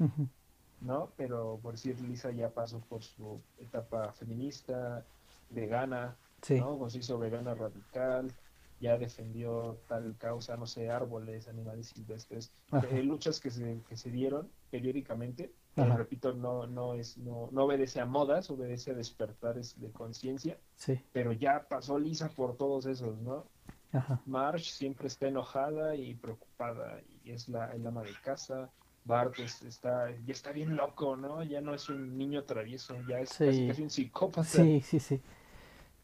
¿no? 0.82 1.12
Pero 1.18 1.60
por 1.62 1.74
decir, 1.74 2.00
Lisa 2.02 2.32
ya 2.32 2.50
pasó 2.50 2.80
por 2.80 3.04
su 3.04 3.42
etapa 3.60 4.14
feminista, 4.14 5.06
vegana, 5.50 6.16
sí, 6.42 6.56
¿no? 6.60 6.78
Pues 6.78 6.96
hizo 6.96 7.18
vegana 7.20 7.54
radical, 7.56 8.34
ya 8.80 8.98
defendió 8.98 9.82
tal 9.88 10.18
causa, 10.18 10.56
no 10.58 10.66
sé, 10.66 10.90
árboles, 10.90 11.48
animales 11.48 11.88
silvestres, 11.90 12.54
eh, 12.82 13.04
luchas 13.04 13.40
que 13.40 13.52
se, 13.52 13.84
que 13.88 13.98
se 13.98 14.10
dieron 14.12 14.52
periódicamente, 14.70 15.54
pero 15.74 15.96
repito, 15.98 16.34
no, 16.34 16.68
no 16.68 16.94
es, 16.96 17.18
no, 17.18 17.50
no 17.52 17.66
obedece 17.66 18.00
a 18.02 18.06
modas, 18.06 18.50
obedece 18.50 18.92
a 18.92 18.94
despertares 18.96 19.80
de 19.80 19.92
conciencia, 19.92 20.60
sí, 20.76 21.00
pero 21.12 21.32
ya 21.34 21.68
pasó 21.68 21.98
Lisa 22.00 22.30
por 22.30 22.58
todos 22.58 22.86
esos, 22.86 23.18
¿no? 23.20 23.46
ajá, 23.94 24.20
Marge 24.26 24.66
siempre 24.72 25.08
está 25.08 25.28
enojada 25.28 25.96
y 25.96 26.16
preocupada, 26.16 27.02
y 27.24 27.32
es 27.32 27.50
la, 27.50 27.72
el 27.74 27.86
ama 27.88 28.04
de 28.04 28.14
casa. 28.24 28.72
Bart 29.04 29.40
es- 29.40 29.62
está, 29.64 30.12
ya 30.26 30.34
está 30.34 30.52
bien 30.52 30.76
loco, 30.76 31.16
¿no? 31.16 31.44
Ya 31.44 31.62
no 31.62 31.74
es 31.74 31.90
un 31.90 32.18
niño 32.18 32.44
travieso, 32.46 33.02
ya 33.02 33.20
es 33.22 33.40
casi, 33.40 33.62
Sí. 33.62 33.68
casi 33.68 33.82
un 33.82 33.90
psicópata. 33.90 34.48
sí, 34.64 34.82
sí, 34.82 35.00
sí, 35.00 35.22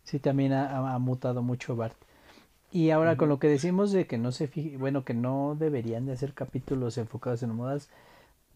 sí, 0.06 0.20
también 0.20 0.53
ha, 0.53 0.97
mutado 0.99 1.43
mucho 1.43 1.76
Bart. 1.76 1.97
Y 2.72 2.91
ahora 2.91 3.16
con 3.18 3.30
lo 3.30 3.39
que 3.39 3.47
decimos 3.47 3.91
de 3.91 4.08
que 4.08 4.18
no 4.18 4.32
se 4.32 4.47
fije, 4.47 4.78
bueno, 4.78 5.03
que 5.03 5.14
no 5.14 5.56
deberían 5.58 6.06
de 6.06 6.14
hacer 6.14 6.34
capítulos 6.34 6.97
enfocados 6.97 7.43
en 7.43 7.53
modas, 7.56 7.89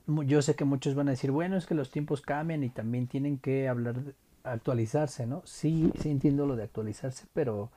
yo 0.07 0.41
sé 0.41 0.55
que 0.55 0.65
muchos 0.65 0.95
van 0.95 1.07
a 1.07 1.11
decir, 1.11 1.31
bueno, 1.31 1.55
es 1.55 1.65
que 1.65 1.75
los 1.75 1.91
tiempos 1.91 2.21
cambian 2.21 2.63
y 2.63 2.69
también 2.69 3.07
tienen 3.07 3.37
que 3.37 3.67
hablar, 3.67 4.01
de- 4.01 4.13
actualizarse, 4.43 5.27
¿no? 5.27 5.41
Sí, 5.45 5.91
sí 5.99 6.09
entiendo 6.09 6.45
lo 6.45 6.55
de 6.55 6.63
actualizarse, 6.63 7.25
pero 7.33 7.69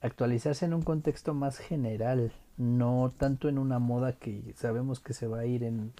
actualizarse 0.00 0.66
en 0.66 0.74
un 0.74 0.82
contexto 0.82 1.32
más 1.34 1.58
general, 1.58 2.32
no 2.56 3.12
tanto 3.16 3.48
en 3.48 3.58
una 3.58 3.78
moda 3.78 4.12
que 4.12 4.54
sabemos 4.56 5.00
que 5.00 5.14
se 5.14 5.26
va 5.26 5.40
a 5.40 5.46
ir 5.46 5.64
en, 5.64 5.92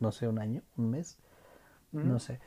no 0.00 0.12
sé, 0.12 0.26
un 0.28 0.38
año, 0.38 0.62
un 0.76 0.90
mes, 0.90 1.18
no 1.92 2.18
sé. 2.18 2.40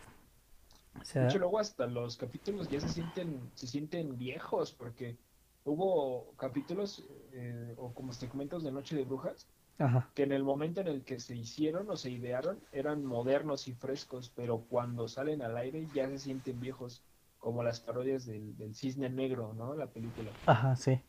O 1.02 1.04
De 1.20 1.26
hecho, 1.26 1.40
luego 1.40 1.60
hasta 1.60 1.88
los 1.88 2.18
capítulos 2.18 2.70
ya 2.70 2.80
se 2.80 2.90
sienten, 2.90 3.52
se 3.56 3.68
sienten 3.68 4.18
viejos, 4.18 4.74
porque 4.74 5.18
hubo 5.64 6.36
capítulos, 6.38 7.08
eh, 7.34 7.74
o 7.78 7.94
como 7.94 8.14
segmentos 8.14 8.64
de 8.64 8.72
Noche 8.72 8.96
de 8.96 9.06
Brujas, 9.06 9.48
ajá, 9.80 10.10
que 10.14 10.24
en 10.24 10.32
el 10.32 10.44
momento 10.44 10.82
en 10.82 10.88
el 10.88 11.04
que 11.04 11.20
se 11.20 11.36
hicieron 11.36 11.90
o 11.90 11.96
se 11.98 12.12
idearon 12.12 12.60
eran 12.72 13.06
modernos 13.06 13.68
y 13.68 13.74
frescos, 13.74 14.30
pero 14.36 14.66
cuando 14.68 15.08
salen 15.08 15.42
al 15.42 15.58
aire 15.58 15.90
ya 15.92 16.08
se 16.10 16.20
sienten 16.20 16.60
viejos, 16.60 17.04
como 17.38 17.64
las 17.64 17.80
parodias 17.82 18.26
del, 18.26 18.56
del 18.58 18.76
Cisne 18.76 19.10
Negro, 19.10 19.54
¿no? 19.54 19.76
La 19.76 19.92
película. 19.92 20.38
ajá, 20.46 20.76
sí. 20.76 21.00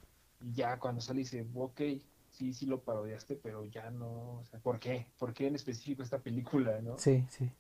Y 0.41 0.53
ya 0.55 0.79
cuando 0.79 1.01
sale 1.03 1.21
dice, 1.21 1.47
ok, 1.55 1.81
sí, 2.31 2.53
sí 2.55 2.65
lo 2.67 2.83
parodiaste, 2.83 3.37
pero 3.37 3.65
ya 3.67 3.91
no, 3.91 4.39
o 4.39 4.45
sea, 4.45 4.61
¿por 4.61 4.79
qué? 4.79 5.07
¿Por 5.19 5.33
qué 5.35 5.47
en 5.47 5.55
específico 5.57 6.03
esta 6.03 6.23
película, 6.23 6.81
no? 6.81 6.97
Sí, 6.97 7.25
sí, 7.31 7.51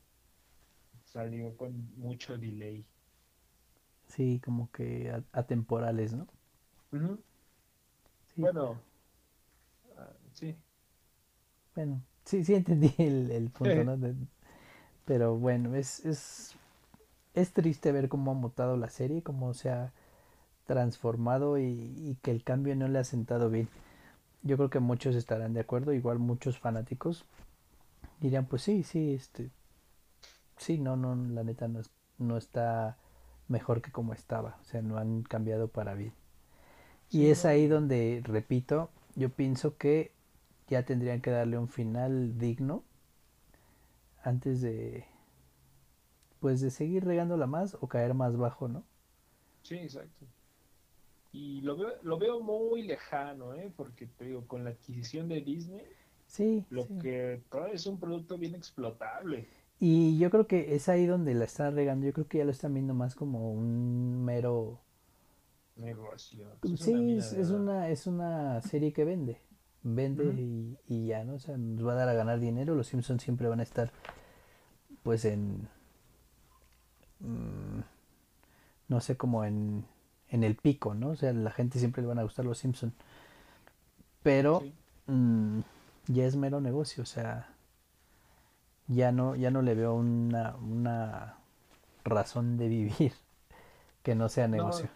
Salió 1.16 1.56
con 1.56 1.90
mucho 1.96 2.38
delay. 2.38 2.86
sí, 4.08 4.40
como 4.44 4.70
que 4.72 5.12
atemporales, 5.32 6.12
¿no? 6.14 6.26
Ujú. 6.92 7.22
Sí, 8.34 8.50
Bueno, 8.52 8.80
ah, 9.96 10.12
sí. 10.32 10.56
bueno, 11.74 12.02
sí, 12.24 12.44
sí 12.44 12.54
entendí 12.54 12.94
el, 12.98 13.30
el 13.30 13.50
punto, 13.50 13.84
¿no? 13.84 13.96
De- 13.96 14.14
pero 15.04 15.36
bueno, 15.36 15.74
es, 15.76 16.04
es, 16.06 16.54
es 17.34 17.52
triste 17.52 17.92
ver 17.92 18.08
cómo 18.08 18.32
ha 18.32 18.34
mutado 18.34 18.76
la 18.76 18.90
serie, 18.90 19.22
cómo 19.22 19.54
se 19.54 19.70
ha 19.70 19.92
transformado 20.66 21.58
y, 21.58 21.64
y 21.64 22.18
que 22.22 22.30
el 22.32 22.44
cambio 22.44 22.76
no 22.76 22.88
le 22.88 22.98
ha 23.00 23.04
sentado 23.04 23.50
bien. 23.50 23.68
Yo 24.42 24.56
creo 24.58 24.70
que 24.70 24.80
muchos 24.80 25.16
estarán 25.16 25.54
de 25.54 25.60
acuerdo, 25.60 25.92
igual 25.94 26.18
muchos 26.20 26.58
fanáticos 26.58 27.24
dirían, 28.20 28.46
pues 28.46 28.62
sí, 28.62 28.82
sí, 28.82 29.14
este, 29.14 29.50
sí, 30.56 30.78
no, 30.78 30.96
no, 30.96 31.14
la 31.16 31.44
neta 31.44 31.68
no, 31.68 31.80
es- 31.80 31.90
no 32.18 32.36
está 32.36 32.98
mejor 33.48 33.82
que 33.82 33.92
como 33.92 34.12
estaba, 34.12 34.58
o 34.60 34.64
sea, 34.64 34.82
no 34.82 34.98
han 34.98 35.22
cambiado 35.22 35.68
para 35.68 35.94
bien. 35.94 36.14
Y 37.10 37.28
es 37.30 37.44
ahí 37.44 37.66
donde, 37.68 38.22
repito, 38.24 38.90
yo 39.16 39.30
pienso 39.30 39.76
que 39.78 40.12
ya 40.68 40.84
tendrían 40.84 41.20
que 41.22 41.30
darle 41.30 41.58
un 41.58 41.68
final 41.68 42.38
digno 42.38 42.84
antes 44.24 44.60
de, 44.60 45.06
pues 46.40 46.62
de 46.62 46.70
seguir 46.70 47.04
regándola 47.04 47.46
más 47.46 47.76
o 47.80 47.88
caer 47.88 48.14
más 48.14 48.36
bajo, 48.38 48.68
¿no? 48.68 48.84
Sí, 49.62 49.74
exacto. 49.76 50.26
y 51.32 51.60
lo 51.60 51.76
veo, 51.76 51.92
lo 52.02 52.18
veo 52.18 52.40
muy 52.40 52.82
lejano, 52.82 53.54
¿eh? 53.54 53.72
Porque 53.76 54.06
te 54.06 54.24
digo, 54.26 54.46
con 54.46 54.64
la 54.64 54.70
adquisición 54.70 55.28
de 55.28 55.40
Disney, 55.42 55.84
Sí, 56.26 56.64
lo 56.70 56.88
sí. 56.88 56.94
que 56.98 57.44
todavía 57.50 57.74
es 57.76 57.86
un 57.86 58.00
producto 58.00 58.38
bien 58.38 58.54
explotable. 58.54 59.48
Y 59.78 60.18
yo 60.18 60.30
creo 60.30 60.46
que 60.46 60.74
es 60.74 60.88
ahí 60.88 61.06
donde 61.06 61.34
la 61.34 61.44
están 61.44 61.74
regando. 61.74 62.06
Yo 62.06 62.12
creo 62.12 62.26
que 62.28 62.38
ya 62.38 62.44
lo 62.44 62.50
están 62.50 62.72
viendo 62.74 62.94
más 62.94 63.14
como 63.14 63.52
un 63.52 64.24
mero... 64.24 64.80
Negocio. 65.76 66.46
Es 66.62 66.70
una 66.70 66.76
Sí, 66.78 66.94
mina 66.94 67.18
es, 67.18 67.32
es 67.34 67.50
una, 67.50 67.88
es 67.90 68.06
una 68.06 68.62
serie 68.62 68.92
que 68.94 69.04
vende. 69.04 69.40
Vende 69.82 70.24
y, 70.24 70.78
y 70.88 71.06
ya, 71.08 71.22
¿no? 71.24 71.34
O 71.34 71.38
sea, 71.38 71.58
nos 71.58 71.86
va 71.86 71.92
a 71.92 71.96
dar 71.96 72.08
a 72.08 72.14
ganar 72.14 72.40
dinero. 72.40 72.74
Los 72.74 72.86
Simpsons 72.86 73.22
siempre 73.22 73.46
van 73.48 73.60
a 73.60 73.64
estar, 73.64 73.92
pues, 75.02 75.24
en... 75.26 75.68
mm, 77.20 77.80
no 78.88 79.00
sé, 79.00 79.16
como 79.16 79.44
en, 79.44 79.84
en 80.28 80.44
el 80.44 80.56
pico, 80.56 80.94
¿no? 80.94 81.10
O 81.10 81.16
sea, 81.16 81.32
la 81.34 81.50
gente 81.50 81.78
siempre 81.78 82.02
le 82.02 82.08
van 82.08 82.18
a 82.18 82.22
gustar 82.22 82.44
los 82.46 82.58
Simpsons. 82.58 82.94
Pero 84.22 84.60
Sí. 84.60 84.74
mm, 85.06 85.60
ya 86.08 86.24
es 86.24 86.36
mero 86.36 86.60
negocio, 86.60 87.02
o 87.02 87.06
sea, 87.06 87.48
ya 88.88 89.12
no, 89.12 89.36
ya 89.36 89.50
no 89.50 89.62
le 89.62 89.74
veo 89.74 89.94
una, 89.94 90.56
una 90.56 91.38
razón 92.04 92.58
de 92.58 92.68
vivir 92.68 93.14
que 94.04 94.14
no 94.16 94.28
sea 94.30 94.48
negocio. 94.48 94.90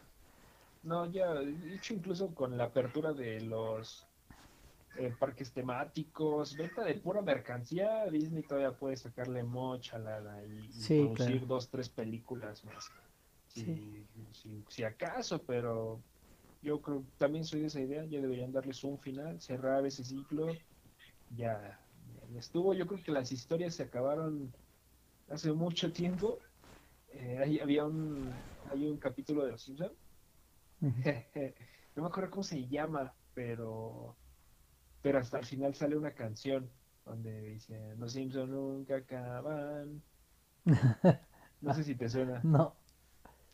no, 0.83 1.11
ya, 1.11 1.35
de 1.35 1.75
hecho, 1.75 1.95
incluso 1.95 2.35
con 2.35 2.57
la 2.57 2.65
apertura 2.65 3.13
de 3.13 3.41
los 3.43 4.09
eh, 4.95 5.13
parques 5.13 5.53
temáticos, 5.53 6.57
venta 6.57 6.85
de 6.85 6.97
pura 6.97 7.23
mercancía, 7.23 8.07
Disney 8.11 8.45
todavía 8.45 8.79
puede 8.79 8.97
sacarle 8.97 9.45
mocha 9.45 9.99
la, 9.99 10.45
y, 10.47 10.73
y 10.85 10.89
Sí, 10.89 10.91
producir 10.91 11.07
claro. 11.15 11.47
dos, 11.47 11.71
tres 11.71 11.91
películas 11.91 12.65
más. 12.65 12.95
Si, 13.47 13.65
Sí. 13.65 13.81
si, 14.33 14.65
si 14.69 14.85
acaso, 14.85 15.45
pero 15.45 16.05
yo 16.63 16.83
creo 16.83 17.07
también 17.19 17.45
soy 17.45 17.61
de 17.63 17.67
esa 17.69 17.81
idea, 17.81 18.05
ya 18.07 18.21
deberían 18.23 18.53
darles 18.53 18.85
un 18.85 19.01
final, 19.01 19.41
cerrar 19.41 19.87
ese 19.87 20.05
ciclo, 20.05 20.63
ya 21.31 21.81
estuvo, 22.37 22.75
yo 22.75 22.87
creo 22.87 23.03
que 23.03 23.13
las 23.13 23.33
historias 23.33 23.75
se 23.77 23.85
acabaron 23.85 24.57
hace 25.29 25.53
mucho 25.53 25.93
tiempo. 25.93 26.41
Eh, 27.09 27.39
ahí 27.39 27.61
había 27.61 27.87
un, 27.87 28.45
hay 28.65 28.87
un 28.89 28.99
capítulo 28.99 29.45
de 29.45 29.53
Los 29.53 29.65
Simpsons 29.65 29.99
no 31.95 32.03
me 32.03 32.09
acuerdo 32.09 32.31
cómo 32.31 32.43
se 32.43 32.67
llama, 32.69 33.17
pero 33.33 34.21
pero 35.03 35.19
hasta 35.19 35.39
el 35.41 35.47
final 35.47 35.75
sale 35.75 35.97
una 35.97 36.15
canción 36.15 36.73
donde 37.05 37.43
dice 37.43 37.97
Los 37.97 38.13
Simpsons 38.15 38.51
nunca 38.51 38.97
acaban. 38.99 40.05
No 41.61 41.75
sé 41.75 41.85
si 41.85 41.95
te 41.97 42.09
suena. 42.09 42.41
No, 42.43 42.83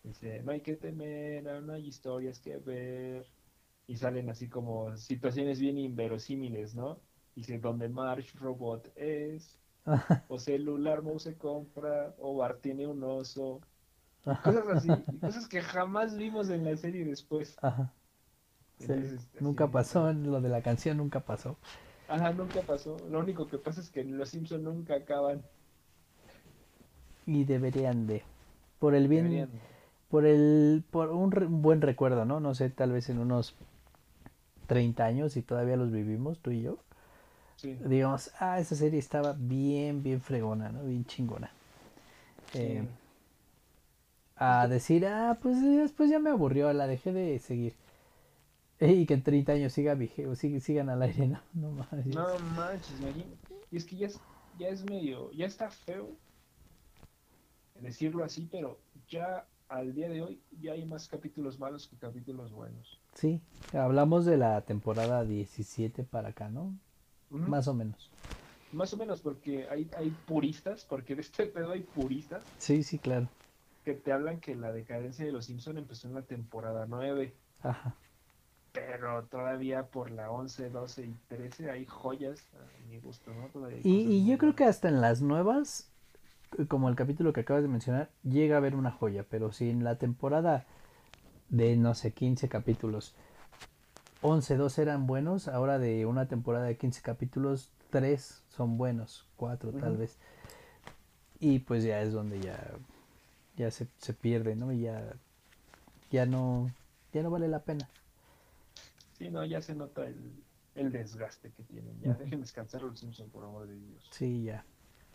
Dice, 0.03 0.43
no 0.43 0.53
hay 0.53 0.62
que 0.62 0.77
temer, 0.77 1.49
aún 1.49 1.70
hay 1.70 1.89
historias 1.89 2.41
que 2.41 2.59
ver. 2.59 3.27
Y 3.87 3.97
salen 3.97 4.31
así 4.31 4.49
como 4.49 4.97
situaciones 4.97 5.61
bien 5.61 5.79
inverosímiles, 5.79 6.74
¿no? 6.74 7.05
Dice, 7.37 7.61
donde 7.61 7.89
Marge 7.91 8.39
Robot 8.39 8.93
es, 8.97 9.61
o 10.28 10.39
celular 10.41 11.03
mouse 11.03 11.24
se 11.24 11.39
compra, 11.39 12.14
o 12.18 12.37
Bart 12.39 12.62
tiene 12.62 12.87
un 12.89 13.03
oso. 13.05 13.64
Y 14.30 14.37
cosas 14.39 14.68
así, 14.68 15.07
y 15.11 15.20
cosas 15.20 15.49
que 15.49 15.62
jamás 15.62 16.16
vimos 16.16 16.51
en 16.51 16.64
la 16.64 16.76
serie 16.76 17.05
después. 17.07 17.61
ajá. 17.62 17.93
Sí, 18.78 18.95
Entonces, 18.95 19.28
nunca 19.41 19.68
pasó, 19.70 20.12
lo 20.12 20.41
de 20.41 20.49
la 20.51 20.62
canción 20.62 20.99
nunca 20.99 21.20
pasó. 21.20 21.57
Ajá, 22.09 22.32
nunca 22.32 22.64
pasó. 22.64 23.07
Lo 23.09 23.20
único 23.20 23.47
que 23.49 23.59
pasa 23.59 23.80
es 23.80 23.91
que 23.93 24.03
los 24.05 24.30
Simpsons 24.30 24.62
nunca 24.64 24.95
acaban. 24.97 25.49
Y 27.26 27.45
deberían 27.45 28.07
de, 28.07 28.22
por 28.78 28.95
el 28.95 29.09
bien, 29.09 29.47
Deberían. 29.47 29.62
por 30.11 30.26
el, 30.26 30.84
por 30.91 31.11
un, 31.11 31.32
re- 31.32 31.47
un 31.47 31.62
buen 31.62 31.82
recuerdo, 31.82 32.24
¿no? 32.24 32.41
No 32.41 32.55
sé, 32.55 32.70
tal 32.70 32.93
vez 32.93 33.09
en 33.11 33.18
unos 33.18 33.55
30 34.68 35.05
años 35.07 35.37
y 35.37 35.43
todavía 35.43 35.76
los 35.76 35.91
vivimos, 35.91 36.39
tú 36.41 36.51
y 36.53 36.62
yo. 36.62 36.78
Sí, 37.57 37.76
digamos, 37.84 38.30
ah, 38.38 38.61
esa 38.61 38.74
serie 38.74 38.98
estaba 38.98 39.32
bien, 39.32 40.02
bien 40.02 40.20
fregona, 40.20 40.70
¿no? 40.70 40.84
Bien 40.84 41.04
chingona. 41.04 41.50
Eh, 42.54 42.86
a 44.36 44.68
decir, 44.68 45.07
ah, 45.07 45.38
pues 45.40 45.57
eh, 45.59 45.78
después 45.78 46.11
ya 46.11 46.18
me 46.18 46.30
aburrió, 46.30 46.72
la 46.72 46.86
dejé 46.86 47.12
de 47.12 47.38
seguir. 47.38 47.74
Eh, 48.78 48.92
Y 48.92 49.07
que 49.07 49.14
en 49.14 49.22
30 49.22 49.52
años 49.52 49.72
siga 49.72 49.96
sigue- 49.96 50.61
sigan 50.61 50.90
al 50.90 51.02
aire, 51.02 51.26
no, 51.28 51.40
no 51.54 51.70
mames. 51.70 52.07
No 52.07 52.38
manches. 52.38 53.00
Y 53.70 53.76
es 53.76 53.84
que 53.84 53.96
ya 53.96 54.07
es, 54.07 54.20
ya 54.59 54.68
es 54.68 54.84
medio, 54.84 55.32
ya 55.32 55.46
está 55.46 55.70
feo 55.70 56.11
decirlo 57.80 58.24
así, 58.24 58.48
pero 58.50 58.78
ya 59.09 59.46
al 59.68 59.94
día 59.94 60.09
de 60.09 60.22
hoy 60.22 60.40
ya 60.61 60.72
hay 60.72 60.84
más 60.84 61.09
capítulos 61.09 61.59
malos 61.59 61.86
que 61.88 61.96
capítulos 61.96 62.52
buenos. 62.52 62.98
Sí, 63.14 63.40
hablamos 63.72 64.24
de 64.24 64.36
la 64.36 64.61
temporada 64.62 65.24
17 65.24 66.04
para 66.04 66.28
acá, 66.28 66.48
¿no? 66.48 66.74
Más 67.31 67.68
o 67.68 67.74
menos. 67.74 68.11
Más 68.72 68.93
o 68.93 68.97
menos 68.97 69.20
porque 69.20 69.68
hay, 69.70 69.89
hay 69.97 70.11
puristas, 70.27 70.85
porque 70.85 71.14
de 71.14 71.22
este 71.22 71.47
pedo 71.47 71.72
hay 71.72 71.81
puristas 71.83 72.43
Sí, 72.59 72.83
sí, 72.83 72.99
claro. 72.99 73.29
que 73.85 73.95
te 73.95 74.12
hablan 74.12 74.41
que 74.41 74.55
la 74.57 74.72
decadencia 74.72 75.24
de 75.24 75.33
los 75.33 75.47
Simpson 75.47 75.79
empezó 75.79 76.09
en 76.09 76.14
la 76.14 76.22
temporada 76.22 76.87
9, 76.89 77.33
Ajá. 77.62 77.95
pero 78.72 79.24
todavía 79.24 79.85
por 79.87 80.11
la 80.11 80.31
11, 80.31 80.70
12 80.70 81.07
y 81.07 81.14
13 81.29 81.70
hay 81.70 81.87
joyas 81.87 82.41
a 82.55 82.89
mi 82.89 82.99
gusto, 82.99 83.33
¿no? 83.33 83.47
Todavía 83.49 83.79
Y, 83.85 84.01
y 84.12 84.27
yo 84.27 84.37
creo 84.39 84.55
que 84.55 84.64
hasta 84.64 84.89
en 84.89 85.01
las 85.01 85.22
nuevas, 85.22 85.91
como 86.68 86.89
el 86.89 86.97
capítulo 86.97 87.33
que 87.33 87.41
acabas 87.41 87.62
de 87.62 87.68
mencionar, 87.68 88.11
llega 88.24 88.57
a 88.57 88.59
haber 88.59 88.74
una 88.74 88.91
joya, 88.91 89.24
pero 89.31 89.53
si 89.53 89.70
en 89.70 89.85
la 89.85 89.97
temporada 89.97 90.66
de, 91.49 91.77
no 91.77 91.95
sé, 91.95 92.12
15 92.12 92.49
capítulos, 92.49 93.14
11, 94.22 94.56
12 94.56 94.82
eran 94.82 95.06
buenos, 95.06 95.48
ahora 95.48 95.78
de 95.78 96.06
una 96.06 96.26
temporada 96.26 96.66
de 96.66 96.76
15 96.76 97.02
capítulos, 97.02 97.70
3 97.90 98.42
son 98.48 98.78
buenos, 98.78 99.26
4 99.36 99.72
tal 99.72 99.96
vez. 99.96 100.18
Y 101.40 101.60
pues 101.60 101.84
ya 101.84 102.00
es 102.02 102.12
donde 102.12 102.40
ya, 102.40 102.58
ya 103.56 103.70
se, 103.70 103.88
se 103.98 104.12
pierde, 104.14 104.56
¿no? 104.56 104.72
Y 104.72 104.80
ya, 104.82 105.14
ya 106.10 106.26
no, 106.26 106.70
ya 107.12 107.22
no 107.22 107.30
vale 107.30 107.48
la 107.48 107.60
pena. 107.64 107.88
Sí, 109.12 109.30
no, 109.30 109.44
ya 109.44 109.60
se 109.62 109.74
nota 109.74 110.06
el, 110.06 110.44
el 110.74 110.92
desgaste 110.92 111.50
que 111.52 111.62
tienen. 111.64 111.98
Ya 112.00 112.10
Ujú. 112.10 112.18
dejen 112.18 112.40
descansar 112.40 112.82
los 112.82 112.98
Simpsons, 113.00 113.30
por 113.30 113.44
amor 113.44 113.66
de 113.66 113.74
Dios. 113.76 114.10
Sí, 114.10 114.44
ya. 114.44 114.64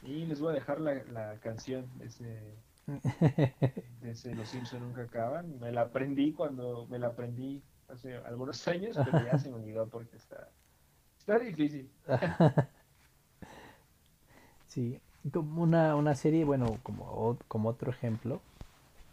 Y 0.02 0.26
les 0.26 0.40
voy 0.40 0.52
a 0.52 0.56
dejar 0.56 0.80
la, 0.82 1.04
la 1.06 1.40
canción 1.40 1.88
de 1.98 2.06
ese, 2.08 2.58
de 4.02 4.12
ese 4.12 4.36
Los 4.36 4.50
Simpsons 4.50 4.82
nunca 4.82 5.04
acaban. 5.04 5.60
Me 5.60 5.72
la 5.72 5.82
aprendí 5.82 6.34
cuando 6.34 6.88
me 6.88 7.00
la 7.00 7.08
aprendí 7.08 7.64
hace 7.92 8.18
algunos 8.18 8.68
años, 8.68 8.98
pero 9.04 9.26
ya 9.26 9.38
se 9.38 9.50
me 9.50 9.56
olvidó 9.56 9.88
porque 9.88 10.18
está, 10.18 10.50
está 11.20 11.40
difícil. 11.40 11.90
Sí, 14.68 15.00
como 15.34 15.64
una, 15.64 15.96
una 15.96 16.16
serie, 16.16 16.46
bueno, 16.46 16.78
como, 16.84 17.38
como 17.48 17.70
otro 17.70 17.92
ejemplo 17.92 18.42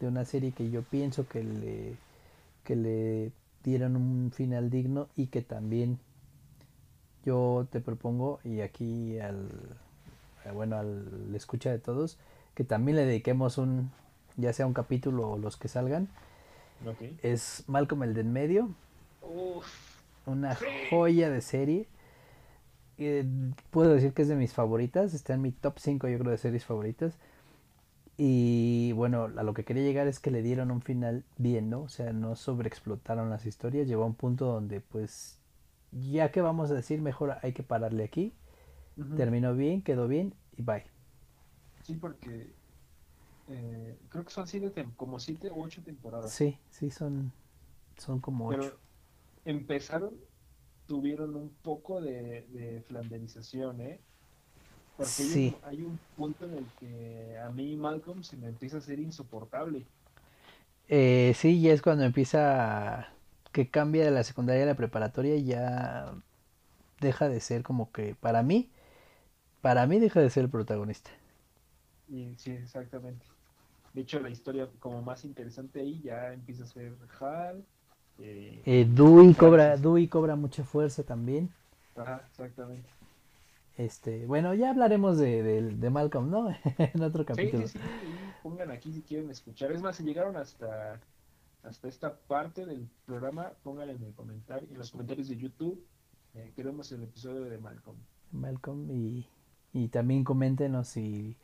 de 0.01 0.09
una 0.09 0.25
serie 0.25 0.53
que 0.53 0.71
yo 0.71 0.83
pienso 0.83 1.29
que 1.29 1.43
le, 1.45 1.97
que 2.65 2.77
le 2.77 3.33
dieron 3.65 3.97
un 3.97 4.31
final 4.33 4.71
digno 4.71 5.09
y 5.17 5.29
que 5.29 5.43
también 5.43 5.99
yo 7.25 7.67
te 7.71 7.81
propongo, 7.81 8.41
y 8.45 8.61
aquí 8.61 9.19
al, 9.19 9.49
bueno, 10.55 10.77
al 10.77 11.35
escucha 11.35 11.71
de 11.71 11.79
todos, 11.79 12.19
que 12.55 12.65
también 12.65 12.97
le 12.97 13.05
dediquemos 13.07 13.59
un, 13.59 13.91
ya 14.37 14.53
sea 14.53 14.67
un 14.67 14.75
capítulo 14.75 15.31
o 15.33 15.39
los 15.39 15.57
que 15.57 15.69
salgan, 15.69 16.09
Ok. 16.87 17.03
es 17.23 17.65
Malcolm 17.67 18.03
el 18.05 18.15
de 18.15 18.21
en 18.21 18.33
medio, 18.33 18.71
Uf, 19.23 19.67
una 20.27 20.57
joya 20.91 21.31
de 21.31 21.41
serie. 21.41 21.89
Eh, 22.99 23.25
puedo 23.71 23.95
decir 23.95 24.13
que 24.13 24.23
es 24.23 24.29
de 24.29 24.37
mis 24.37 24.53
favoritas, 24.53 25.15
está 25.15 25.35
en 25.35 25.43
mi 25.43 25.53
top 25.53 25.79
5 25.79 26.09
yo 26.09 26.19
creo 26.19 26.33
de 26.33 26.39
series 26.39 26.65
favoritas. 26.65 27.19
Y 28.17 28.91
bueno, 28.93 29.31
a 29.37 29.43
lo 29.45 29.55
que 29.55 29.65
quería 29.65 29.85
llegar 29.85 30.09
es 30.09 30.19
que 30.19 30.33
le 30.33 30.43
dieron 30.43 30.73
un 30.73 30.83
final 30.83 31.25
bien, 31.37 31.71
¿no? 31.71 31.83
O 31.83 31.89
sea, 31.89 32.13
no 32.13 32.35
sobreexplotaron 32.35 33.31
las 33.31 33.47
historias, 33.47 33.87
llegó 33.87 34.03
a 34.03 34.07
un 34.07 34.15
punto 34.15 34.47
donde 34.47 34.81
pues 34.81 35.39
ya 35.93 36.31
que 36.33 36.41
vamos 36.41 36.71
a 36.71 36.75
decir, 36.75 37.01
mejor 37.01 37.37
hay 37.43 37.53
que 37.53 37.63
pararle 37.63 38.05
aquí. 38.05 38.35
Terminó 39.17 39.55
bien, 39.55 39.83
quedó 39.83 40.09
bien 40.09 40.35
y 40.57 40.63
bye. 40.63 40.83
Sí, 41.85 41.95
porque 41.95 42.53
eh, 43.49 43.99
creo 44.09 44.25
que 44.25 44.31
son 44.31 44.47
siete, 44.47 44.87
como 44.97 45.19
siete 45.19 45.51
u 45.51 45.63
ocho 45.65 45.83
temporadas. 45.83 46.35
Sí, 46.35 46.59
sí, 46.71 46.91
son, 46.93 47.33
son 47.99 48.21
como 48.21 48.49
Pero 48.49 48.63
ocho. 48.63 48.73
empezaron, 49.45 50.19
tuvieron 50.87 51.37
un 51.37 51.57
poco 51.59 52.01
de, 52.01 52.47
de 52.51 52.83
flanderización, 52.85 53.81
¿eh? 53.83 54.05
Porque 54.97 55.23
hay 55.25 55.33
un- 55.35 55.45
Sí. 55.45 55.55
hay, 55.63 55.83
un, 55.85 55.99
punto 56.17 56.47
en 56.47 56.55
el 56.55 56.73
que 56.75 57.39
a 57.39 57.51
mí 57.51 57.77
Malcolm 57.77 58.23
se 58.25 58.37
me 58.39 58.49
empieza 58.49 58.77
a 58.79 58.81
hacer 58.81 59.01
insoportable. 59.01 59.91
Eh, 60.89 61.33
sí, 61.37 61.61
ya 61.61 61.73
es 61.73 61.83
cuando 61.83 62.05
empieza 62.05 63.01
a- 63.01 63.13
que 63.53 63.71
cambia 63.71 64.05
de 64.05 64.11
la 64.11 64.25
secundaria 64.25 64.63
a 64.65 64.67
la 64.67 64.75
preparatoria 64.77 65.37
y 65.37 65.45
ya 65.45 66.15
deja 67.01 67.29
de 67.29 67.41
ser 67.41 67.63
como 67.65 67.93
que 67.93 68.15
para 68.17 68.43
mí, 68.43 68.71
para 69.63 69.87
mí 69.87 70.01
deja 70.01 70.21
de 70.21 70.31
ser 70.31 70.45
el 70.45 70.51
protagonista. 70.51 71.11
Y 72.09 72.35
sí, 72.37 72.51
exactamente. 72.51 73.25
De 73.99 74.03
hecho, 74.03 74.21
la 74.21 74.31
historia 74.31 74.71
como 74.79 75.03
más 75.03 75.25
interesante 75.25 75.81
ahí 75.81 76.01
ya 76.01 76.33
empieza 76.33 76.63
a 76.63 76.67
ser 76.69 76.97
Hal, 77.21 77.67
Eh, 78.19 78.63
Eh, 78.65 78.87
Dewey 78.89 79.35
cobra, 79.35 79.77
Dewey 79.77 80.07
cobra 80.07 80.37
mucha 80.37 80.63
fuerza 80.63 81.03
también. 81.03 81.51
Ajá, 81.95 82.25
exactamente. 82.31 82.89
Este, 83.77 84.27
bueno, 84.27 84.55
ya 84.55 84.71
hablaremos 84.71 85.19
de, 85.19 85.43
de, 85.43 85.63
de 85.77 85.91
Malcolm, 85.91 86.31
¿no? 86.31 86.49
en 86.79 87.03
otro 87.03 87.25
Sí, 87.25 87.25
capítulo. 87.25 87.67
sí, 87.67 87.79
sí, 87.79 87.79
y 88.03 88.33
pongan 88.43 88.71
aquí 88.71 88.93
si 88.93 89.03
quieren 89.03 89.31
escuchar. 89.31 89.73
Es 89.73 89.81
más, 89.83 89.97
si 89.97 90.03
llegaron 90.05 90.37
hasta, 90.37 91.01
hasta 91.63 91.89
esta 91.89 92.19
parte 92.21 92.67
del 92.67 92.89
programa, 93.07 93.53
pónganle 93.63 93.95
en 93.95 94.05
el 94.05 94.15
comentario, 94.15 94.69
en 94.71 94.79
los 94.79 94.91
comentarios 94.91 95.29
de 95.29 95.37
YouTube. 95.39 95.89
Eh, 96.35 96.53
queremos 96.57 96.91
el 96.93 97.03
episodio 97.05 97.43
de 97.45 97.59
Malcolm. 97.59 97.99
Malcolm 98.33 98.91
y, 98.91 99.27
y 99.73 99.89
también 99.89 100.25
coméntenos 100.25 100.89
si 100.89 101.37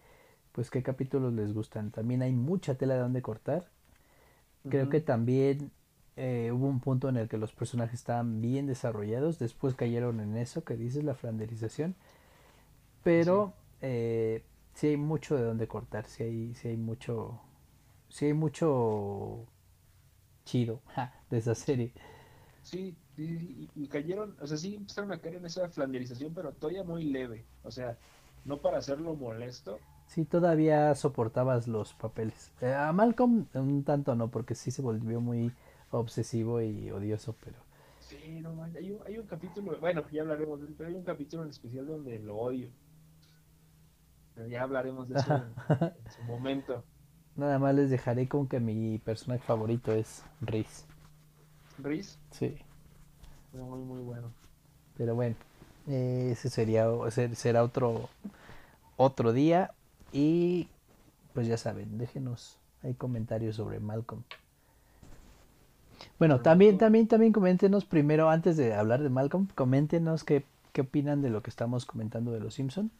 pues 0.54 0.70
qué 0.70 0.84
capítulos 0.84 1.32
les 1.32 1.52
gustan. 1.52 1.90
También 1.90 2.22
hay 2.22 2.30
mucha 2.30 2.76
tela 2.76 2.94
de 2.94 3.00
donde 3.00 3.22
cortar. 3.22 3.66
Creo 4.68 4.88
que 4.88 5.00
también 5.00 5.72
eh, 6.16 6.52
hubo 6.52 6.68
un 6.68 6.78
punto 6.78 7.08
en 7.08 7.16
el 7.16 7.28
que 7.28 7.38
los 7.38 7.52
personajes 7.52 7.98
estaban 7.98 8.40
bien 8.40 8.66
desarrollados. 8.66 9.40
Después 9.40 9.74
cayeron 9.74 10.20
en 10.20 10.36
eso 10.36 10.62
que 10.62 10.76
dices, 10.76 11.02
la 11.02 11.16
flanderización. 11.16 11.96
Pero 13.02 13.52
eh, 13.80 14.44
sí 14.74 14.86
hay 14.86 14.96
mucho 14.96 15.36
de 15.36 15.42
donde 15.42 15.66
cortar. 15.66 16.06
Sí 16.06 16.22
hay, 16.22 16.54
sí 16.54 16.68
hay 16.68 16.76
mucho. 16.76 17.40
Sí 18.08 18.26
hay 18.26 18.32
mucho 18.32 19.44
chido 20.44 20.82
ja, 20.94 21.12
de 21.30 21.38
esa 21.38 21.56
serie. 21.56 21.92
Sí, 22.62 22.96
sí, 23.16 23.38
sí, 23.38 23.70
y, 23.74 23.82
y 23.82 23.88
cayeron, 23.88 24.36
o 24.40 24.46
sea, 24.46 24.56
sí 24.56 24.76
empezaron 24.76 25.10
a 25.10 25.18
caer 25.18 25.34
en 25.34 25.46
esa 25.46 25.68
flanderización, 25.68 26.32
pero 26.32 26.52
todavía 26.52 26.84
muy 26.84 27.02
leve. 27.02 27.44
O 27.64 27.72
sea, 27.72 27.98
no 28.44 28.60
para 28.60 28.78
hacerlo 28.78 29.16
molesto. 29.16 29.80
Sí, 30.14 30.24
todavía 30.24 30.94
soportabas 30.94 31.66
los 31.68 31.92
papeles. 31.94 32.52
Eh, 32.60 32.72
a 32.72 32.92
Malcolm 32.92 33.46
un 33.54 33.84
tanto 33.84 34.14
no, 34.14 34.30
porque 34.30 34.54
sí 34.54 34.70
se 34.70 34.82
volvió 34.82 35.20
muy 35.20 35.52
obsesivo 35.90 36.60
y 36.62 36.90
odioso, 36.90 37.36
pero 37.44 37.56
Sí, 37.98 38.40
no 38.40 38.62
hay 38.62 38.92
un, 38.92 39.02
hay 39.06 39.18
un 39.18 39.26
capítulo, 39.26 39.78
bueno, 39.80 40.08
ya 40.10 40.22
hablaremos 40.22 40.60
de 40.60 40.66
él, 40.68 40.74
pero 40.76 40.88
hay 40.90 40.94
un 40.94 41.04
capítulo 41.04 41.42
en 41.42 41.48
especial 41.50 41.86
donde 41.86 42.18
lo 42.20 42.36
odio. 42.36 42.72
Pero 44.34 44.46
ya 44.48 44.62
hablaremos 44.62 45.08
de 45.08 45.16
eso 45.16 45.32
en, 45.32 45.56
en 46.04 46.10
su 46.10 46.22
momento. 46.22 46.84
nada 47.36 47.60
más 47.60 47.74
les 47.76 47.90
dejaré 47.90 48.26
con 48.28 48.48
que 48.48 48.58
mi 48.58 48.98
personaje 48.98 49.44
favorito 49.44 49.92
es 49.92 50.24
Reese. 50.40 50.84
Riz, 51.78 52.18
Sí, 52.30 52.56
muy, 53.52 53.80
muy 53.84 54.00
bueno. 54.02 54.34
pero 54.96 55.14
bueno, 55.14 55.36
eh, 55.86 56.30
ese 56.32 56.50
sería 56.50 56.86
ese 57.06 57.34
será 57.34 57.62
otro 57.64 58.10
otro 58.96 59.32
día 59.32 59.74
y 60.14 60.68
pues 61.32 61.48
ya 61.48 61.58
saben, 61.58 61.98
déjenos 61.98 62.56
ahí 62.82 62.94
comentarios 62.94 63.56
sobre 63.56 63.80
Malcolm. 63.80 64.22
Bueno, 66.18 66.40
también, 66.40 66.78
también, 66.78 67.08
también 67.08 67.32
coméntenos 67.32 67.84
primero, 67.84 68.30
antes 68.30 68.56
de 68.56 68.74
hablar 68.74 69.02
de 69.02 69.10
Malcolm, 69.10 69.48
coméntenos 69.56 70.22
qué, 70.22 70.44
qué 70.72 70.82
opinan 70.82 71.20
de 71.20 71.30
lo 71.30 71.42
que 71.42 71.50
estamos 71.50 71.84
comentando 71.84 72.30
de 72.30 72.38
los 72.38 72.54
Simpson. 72.54 72.92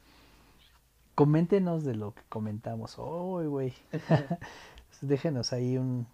Coméntenos 1.15 1.85
de 1.85 1.95
lo 1.95 2.15
que 2.15 2.23
comentamos 2.29 2.97
hoy, 2.99 3.47
güey. 3.47 3.73
Déjenos 5.01 5.53
ahí 5.53 5.77
un, 5.79 6.09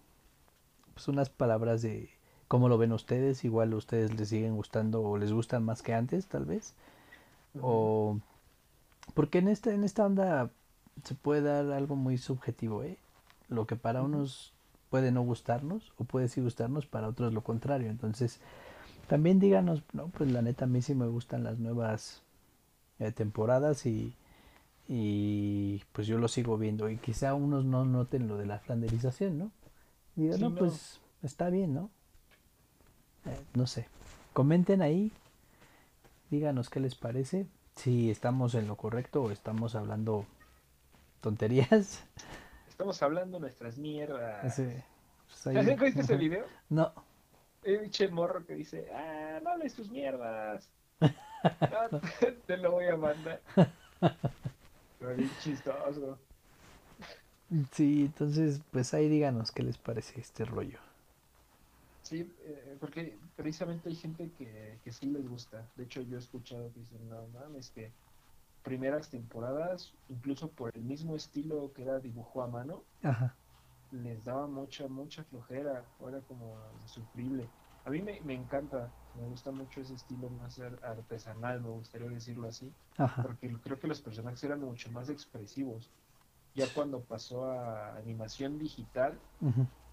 pues 0.92 1.08
unas 1.08 1.30
palabras 1.30 1.80
de 1.80 2.10
cómo 2.46 2.68
lo 2.68 2.76
ven 2.76 2.92
ustedes. 2.92 3.42
Igual 3.44 3.72
ustedes 3.72 4.14
les 4.14 4.28
siguen 4.28 4.54
gustando 4.54 5.02
o 5.02 5.16
les 5.16 5.32
gustan 5.32 5.64
más 5.64 5.80
que 5.80 5.94
antes, 5.94 6.26
tal 6.26 6.44
vez. 6.44 6.74
O 7.62 8.18
porque 9.14 9.38
en 9.38 9.48
esta, 9.48 9.72
en 9.72 9.84
esta 9.84 10.06
onda 10.06 10.50
se 11.04 11.14
puede 11.14 11.42
dar 11.42 11.70
algo 11.72 11.96
muy 11.96 12.18
subjetivo, 12.18 12.82
¿eh? 12.82 12.96
Lo 13.48 13.66
que 13.66 13.76
para 13.76 14.02
unos 14.02 14.52
puede 14.90 15.12
no 15.12 15.22
gustarnos 15.22 15.92
o 15.98 16.04
puede 16.04 16.28
sí 16.28 16.40
gustarnos, 16.40 16.86
para 16.86 17.08
otros 17.08 17.32
lo 17.32 17.42
contrario. 17.42 17.90
Entonces, 17.90 18.40
también 19.08 19.38
díganos, 19.40 19.82
no, 19.92 20.08
pues 20.08 20.30
la 20.30 20.42
neta 20.42 20.64
a 20.64 20.68
mí 20.68 20.82
sí 20.82 20.94
me 20.94 21.06
gustan 21.06 21.44
las 21.44 21.58
nuevas 21.58 22.22
eh, 22.98 23.12
temporadas 23.12 23.86
y, 23.86 24.14
y 24.88 25.82
pues 25.92 26.06
yo 26.06 26.18
lo 26.18 26.28
sigo 26.28 26.58
viendo. 26.58 26.88
Y 26.90 26.96
quizá 26.96 27.34
unos 27.34 27.64
no 27.64 27.84
noten 27.84 28.28
lo 28.28 28.36
de 28.36 28.46
la 28.46 28.58
flanderización, 28.58 29.38
¿no? 29.38 29.50
Digan, 30.16 30.38
Sí, 30.38 30.42
no, 30.42 30.50
no. 30.50 30.56
pues 30.56 31.00
está 31.22 31.50
bien, 31.50 31.74
¿no? 31.74 31.90
Eh, 33.26 33.40
no 33.54 33.66
sé. 33.66 33.86
Comenten 34.32 34.80
ahí, 34.82 35.12
díganos 36.30 36.70
qué 36.70 36.80
les 36.80 36.94
parece, 36.94 37.46
si 37.76 38.10
estamos 38.10 38.54
en 38.54 38.68
lo 38.68 38.76
correcto 38.76 39.22
o 39.22 39.30
estamos 39.30 39.74
hablando 39.74 40.24
tonterías. 41.20 42.04
Estamos 42.66 43.02
hablando 43.02 43.38
nuestras 43.38 43.76
mierdas. 43.78 44.54
Sí, 44.54 44.64
pues 45.26 45.46
ahí- 45.46 45.56
¿Has 45.58 45.66
visto 45.80 46.00
ese 46.00 46.16
video? 46.16 46.46
No, 46.68 46.92
El 47.62 47.80
pinche 47.80 48.08
morro 48.08 48.44
que 48.46 48.54
dice, 48.54 48.90
ah, 48.92 49.40
no 49.42 49.50
hables 49.50 49.74
tus 49.74 49.90
mierdas. 49.90 50.70
No, 51.70 51.88
te, 52.20 52.32
te 52.46 52.56
lo 52.58 52.72
voy 52.72 52.86
a 52.88 52.96
mandar. 52.96 53.42
Pero 54.98 55.16
bien 55.16 55.36
chistoso. 55.36 56.18
sí, 57.72 58.02
entonces 58.06 58.60
pues 58.70 58.94
ahí 58.94 59.08
díganos 59.08 59.52
qué 59.52 59.62
les 59.62 59.78
parece 59.78 60.20
este 60.20 60.44
rollo. 60.44 60.78
Sí, 62.02 62.34
eh, 62.40 62.76
porque 62.80 63.20
precisamente 63.36 63.88
hay 63.88 63.94
gente 63.96 64.32
que, 64.32 64.80
que 64.82 64.92
sí 64.92 65.06
les 65.06 65.26
gusta. 65.28 65.70
De 65.76 65.84
hecho, 65.84 66.02
yo 66.02 66.16
he 66.16 66.18
escuchado 66.20 66.72
que 66.72 66.80
dicen, 66.80 67.08
no 67.08 67.28
mames, 67.28 67.70
que 67.70 67.94
primeras 68.70 69.10
temporadas, 69.10 69.78
incluso 70.08 70.52
por 70.52 70.70
el 70.76 70.82
mismo 70.84 71.16
estilo 71.16 71.72
que 71.74 71.82
era 71.82 72.00
dibujo 72.00 72.42
a 72.42 72.48
mano, 72.48 72.86
Ajá, 73.02 73.36
les 73.90 74.24
daba 74.24 74.46
mucha, 74.46 74.88
mucha 74.88 75.24
flojera, 75.24 75.88
era 76.00 76.20
como 76.22 76.58
insufrible. 76.80 77.50
A 77.84 77.90
mí 77.90 78.02
me, 78.02 78.20
me 78.22 78.34
encanta, 78.34 78.92
me 79.14 79.24
gusta 79.24 79.50
mucho 79.52 79.80
ese 79.80 79.94
estilo 79.94 80.30
más 80.30 80.58
ar- 80.58 80.78
artesanal, 80.84 81.60
me 81.60 81.70
gustaría 81.70 82.08
decirlo 82.08 82.48
así, 82.48 82.72
ajá, 82.98 83.22
porque 83.22 83.52
creo 83.60 83.78
que 83.78 83.88
los 83.88 84.00
personajes 84.02 84.42
eran 84.44 84.60
mucho 84.60 84.90
más 84.92 85.08
expresivos. 85.08 85.90
Ya 86.54 86.68
cuando 86.72 87.04
pasó 87.04 87.46
a 87.46 87.96
animación 87.96 88.58
digital, 88.58 89.22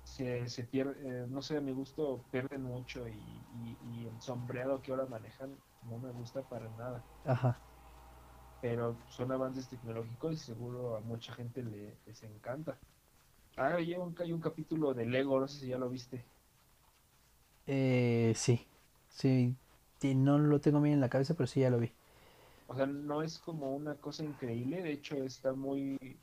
se, 0.04 0.48
se 0.50 0.66
pierde, 0.66 1.24
eh, 1.24 1.28
no 1.30 1.42
sé, 1.42 1.58
a 1.58 1.62
mi 1.62 1.74
gusto 1.74 2.26
pierden 2.32 2.64
mucho 2.64 3.08
y, 3.10 3.46
y- 3.52 3.78
y 3.82 4.08
el 4.08 4.22
sombreado 4.22 4.82
que 4.82 4.92
ahora 4.92 5.08
manejan 5.08 5.58
no 5.82 6.00
me 6.00 6.12
gusta 6.12 6.44
para 6.44 6.70
nada. 6.72 7.06
ajá. 7.24 7.62
Pero 8.60 9.04
son 9.08 9.32
avances 9.32 9.70
tecnológicos 9.70 10.34
y 10.36 10.38
seguro 10.38 10.96
a 10.96 11.02
mucha 11.02 11.34
gente 11.34 11.64
le, 11.64 12.00
les 12.06 12.24
encanta. 12.24 12.82
Ah, 13.58 13.76
hay 13.76 13.96
un, 13.96 14.16
hay 14.20 14.34
un 14.34 14.42
capítulo 14.42 14.94
de 14.94 15.06
Lego, 15.08 15.40
no 15.40 15.48
sé 15.48 15.60
si 15.62 15.68
ya 15.70 15.78
lo 15.80 15.90
viste. 15.90 16.30
Eh, 17.66 18.34
sí, 18.36 18.68
sí, 19.10 19.56
sí, 20.00 20.16
no 20.16 20.38
lo 20.40 20.62
tengo 20.62 20.82
bien 20.82 20.96
en 20.96 21.02
la 21.02 21.10
cabeza, 21.10 21.34
pero 21.36 21.48
sí 21.48 21.62
ya 21.62 21.70
lo 21.70 21.80
vi. 21.80 21.94
O 22.68 22.76
sea, 22.76 22.86
no 22.86 23.22
es 23.24 23.40
como 23.40 23.76
una 23.76 24.00
cosa 24.00 24.24
increíble, 24.24 24.82
de 24.82 24.92
hecho 24.94 25.16
está 25.24 25.54
muy, 25.54 26.22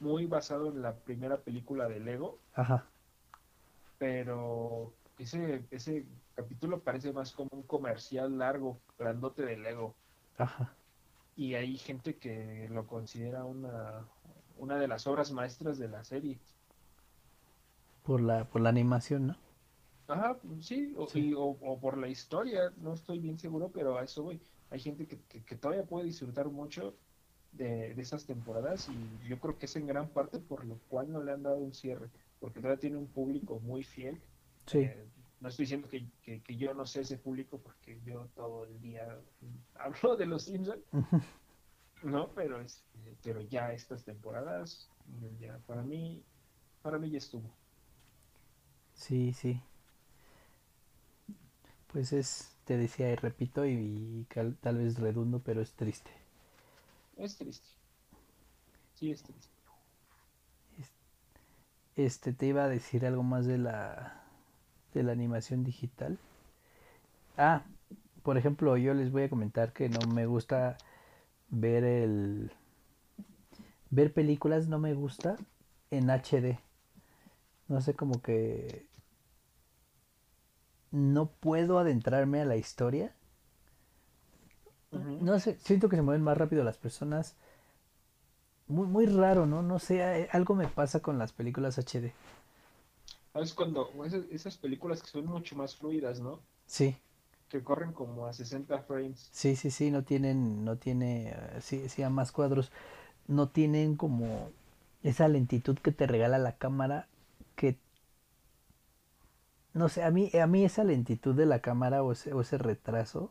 muy 0.00 0.26
basado 0.26 0.68
en 0.68 0.82
la 0.82 1.00
primera 1.02 1.42
película 1.44 1.88
de 1.88 2.00
Lego, 2.00 2.42
Ajá, 2.52 2.86
pero 3.98 4.96
ese, 5.18 5.66
ese 5.70 6.06
capítulo 6.34 6.82
parece 6.82 7.12
más 7.12 7.32
como 7.32 7.50
un 7.52 7.62
comercial 7.66 8.38
largo, 8.38 8.82
grandote 8.98 9.44
de 9.44 9.56
Lego. 9.58 9.98
ajá, 10.36 10.76
Y 11.34 11.54
hay 11.54 11.76
gente 11.78 12.18
que 12.18 12.68
lo 12.70 12.86
considera 12.86 13.44
una, 13.44 14.08
una 14.56 14.78
de 14.78 14.88
las 14.88 15.06
obras 15.06 15.32
maestras 15.32 15.78
de 15.78 15.88
la 15.88 16.04
serie. 16.04 16.40
por 18.02 18.20
la, 18.20 18.44
por 18.44 18.60
la 18.60 18.68
animación, 18.68 19.26
¿no? 19.28 19.36
Ajá, 20.06 20.40
sí, 20.60 20.92
o, 20.96 21.12
Sí. 21.12 21.20
y- 21.20 21.32
o, 21.34 21.42
o 21.44 21.80
por 21.80 21.96
la 21.96 22.08
historia, 22.08 22.72
no 22.76 22.94
estoy 22.94 23.20
bien 23.20 23.38
seguro, 23.38 23.70
pero 23.70 23.96
a 23.96 24.02
eso 24.04 24.24
voy. 24.24 24.42
Hay 24.68 24.80
gente 24.80 25.06
que, 25.06 25.22
que- 25.24 25.44
que 25.44 25.56
todavía 25.56 25.86
puede 25.86 26.06
disfrutar 26.06 26.48
mucho 26.50 26.98
de, 27.52 27.94
de 27.94 28.02
esas 28.02 28.26
temporadas 28.26 28.88
y 28.88 29.18
yo 29.28 29.38
creo 29.40 29.58
que 29.58 29.66
es 29.66 29.76
en 29.76 29.86
gran 29.86 30.12
parte 30.12 30.40
por 30.40 30.64
lo 30.64 30.80
cual 30.88 31.10
no 31.12 31.22
le 31.22 31.32
han 31.32 31.42
dado 31.44 31.58
un 31.58 31.72
cierre, 31.74 32.10
porque 32.40 32.60
todavía 32.60 32.80
tiene 32.80 32.96
un 32.98 33.12
público 33.12 33.60
muy 33.60 33.84
fiel. 33.84 34.20
Sí, 34.66 34.90
Eh, 34.90 35.08
no 35.40 35.48
estoy 35.48 35.64
diciendo 35.64 35.88
que, 35.88 36.10
que- 36.22 36.42
que 36.42 36.56
yo 36.56 36.74
no 36.74 36.86
sé 36.86 37.00
ese 37.02 37.18
público 37.18 37.60
porque 37.62 38.00
yo 38.04 38.28
todo 38.34 38.64
el 38.66 38.80
día 38.80 39.20
hablo 39.74 40.16
de 40.16 40.26
los 40.26 40.44
Simpsons, 40.44 40.84
¿no? 42.02 42.32
Pero, 42.34 42.60
es, 42.60 42.84
pero 43.22 43.40
ya 43.42 43.72
estas 43.72 44.04
temporadas, 44.04 44.90
ya 45.38 45.58
para 45.66 45.82
mí, 45.82 46.24
para 46.82 46.98
mí 46.98 47.10
ya 47.10 47.18
estuvo. 47.18 47.58
sí, 48.94 49.32
sí. 49.32 49.60
Pues 51.92 52.14
es, 52.14 52.56
te 52.64 52.78
decía 52.78 53.12
y 53.12 53.16
repito, 53.16 53.66
y, 53.66 53.72
y 53.72 54.26
cal- 54.30 54.56
tal 54.62 54.78
vez 54.78 54.98
redundo, 54.98 55.40
pero 55.44 55.60
es 55.60 55.74
triste. 55.74 56.10
Es 57.16 57.36
triste. 57.36 57.68
Sí, 58.94 59.10
es 59.10 59.22
triste. 59.24 59.52
Este, 61.96 62.32
te 62.32 62.46
iba 62.46 62.64
a 62.64 62.68
decir 62.68 63.06
algo 63.06 63.22
más 63.22 63.46
de 63.46 63.58
la, 63.58 64.19
de 64.94 65.02
la 65.02 65.12
animación 65.12 65.64
digital. 65.64 66.18
Ah, 67.36 67.62
por 68.22 68.36
ejemplo, 68.36 68.76
yo 68.76 68.94
les 68.94 69.10
voy 69.10 69.24
a 69.24 69.30
comentar 69.30 69.72
que 69.72 69.88
no 69.88 70.00
me 70.12 70.26
gusta 70.26 70.76
ver 71.48 71.84
el... 71.84 72.52
Ver 73.90 74.12
películas 74.12 74.68
no 74.68 74.78
me 74.78 74.94
gusta 74.94 75.36
en 75.90 76.10
HD. 76.10 76.58
No 77.68 77.80
sé, 77.80 77.94
como 77.94 78.20
que... 78.22 78.86
no 80.90 81.26
puedo 81.30 81.78
adentrarme 81.78 82.40
a 82.40 82.44
la 82.44 82.56
historia. 82.56 83.14
No 84.92 85.38
sé, 85.38 85.56
siento 85.60 85.88
que 85.88 85.96
se 85.96 86.02
mueven 86.02 86.22
más 86.22 86.36
rápido 86.36 86.64
las 86.64 86.76
personas. 86.78 87.36
Muy, 88.68 88.86
muy 88.86 89.06
raro, 89.06 89.46
¿no? 89.46 89.62
No 89.62 89.78
sé, 89.78 90.00
eh, 90.00 90.28
algo 90.32 90.54
me 90.54 90.68
pasa 90.68 91.00
con 91.00 91.18
las 91.18 91.32
películas 91.32 91.78
HD. 91.78 92.12
Es 93.34 93.54
cuando 93.54 93.90
esas, 94.30 94.56
películas 94.56 95.02
que 95.02 95.08
son 95.08 95.26
mucho 95.26 95.56
más 95.56 95.76
fluidas, 95.76 96.20
¿no? 96.20 96.40
Sí. 96.66 96.96
Que 97.48 97.62
corren 97.62 97.92
como 97.92 98.26
a 98.26 98.32
60 98.32 98.80
frames. 98.82 99.28
Sí, 99.32 99.56
sí, 99.56 99.70
sí, 99.70 99.90
no 99.90 100.02
tienen, 100.02 100.64
no 100.64 100.76
tiene, 100.76 101.30
eh, 101.30 101.60
sí, 101.60 101.88
sí, 101.88 102.02
a 102.02 102.10
más 102.10 102.32
cuadros. 102.32 102.70
No 103.28 103.48
tienen 103.48 103.96
como 103.96 104.50
esa 105.02 105.28
lentitud 105.28 105.78
que 105.78 105.92
te 105.92 106.06
regala 106.06 106.38
la 106.38 106.56
cámara 106.56 107.06
que 107.56 107.76
no 109.72 109.88
sé, 109.88 110.02
a 110.02 110.10
mí, 110.10 110.30
a 110.40 110.46
mí 110.46 110.64
esa 110.64 110.84
lentitud 110.84 111.34
de 111.34 111.46
la 111.46 111.60
cámara 111.60 112.02
o 112.02 112.12
ese, 112.12 112.32
o 112.32 112.40
ese 112.40 112.58
retraso 112.58 113.30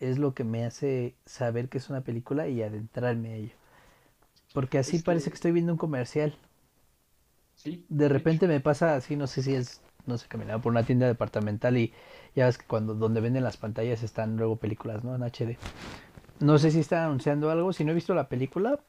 es 0.00 0.18
lo 0.18 0.32
que 0.34 0.44
me 0.44 0.64
hace 0.64 1.14
saber 1.26 1.68
que 1.68 1.78
es 1.78 1.90
una 1.90 2.02
película 2.02 2.48
y 2.48 2.62
adentrarme 2.62 3.32
a 3.32 3.36
ello. 3.36 3.54
Porque 4.54 4.78
así 4.78 5.00
parece 5.00 5.30
que 5.30 5.34
estoy 5.34 5.52
viendo 5.52 5.72
un 5.72 5.78
comercial. 5.78 6.34
Sí. 7.58 7.84
De 7.88 8.08
repente 8.08 8.48
me 8.48 8.60
pasa 8.60 8.94
así, 8.94 9.16
no 9.16 9.26
sé 9.26 9.42
si 9.42 9.54
es, 9.54 9.82
no 10.06 10.16
sé, 10.16 10.26
caminaba 10.28 10.62
por 10.62 10.72
una 10.72 10.84
tienda 10.84 11.06
departamental 11.06 11.76
y 11.76 11.92
ya 12.34 12.46
ves 12.46 12.56
que 12.56 12.66
cuando 12.66 12.94
donde 12.94 13.20
venden 13.20 13.44
las 13.44 13.56
pantallas 13.56 14.02
están 14.02 14.36
luego 14.36 14.56
películas, 14.56 15.04
¿no? 15.04 15.14
En 15.14 15.22
HD. 15.22 15.58
No 16.40 16.58
sé 16.58 16.70
si 16.70 16.80
están 16.80 17.04
anunciando 17.04 17.50
algo, 17.50 17.72
si 17.72 17.84
no 17.84 17.92
he 17.92 17.94
visto 17.94 18.14
la 18.14 18.28
película, 18.28 18.80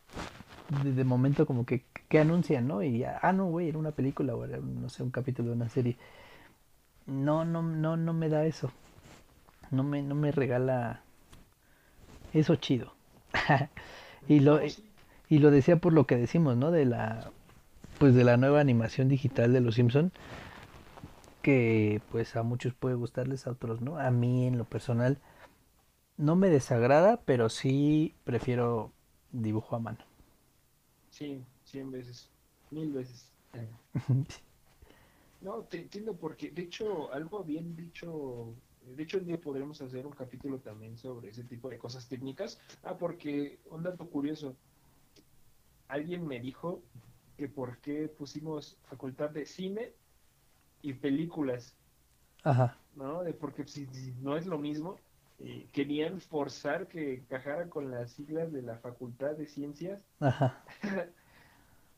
de, 0.83 1.03
momento 1.03 1.45
como 1.45 1.65
que, 1.65 1.83
¿qué 2.07 2.19
anuncian, 2.19 2.67
no? 2.67 2.81
Y 2.81 2.99
ya, 2.99 3.19
ah, 3.21 3.33
no, 3.33 3.47
güey, 3.47 3.69
era 3.69 3.77
una 3.79 3.91
película 3.91 4.35
o 4.35 4.45
era, 4.45 4.59
no 4.59 4.87
sé, 4.87 5.03
un 5.03 5.11
capítulo 5.11 5.49
de 5.49 5.55
una 5.55 5.67
serie 5.67 5.97
no, 7.09 7.43
no, 7.43 7.61
no, 7.61 7.97
no 7.97 8.13
me 8.13 8.29
da 8.29 8.45
eso. 8.45 8.71
No 9.71 9.83
me, 9.83 10.01
no 10.01 10.15
me 10.15 10.31
regala 10.31 11.01
eso 12.33 12.55
chido. 12.55 12.93
y 14.27 14.39
lo, 14.39 14.59
y 15.27 15.39
lo 15.39 15.51
decía 15.51 15.77
por 15.77 15.93
lo 15.93 16.05
que 16.05 16.17
decimos, 16.17 16.55
¿no? 16.57 16.71
De 16.71 16.85
la, 16.85 17.31
pues 17.99 18.15
de 18.15 18.23
la 18.23 18.37
nueva 18.37 18.61
animación 18.61 19.09
digital 19.09 19.53
de 19.53 19.61
los 19.61 19.75
Simpson 19.75 20.11
que 21.41 22.01
pues 22.11 22.35
a 22.35 22.43
muchos 22.43 22.73
puede 22.73 22.95
gustarles, 22.95 23.47
a 23.47 23.51
otros 23.51 23.81
no. 23.81 23.97
A 23.97 24.11
mí 24.11 24.47
en 24.47 24.57
lo 24.57 24.65
personal 24.65 25.19
no 26.17 26.35
me 26.35 26.49
desagrada, 26.49 27.21
pero 27.25 27.49
sí 27.49 28.15
prefiero 28.23 28.91
dibujo 29.31 29.75
a 29.75 29.79
mano. 29.79 29.99
Sí, 31.09 31.43
cien 31.63 31.91
veces, 31.91 32.29
mil 32.71 32.91
veces. 32.91 33.31
No, 35.41 35.63
te 35.63 35.77
entiendo 35.77 36.17
porque, 36.17 36.51
de 36.51 36.63
hecho, 36.63 37.13
algo 37.13 37.45
bien 37.45 37.73
dicho, 37.73 38.53
de 38.85 39.03
hecho, 39.03 39.19
un 39.19 39.25
día 39.25 39.39
podremos 39.39 39.81
hacer 39.81 40.05
un 40.05 40.11
capítulo 40.11 40.59
también 40.59 40.97
sobre 40.97 41.29
ese 41.29 41.45
tipo 41.45 41.69
de 41.69 41.77
cosas 41.77 42.09
técnicas. 42.09 42.59
Ah, 42.83 42.97
porque, 42.97 43.57
un 43.71 43.81
dato 43.81 44.09
curioso, 44.09 44.57
alguien 45.87 46.27
me 46.27 46.41
dijo 46.41 46.83
que 47.39 47.47
por 47.47 47.77
qué 47.77 48.09
pusimos 48.09 48.75
facultad 48.89 49.29
de 49.29 49.45
cine 49.45 49.93
y 50.81 50.91
películas. 50.91 51.73
Ajá. 52.43 52.77
¿No? 52.97 53.23
De 53.23 53.33
porque 53.33 53.65
si, 53.65 53.87
no 54.21 54.35
es 54.35 54.45
lo 54.45 54.57
mismo, 54.57 54.97
eh, 55.39 55.65
querían 55.71 56.19
forzar 56.19 56.87
que 56.87 57.13
encajara 57.13 57.69
con 57.69 57.91
las 57.91 58.11
siglas 58.11 58.51
de 58.51 58.61
la 58.61 58.75
facultad 58.79 59.31
de 59.37 59.47
ciencias. 59.47 60.03
Ajá. 60.19 60.61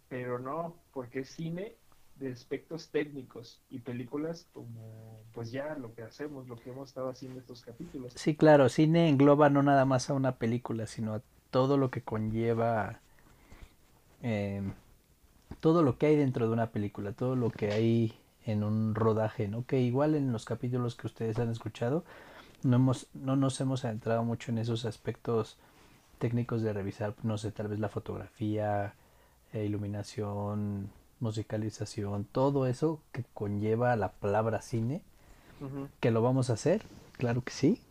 Pero 0.09 0.37
no, 0.37 0.75
porque 0.93 1.21
es 1.21 1.29
cine 1.29 1.73
de 2.17 2.31
aspectos 2.31 2.89
técnicos 2.89 3.63
y 3.71 3.79
películas 3.79 4.45
como 4.53 5.23
pues 5.33 5.51
ya 5.51 5.73
lo 5.75 5.95
que 5.95 6.03
hacemos, 6.03 6.47
lo 6.47 6.55
que 6.55 6.69
hemos 6.69 6.89
estado 6.89 7.09
haciendo 7.09 7.39
estos 7.39 7.63
capítulos. 7.63 8.13
Sí, 8.15 8.35
claro, 8.35 8.69
cine 8.69 9.09
engloba 9.09 9.49
no 9.49 9.63
nada 9.63 9.85
más 9.85 10.11
a 10.11 10.13
una 10.13 10.35
película, 10.35 10.85
sino 10.85 11.15
a 11.15 11.21
todo 11.49 11.77
lo 11.77 11.89
que 11.89 12.03
conlleva, 12.03 12.99
em, 14.21 14.73
todo 15.61 15.83
lo 15.83 15.97
que 15.97 16.07
hay 16.07 16.15
dentro 16.17 16.47
de 16.47 16.53
una 16.53 16.71
película, 16.71 17.13
todo 17.13 17.35
lo 17.35 17.51
que 17.51 17.71
hay 17.71 18.13
en 18.45 18.63
un 18.63 18.95
rodaje, 18.95 19.47
¿no? 19.47 19.65
Que 19.65 19.79
igual 19.79 20.15
en 20.15 20.33
los 20.33 20.43
capítulos 20.43 20.95
que 20.95 21.07
ustedes 21.07 21.39
han 21.39 21.49
escuchado, 21.49 22.03
no, 22.63 22.75
hemos, 22.75 23.07
no 23.13 23.35
nos 23.35 23.61
hemos 23.61 23.85
adentrado 23.85 24.23
mucho 24.23 24.51
en 24.51 24.57
esos 24.57 24.85
aspectos 24.85 25.57
técnicos 26.17 26.61
de 26.63 26.73
revisar, 26.73 27.13
no 27.23 27.37
sé, 27.37 27.51
tal 27.51 27.67
vez 27.67 27.79
la 27.79 27.89
fotografía, 27.89 28.95
eh, 29.53 29.65
iluminación, 29.65 30.89
musicalización, 31.19 32.25
todo 32.25 32.65
eso 32.65 32.99
que 33.11 33.23
conlleva 33.33 33.95
la 33.95 34.11
palabra 34.11 34.61
cine, 34.61 35.03
que 35.99 36.09
lo 36.09 36.23
vamos 36.23 36.49
a 36.49 36.53
hacer, 36.53 36.81
claro 37.13 37.43
que 37.43 37.53
sí, 37.53 37.81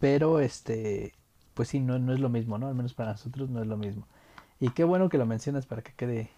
pero 0.00 0.40
este, 0.40 1.12
pues 1.52 1.68
sí, 1.68 1.78
no, 1.78 1.98
no 1.98 2.14
es 2.14 2.20
lo 2.20 2.30
mismo, 2.30 2.56
¿no? 2.56 2.68
Al 2.68 2.74
menos 2.74 2.94
para 2.94 3.12
nosotros 3.12 3.50
no 3.50 3.60
es 3.60 3.66
lo 3.66 3.76
mismo. 3.76 4.06
Y 4.62 4.70
qué 4.70 4.84
bueno 4.84 5.08
que 5.08 5.18
lo 5.18 5.26
mencionas 5.26 5.66
para 5.66 5.82
que 5.82 5.92
quede, 5.92 6.30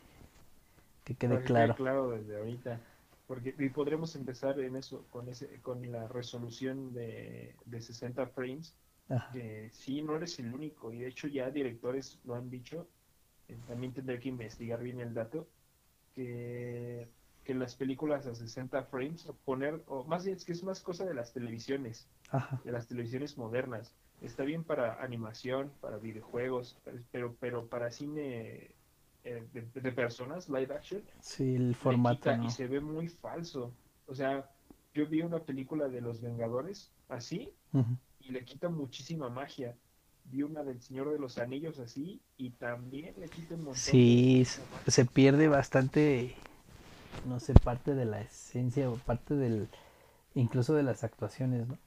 que 1.04 1.14
quede 1.14 1.42
claro. 1.42 1.74
claro 1.74 2.08
desde 2.08 2.38
ahorita, 2.38 2.80
porque 3.26 3.54
y 3.58 3.68
podremos 3.68 4.16
empezar 4.16 4.58
en 4.60 4.76
eso, 4.76 5.04
con 5.10 5.28
ese, 5.28 5.60
con 5.60 5.92
la 5.92 6.08
resolución 6.08 6.94
de, 6.94 7.54
de 7.66 7.82
60 7.82 8.26
frames, 8.28 8.74
que 9.34 9.68
sí, 9.74 10.00
no 10.00 10.16
eres 10.16 10.38
el 10.38 10.54
único, 10.54 10.90
y 10.90 11.00
de 11.00 11.08
hecho 11.08 11.28
ya 11.28 11.50
directores 11.50 12.18
lo 12.24 12.34
han 12.34 12.48
dicho, 12.48 12.88
eh, 13.48 13.58
también 13.68 13.92
tendré 13.92 14.18
que 14.18 14.30
investigar 14.30 14.82
bien 14.82 15.00
el 15.00 15.12
dato, 15.12 15.46
que, 16.14 17.06
que 17.44 17.52
las 17.52 17.74
películas 17.74 18.26
a 18.26 18.34
60 18.34 18.84
frames, 18.84 19.26
o 19.26 19.34
poner, 19.34 19.82
o 19.86 20.02
más 20.04 20.24
bien 20.24 20.38
es 20.38 20.46
que 20.46 20.52
es 20.52 20.64
más 20.64 20.80
cosa 20.80 21.04
de 21.04 21.12
las 21.12 21.34
televisiones, 21.34 22.08
de 22.64 22.72
las 22.72 22.88
televisiones 22.88 23.36
modernas. 23.36 23.92
Está 24.20 24.44
bien 24.44 24.64
para 24.64 25.02
animación, 25.02 25.70
para 25.80 25.98
videojuegos, 25.98 26.78
pero, 27.10 27.36
pero 27.38 27.66
para 27.66 27.90
cine 27.90 28.70
eh, 29.24 29.46
de, 29.52 29.92
personas, 29.92 30.48
live 30.48 30.74
action, 30.74 31.02
sí, 31.20 31.56
el 31.56 31.74
formato. 31.74 32.32
Y 32.42 32.50
se 32.50 32.66
ve 32.66 32.80
muy 32.80 33.08
falso. 33.08 33.72
O 34.06 34.14
sea, 34.14 34.50
yo 34.94 35.06
vi 35.06 35.22
una 35.22 35.40
película 35.40 35.88
de 35.88 36.00
los 36.00 36.20
Vengadores 36.20 36.90
así 37.08 37.52
y 38.20 38.30
le 38.30 38.44
quita 38.44 38.68
muchísima 38.68 39.28
magia 39.28 39.74
vi 40.30 40.42
una 40.42 40.62
del 40.62 40.80
Señor 40.80 41.10
de 41.10 41.18
los 41.18 41.38
Anillos 41.38 41.78
así 41.78 42.20
y 42.36 42.50
también 42.50 43.14
le 43.18 43.28
quita 43.28 43.54
un 43.54 43.64
montón. 43.64 43.76
Sí, 43.76 44.46
se 44.86 45.04
pierde 45.04 45.48
bastante, 45.48 46.34
no 47.26 47.40
sé, 47.40 47.54
parte 47.54 47.94
de 47.94 48.04
la 48.04 48.20
esencia 48.20 48.90
o 48.90 48.96
parte 48.96 49.34
del, 49.34 49.68
incluso 50.34 50.74
de 50.74 50.82
las 50.82 51.04
actuaciones, 51.04 51.68
¿no? 51.68 51.78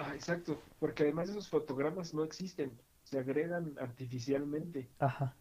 Ah, 0.00 0.14
exacto, 0.14 0.62
porque 0.78 1.02
además 1.02 1.28
esos 1.28 1.48
fotogramas 1.48 2.14
no 2.14 2.22
existen, 2.24 2.80
se 3.02 3.18
agregan 3.18 3.74
artificialmente. 3.78 4.88
Ajá. 5.00 5.36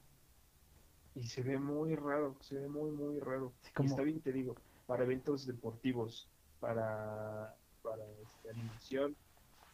Y 1.14 1.28
se 1.28 1.42
ve 1.44 1.58
muy 1.60 1.96
raro, 1.96 2.38
se 2.42 2.56
ve 2.56 2.68
muy, 2.68 2.92
muy 2.92 3.20
raro. 3.20 3.54
y 3.80 3.86
está 3.86 4.02
bien, 4.04 4.22
te 4.22 4.32
digo, 4.32 4.56
para 4.86 5.04
eventos 5.04 5.46
deportivos, 5.46 6.28
para, 6.60 7.56
para 7.82 8.04
este, 8.24 8.50
animación, 8.50 9.16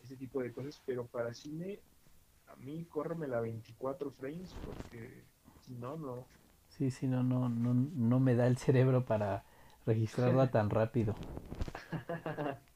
ese 0.04 0.18
tipo 0.18 0.42
de 0.42 0.54
cosas, 0.54 0.82
pero 0.86 1.08
para 1.08 1.34
cine 1.34 1.82
a 2.48 2.56
mí 2.58 2.86
córreme 2.86 3.28
la 3.28 3.42
24 3.42 4.12
frames 4.12 4.54
porque 4.64 5.26
si 5.62 5.76
no, 5.76 5.98
no. 5.98 6.28
Sí, 6.68 6.92
sí, 6.92 7.08
no, 7.08 7.24
no, 7.24 7.48
no, 7.50 7.74
no 7.74 8.20
me 8.20 8.36
da 8.36 8.48
el 8.48 8.58
cerebro 8.58 9.06
para 9.06 9.46
registrarla 9.86 10.48
tan 10.52 10.70
rápido. 10.70 11.16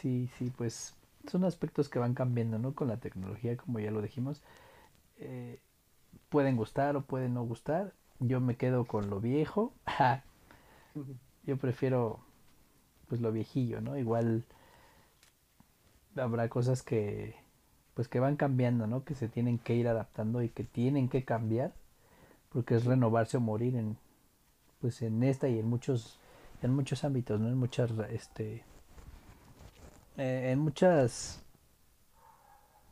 Sí, 0.00 0.30
sí, 0.38 0.52
pues 0.56 0.94
son 1.26 1.44
aspectos 1.44 1.88
que 1.88 1.98
van 1.98 2.14
cambiando, 2.14 2.58
¿no? 2.58 2.74
Con 2.74 2.88
la 2.88 2.98
tecnología, 2.98 3.56
como 3.56 3.80
ya 3.80 3.90
lo 3.90 4.00
dijimos. 4.00 4.42
Eh, 5.18 5.60
pueden 6.28 6.56
gustar 6.56 6.96
o 6.96 7.02
pueden 7.02 7.34
no 7.34 7.42
gustar. 7.44 7.92
Yo 8.20 8.40
me 8.40 8.56
quedo 8.56 8.84
con 8.86 9.10
lo 9.10 9.20
viejo. 9.20 9.72
Yo 11.44 11.56
prefiero, 11.56 12.20
pues, 13.08 13.20
lo 13.20 13.32
viejillo, 13.32 13.80
¿no? 13.80 13.96
Igual 13.96 14.44
habrá 16.16 16.48
cosas 16.48 16.82
que 16.82 17.34
pues 17.94 18.06
que 18.06 18.20
van 18.20 18.36
cambiando, 18.36 18.86
¿no? 18.86 19.02
Que 19.02 19.16
se 19.16 19.28
tienen 19.28 19.58
que 19.58 19.74
ir 19.74 19.88
adaptando 19.88 20.40
y 20.42 20.50
que 20.50 20.62
tienen 20.62 21.08
que 21.08 21.24
cambiar, 21.24 21.72
porque 22.50 22.76
es 22.76 22.84
renovarse 22.84 23.38
o 23.38 23.40
morir 23.40 23.74
en, 23.74 23.96
pues 24.80 25.02
en 25.02 25.24
esta 25.24 25.48
y 25.48 25.58
en 25.58 25.68
muchos, 25.68 26.20
en 26.62 26.72
muchos 26.76 27.02
ámbitos, 27.02 27.40
¿no? 27.40 27.48
En 27.48 27.56
muchas, 27.56 27.90
este, 28.10 28.62
eh, 30.18 30.50
en 30.52 30.58
muchas 30.58 31.42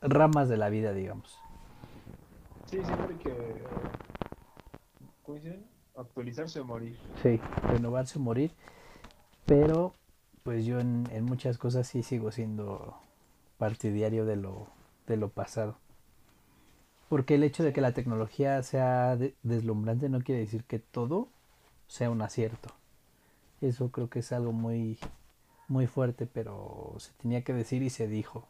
ramas 0.00 0.48
de 0.48 0.56
la 0.56 0.70
vida, 0.70 0.92
digamos. 0.92 1.38
Sí, 2.66 2.78
siempre 2.82 3.16
que. 3.18 3.36
Actualizarse 5.96 6.60
o 6.60 6.64
morir. 6.64 6.98
Sí, 7.22 7.40
renovarse 7.62 8.18
o 8.18 8.22
morir, 8.22 8.52
pero 9.44 9.92
pues 10.44 10.64
yo 10.64 10.78
en, 10.78 11.08
en 11.10 11.24
muchas 11.24 11.58
cosas 11.58 11.88
sí 11.88 12.02
sigo 12.02 12.30
siendo 12.30 12.96
partidario 13.58 14.24
de 14.24 14.36
lo 14.36 14.68
de 15.06 15.16
lo 15.16 15.28
pasado. 15.30 15.76
Porque 17.08 17.36
el 17.36 17.44
hecho 17.44 17.62
de 17.62 17.72
que 17.72 17.80
la 17.80 17.92
tecnología 17.92 18.62
sea 18.62 19.16
deslumbrante 19.42 20.08
no 20.08 20.20
quiere 20.20 20.40
decir 20.40 20.64
que 20.64 20.78
todo 20.78 21.28
sea 21.86 22.10
un 22.10 22.20
acierto. 22.20 22.74
Eso 23.60 23.90
creo 23.90 24.10
que 24.10 24.18
es 24.18 24.32
algo 24.32 24.52
muy, 24.52 24.98
muy 25.68 25.86
fuerte, 25.86 26.26
pero 26.26 26.94
se 26.98 27.12
tenía 27.14 27.42
que 27.44 27.52
decir 27.54 27.82
y 27.82 27.90
se 27.90 28.08
dijo. 28.08 28.46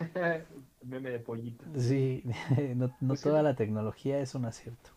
Meme 0.82 1.10
de 1.10 1.18
pollito. 1.20 1.66
Sí, 1.76 2.22
no, 2.76 2.90
no 3.00 3.16
Pues, 3.16 3.20
toda 3.20 3.42
¿qué, 3.42 3.42
la 3.42 3.54
tecnología 3.54 4.18
es 4.20 4.34
un 4.34 4.46
acierto. 4.46 4.90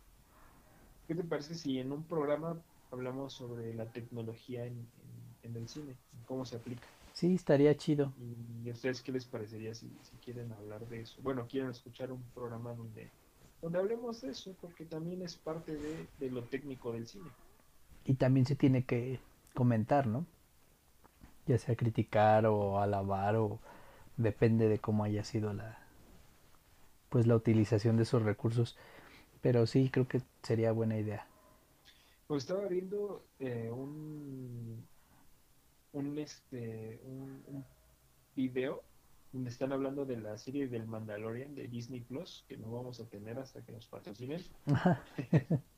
qué 1.07 1.15
te 1.15 1.24
parece 1.24 1.55
si 1.55 1.80
en 1.80 1.91
un 1.91 2.07
programa 2.07 2.63
hablamos 2.91 3.34
sobre 3.34 3.74
la 3.74 3.91
tecnología 3.91 4.65
en, 4.65 4.91
en- 4.97 5.38
en 5.43 5.55
el 5.57 5.68
cine, 5.68 5.97
cómo 6.26 6.45
se 6.45 6.55
aplica? 6.57 6.88
Sí, 7.13 7.34
estaría 7.36 7.76
chido. 7.76 8.13
¿Y 8.18 8.70
a 8.70 8.74
ustedes 8.74 9.01
qué 9.01 9.11
les 9.13 9.26
parecería 9.26 9.74
si, 9.74 9.97
si 10.01 10.18
quieren 10.18 10.51
hablar 10.51 10.86
de 10.88 11.01
eso? 11.01 11.22
Bueno, 11.22 11.47
quieren 11.47 11.70
escuchar 11.70 12.11
un 12.11 12.30
programa 12.32 12.74
donde, 12.74 13.13
donde 13.61 13.80
hablemos 13.80 14.20
de 14.22 14.32
eso, 14.32 14.57
porque 14.59 14.86
también 14.86 15.22
es 15.22 15.38
parte 15.38 15.78
de, 15.78 16.09
de 16.18 16.30
lo 16.32 16.43
técnico 16.49 16.91
del 16.91 17.07
cine. 17.07 17.32
Y 18.05 18.15
también 18.15 18.47
se 18.47 18.55
tiene 18.55 18.86
que 18.86 19.20
comentar, 19.53 20.07
¿no? 20.07 20.26
Ya 21.48 21.58
sea 21.58 21.76
criticar 21.76 22.45
o 22.45 22.80
alabar 22.80 23.36
o 23.38 23.60
depende 24.18 24.68
de 24.68 24.80
cómo 24.80 25.04
haya 25.04 25.24
sido 25.24 25.54
la 25.54 25.80
pues 27.10 27.26
la 27.26 27.36
utilización 27.36 27.98
de 27.98 28.04
esos 28.04 28.22
recursos. 28.24 28.78
Pero 29.41 29.66
sí, 29.66 29.89
creo 29.89 30.08
que 30.08 30.22
sería 30.43 30.72
buena 30.72 30.98
idea. 30.98 31.26
Pues 32.28 32.43
estaba 32.43 32.68
viendo 32.68 33.24
eh, 33.39 33.70
un, 33.72 34.86
un, 35.93 36.18
este, 36.18 37.00
un, 37.06 37.43
un 37.48 37.66
video 38.36 38.84
donde 39.32 39.50
están 39.50 39.72
hablando 39.72 40.06
de 40.06 40.18
la 40.18 40.38
serie 40.38 40.68
del 40.68 40.88
Mandalorian 40.88 41.56
de 41.56 41.68
Disney 41.68 42.02
Plus, 42.02 42.45
que 42.48 42.58
no 42.58 42.72
vamos 42.72 43.00
a 43.00 43.06
tener 43.06 43.38
hasta 43.39 43.62
que 43.64 43.72
nos 43.72 43.88
patrocinen, 43.88 44.41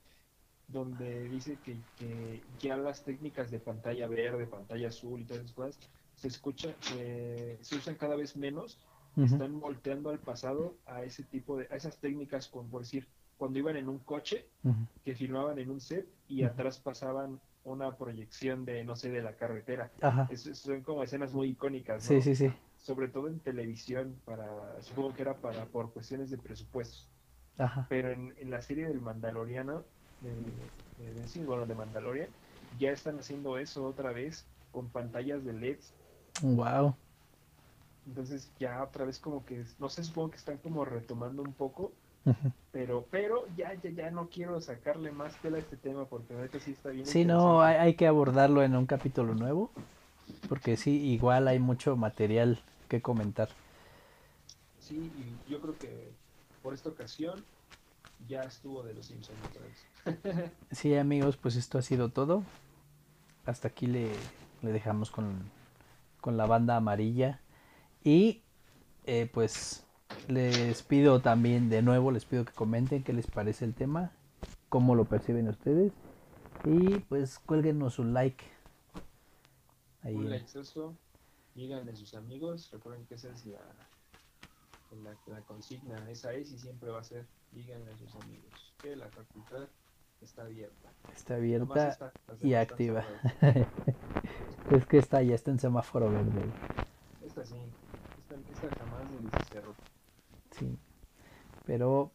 donde 0.70 1.28
dice 1.30 1.61
que, 1.61 1.84
que 1.95 2.47
ya 2.57 2.78
las 2.78 3.03
técnicas 3.03 3.51
de 3.51 3.59
pantalla 3.59 4.07
verde, 4.07 4.47
pantalla 4.47 4.89
azul 4.89 5.22
y 5.22 5.26
todas 5.26 5.43
esas 5.43 5.53
cosas 5.55 5.80
se 6.15 6.28
escucha, 6.28 6.78
eh, 6.88 7.57
se 7.61 7.76
usan 7.78 7.95
cada 7.95 8.15
vez 8.15 8.36
menos, 8.38 8.82
Ujú, 9.17 9.41
están 9.41 9.59
volteando 9.59 10.09
al 10.11 10.20
pasado 10.22 10.80
a 10.86 11.03
ese 11.03 11.24
tipo 11.26 11.57
de, 11.57 11.67
a 11.72 11.76
esas 11.78 11.99
técnicas, 11.99 12.47
como 12.49 12.70
por 12.70 12.82
decir, 12.82 13.09
cuando 13.38 13.59
iban 13.59 13.78
en 13.78 13.89
un 13.89 13.99
coche, 13.99 14.51
que 15.03 15.15
filmaban 15.15 15.59
en 15.59 15.72
un 15.72 15.80
set 15.82 16.07
y 16.28 16.43
atrás 16.43 16.80
pasaban 16.80 17.41
una 17.63 17.97
proyección 17.97 18.65
de, 18.65 18.84
no 18.84 18.95
sé, 18.95 19.09
de 19.11 19.22
la 19.22 19.36
carretera. 19.38 19.93
Es- 20.28 20.43
son 20.61 20.84
como 20.84 21.03
escenas 21.03 21.34
muy 21.34 21.49
icónicas, 21.49 22.03
Sí, 22.03 22.22
¿no? 22.22 22.22
sí, 22.22 22.36
sí. 22.36 22.51
Sobre 22.78 23.09
todo 23.09 23.28
en 23.28 23.39
televisión, 23.41 24.22
para, 24.26 24.82
supongo 24.82 25.13
que 25.13 25.22
era 25.24 25.41
para, 25.41 25.70
por 25.70 25.91
cuestiones 25.93 26.30
de 26.30 26.38
presupuestos. 26.38 27.11
Ajá. 27.57 27.89
Pero 27.89 28.11
en, 28.11 28.34
en 28.38 28.51
la 28.51 28.61
serie 28.61 28.88
del 28.88 29.01
Mandaloriano, 29.01 29.86
de, 30.22 30.32
de, 30.97 31.13
de- 31.13 31.28
sí, 31.28 31.43
bueno, 31.43 31.65
de 31.65 31.76
Mandalorian, 31.76 32.30
ya 32.80 32.91
están 32.91 33.20
haciendo 33.20 33.57
eso 33.57 33.86
otra 33.86 34.11
vez 34.11 34.45
con 34.72 34.89
pantallas 34.89 35.43
de 35.45 35.53
LEDs. 35.53 35.93
Wow. 36.41 36.95
Entonces 38.05 38.51
ya 38.59 38.84
otra 38.84 39.05
vez 39.05 39.20
como 39.20 39.45
que, 39.45 39.63
no 39.78 39.89
sé, 39.89 40.03
supongo 40.03 40.32
que 40.32 40.38
están 40.38 40.57
como 40.57 40.84
retomando 40.86 41.43
un 41.43 41.53
poco, 41.53 41.91
pero, 42.72 43.05
pero 43.11 43.45
ya, 43.55 43.74
ya, 43.76 43.89
ya 43.91 44.11
no 44.11 44.30
quiero 44.30 44.59
sacarle 44.61 45.11
más 45.11 45.36
tela 45.41 45.57
a 45.57 45.59
este 45.61 45.78
tema 45.78 46.05
porque 46.05 46.34
neta 46.34 46.59
sí 46.59 46.72
está 46.72 46.89
bien 46.89 47.05
Sí, 47.05 47.26
no, 47.26 47.61
hay, 47.61 47.76
hay 47.78 47.93
que 47.95 48.07
abordarlo 48.07 48.63
en 48.63 48.76
un 48.76 48.86
capítulo 48.86 49.34
nuevo, 49.36 49.72
porque 50.47 50.78
sí, 50.78 50.91
igual 50.91 51.47
hay 51.47 51.59
mucho 51.59 51.95
material 51.95 52.59
que 52.88 53.01
comentar. 53.01 53.49
Sí, 54.80 54.95
y 55.15 55.51
yo 55.51 55.61
creo 55.61 55.78
que 55.78 56.11
por 56.61 56.74
esta 56.74 56.89
ocasión 56.89 57.43
ya 58.28 58.41
estuvo 58.43 58.84
de 58.84 58.93
los 58.93 59.05
Simpsons 59.05 59.39
otra 59.47 59.61
vez. 59.61 60.51
Sí, 60.72 60.95
amigos, 60.95 61.38
pues 61.38 61.55
esto 61.55 61.78
ha 61.78 61.82
sido 61.82 62.09
todo. 62.09 62.43
Hasta 63.45 63.70
aquí 63.70 63.88
le, 63.88 64.11
le 64.61 64.72
dejamos 64.72 65.11
con, 65.11 65.51
con 66.22 66.38
la 66.38 66.45
banda 66.45 66.76
amarilla. 66.76 67.41
Y 68.03 68.41
eh, 69.05 69.30
pues 69.32 69.86
les 70.28 70.84
pido 70.84 71.22
también 71.22 71.70
de 71.70 71.82
nuevo, 71.82 72.11
les 72.11 72.26
pido 72.26 72.45
que 72.45 72.53
comenten 72.53 73.03
qué 73.03 73.13
les 73.13 73.28
parece 73.28 73.65
el 73.65 73.74
tema, 73.74 74.11
cómo 74.70 74.95
lo 74.95 75.05
perciben 75.05 75.47
ustedes. 75.47 75.91
Y 76.65 76.99
pues 76.99 77.39
cuélguenos 77.39 77.99
un 77.99 78.13
like. 78.13 78.43
Ahí. 80.01 80.15
Un 80.15 80.30
like 80.30 80.59
eso, 80.59 80.95
díganle 81.55 81.91
a 81.91 81.95
sus 81.95 82.13
amigos, 82.13 82.70
recuerden 82.72 83.05
que 83.05 83.15
esa 83.15 83.30
es 83.30 83.45
la, 83.45 83.59
la, 85.03 85.17
la 85.28 85.41
consigna, 85.41 86.09
esa 86.09 86.34
es 86.34 86.51
y 86.51 86.59
siempre 86.59 86.89
va 86.89 86.99
a 86.99 87.03
ser, 87.03 87.26
díganle 87.51 87.91
a 87.91 87.97
sus 87.97 88.15
amigos 88.15 88.73
que 88.81 88.95
la 88.95 89.07
facultad 89.09 89.67
está 90.21 90.43
abierta. 90.43 90.89
Está 91.15 91.35
abierta 91.35 92.11
y 92.41 92.53
activa. 92.53 93.03
es 94.71 94.85
que 94.85 94.97
esta 94.97 95.21
ya 95.21 95.35
está 95.35 95.51
en 95.51 95.59
semáforo 95.59 96.11
verde. 96.11 96.41
Esta 97.25 97.45
sí, 97.45 97.55
esta, 98.19 98.67
esta 98.67 98.75
jamás 98.77 99.03
ni 99.11 99.29
se 99.29 99.43
cerró. 99.51 99.75
Sí. 100.51 100.77
Pero 101.65 102.11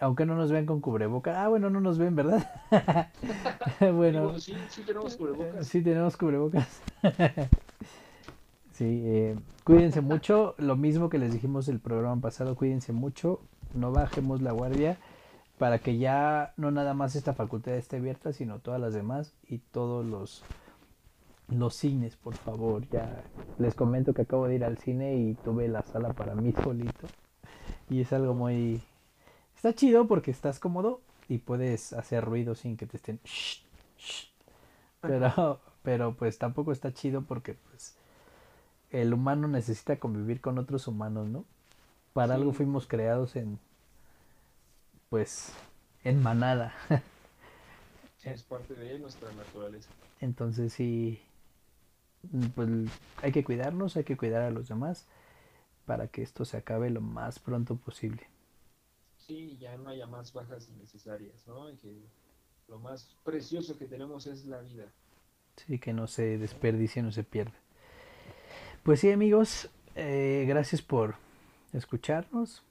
aunque 0.00 0.26
no 0.26 0.36
nos 0.36 0.50
vean 0.50 0.66
con 0.66 0.80
cubrebocas. 0.80 1.36
Ah, 1.36 1.48
bueno, 1.48 1.70
no 1.70 1.80
nos 1.80 1.98
ven, 1.98 2.14
¿verdad? 2.16 2.50
bueno, 3.80 4.28
Digo, 4.28 4.38
sí, 4.38 4.54
sí 4.68 4.82
tenemos 4.82 5.16
cubrebocas. 5.16 5.66
sí 5.66 5.82
tenemos 5.82 6.16
cubrebocas. 6.16 6.82
sí, 8.72 9.02
eh, 9.04 9.36
cuídense 9.64 10.00
mucho. 10.00 10.54
Lo 10.58 10.76
mismo 10.76 11.08
que 11.08 11.18
les 11.18 11.32
dijimos 11.32 11.68
el 11.68 11.80
programa 11.80 12.20
pasado, 12.20 12.56
cuídense 12.56 12.92
mucho. 12.92 13.40
No 13.74 13.92
bajemos 13.92 14.40
la 14.42 14.52
guardia 14.52 14.98
para 15.58 15.78
que 15.78 15.98
ya 15.98 16.52
no 16.56 16.70
nada 16.70 16.94
más 16.94 17.16
esta 17.16 17.34
facultad 17.34 17.74
esté 17.74 17.96
abierta, 17.96 18.32
sino 18.32 18.58
todas 18.58 18.80
las 18.80 18.94
demás 18.94 19.32
y 19.48 19.58
todos 19.58 20.04
los 20.04 20.42
los 21.48 21.74
cines, 21.74 22.16
por 22.16 22.34
favor. 22.34 22.88
Ya 22.88 23.22
les 23.58 23.74
comento 23.74 24.14
que 24.14 24.22
acabo 24.22 24.48
de 24.48 24.56
ir 24.56 24.64
al 24.64 24.78
cine 24.78 25.16
y 25.16 25.34
tuve 25.34 25.68
la 25.68 25.82
sala 25.82 26.12
para 26.12 26.34
mí 26.34 26.52
solito. 26.62 27.06
Y 27.90 28.00
es 28.00 28.12
algo 28.12 28.34
muy... 28.34 28.82
Está 29.54 29.74
chido 29.74 30.06
porque 30.06 30.30
estás 30.30 30.58
cómodo 30.58 31.00
y 31.28 31.38
puedes 31.38 31.92
hacer 31.92 32.24
ruido 32.24 32.54
sin 32.54 32.76
que 32.76 32.86
te 32.86 32.96
estén... 32.96 33.20
Pero, 35.00 35.60
pero 35.82 36.14
pues 36.14 36.38
tampoco 36.38 36.72
está 36.72 36.92
chido 36.92 37.22
porque 37.22 37.54
pues 37.54 37.96
el 38.90 39.12
humano 39.12 39.48
necesita 39.48 39.98
convivir 39.98 40.40
con 40.40 40.58
otros 40.58 40.88
humanos, 40.88 41.28
¿no? 41.28 41.44
Para 42.14 42.36
algo 42.36 42.52
fuimos 42.52 42.86
creados 42.86 43.36
en... 43.36 43.58
Pues 45.10 45.52
en 46.04 46.22
manada. 46.22 46.72
Es 48.22 48.42
parte 48.42 48.72
de 48.72 48.98
nuestra 48.98 49.30
naturaleza. 49.32 49.90
Entonces 50.18 50.72
sí, 50.72 51.20
mm, 52.22 52.46
pues 52.54 52.68
hay 53.20 53.32
que 53.32 53.44
cuidarnos, 53.44 53.98
hay 53.98 54.04
que 54.04 54.16
cuidar 54.16 54.40
a 54.40 54.50
los 54.50 54.68
demás 54.68 55.06
para 55.84 56.08
que 56.08 56.22
esto 56.22 56.46
se 56.46 56.56
acabe 56.56 56.88
lo 56.88 57.02
más 57.02 57.38
pronto 57.38 57.76
posible. 57.76 58.26
Sí, 59.18 59.58
ya 59.58 59.76
no 59.76 59.90
haya 59.90 60.06
más 60.06 60.32
bajas 60.32 60.70
innecesarias, 60.70 61.46
¿no? 61.46 61.68
Y 61.68 61.76
que 61.76 62.08
lo 62.68 62.78
más 62.78 63.14
precioso 63.24 63.76
que 63.76 63.84
tenemos 63.84 64.26
es 64.26 64.46
la 64.46 64.62
vida. 64.62 64.86
Sí, 65.56 65.78
que 65.78 65.92
no 65.92 66.06
se 66.06 66.38
desperdicie, 66.38 67.02
no 67.02 67.12
se 67.12 67.24
pierda. 67.24 67.58
Pues 68.84 69.00
sí, 69.00 69.10
amigos, 69.10 69.68
eh, 69.96 70.46
gracias 70.48 70.80
por 70.80 71.16
escucharnos. 71.78 72.62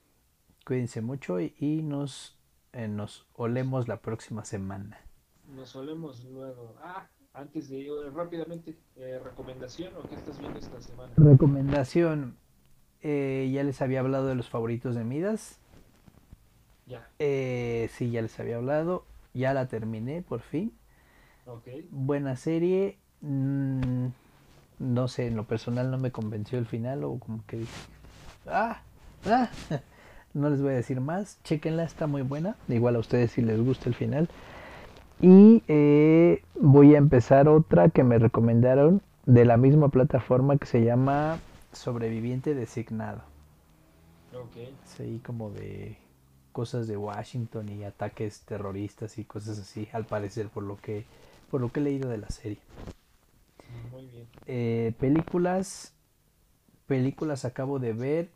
Cuídense 0.66 1.00
mucho 1.02 1.40
y, 1.40 1.54
y 1.58 1.82
nos, 1.82 2.36
eh, 2.72 2.88
nos 2.88 3.26
olemos 3.34 3.86
la 3.88 3.98
próxima 4.00 4.44
semana. 4.44 4.98
Nos 5.54 5.68
solemos 5.70 6.24
luego. 6.24 6.74
Ah, 6.82 7.06
antes 7.34 7.68
de 7.68 7.78
ir 7.80 7.92
rápidamente, 8.14 8.78
eh, 8.96 9.20
recomendación 9.22 9.92
o 9.96 10.08
qué 10.08 10.14
estás 10.14 10.38
viendo 10.38 10.58
esta 10.58 10.80
semana. 10.80 11.12
Recomendación, 11.16 12.36
eh, 13.02 13.50
ya 13.52 13.62
les 13.62 13.82
había 13.82 14.00
hablado 14.00 14.26
de 14.26 14.34
los 14.36 14.48
favoritos 14.48 14.94
de 14.94 15.04
Midas. 15.04 15.58
Ya, 16.86 17.08
Eh, 17.18 17.88
sí, 17.92 18.10
ya 18.10 18.22
les 18.22 18.38
había 18.40 18.56
hablado. 18.56 19.04
Ya 19.34 19.52
la 19.52 19.66
terminé 19.68 20.22
por 20.22 20.40
fin. 20.40 20.72
ok. 21.46 21.66
Buena 21.90 22.36
serie. 22.36 22.98
mm, 23.20 24.06
no 24.78 25.08
sé, 25.08 25.26
en 25.28 25.36
lo 25.36 25.44
personal 25.44 25.90
no 25.90 25.98
me 25.98 26.10
convenció 26.12 26.58
el 26.58 26.66
final 26.66 27.04
o 27.04 27.18
como 27.18 27.44
que 27.46 27.58
dije, 27.58 27.72
ah, 28.46 28.82
ah". 29.26 29.48
No 30.34 30.50
les 30.50 30.60
voy 30.60 30.72
a 30.72 30.76
decir 30.76 31.00
más. 31.00 31.38
Chequenla, 31.44 31.84
está 31.84 32.08
muy 32.08 32.22
buena. 32.22 32.56
Igual 32.68 32.96
a 32.96 32.98
ustedes 32.98 33.30
si 33.30 33.40
les 33.40 33.64
gusta 33.64 33.88
el 33.88 33.94
final. 33.94 34.28
Y 35.20 35.62
eh, 35.68 36.42
voy 36.60 36.96
a 36.96 36.98
empezar 36.98 37.48
otra 37.48 37.88
que 37.88 38.02
me 38.02 38.18
recomendaron 38.18 39.00
de 39.26 39.44
la 39.44 39.56
misma 39.56 39.90
plataforma 39.90 40.58
que 40.58 40.66
se 40.66 40.82
llama 40.82 41.38
Sobreviviente 41.72 42.54
Designado. 42.54 43.22
Ok, 44.34 44.68
Sí, 44.84 45.20
como 45.24 45.50
de 45.50 45.96
cosas 46.50 46.86
de 46.86 46.96
Washington 46.96 47.68
y 47.68 47.84
ataques 47.84 48.40
terroristas 48.42 49.18
y 49.18 49.24
cosas 49.24 49.58
así, 49.58 49.88
al 49.92 50.04
parecer, 50.04 50.48
por 50.48 50.64
lo 50.64 50.76
que, 50.76 51.04
por 51.50 51.60
lo 51.60 51.70
que 51.70 51.80
he 51.80 51.82
leído 51.84 52.08
de 52.08 52.18
la 52.18 52.28
serie. 52.28 52.58
muy 53.90 54.06
bien. 54.06 54.26
Eh, 54.46 54.92
películas, 54.98 55.92
películas 56.86 57.44
acabo 57.44 57.78
de 57.78 57.92
ver, 57.92 58.28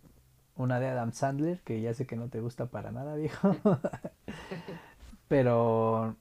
una 0.59 0.81
de 0.81 0.89
Adam 0.89 1.13
Sandler, 1.13 1.61
que 1.63 1.81
ya 1.81 1.95
sé 1.95 2.07
que 2.07 2.17
no 2.17 2.29
te 2.29 2.41
gusta 2.41 2.67
para 2.67 2.93
nada, 2.93 3.17
viejo. 3.17 3.57
Pero 5.29 6.17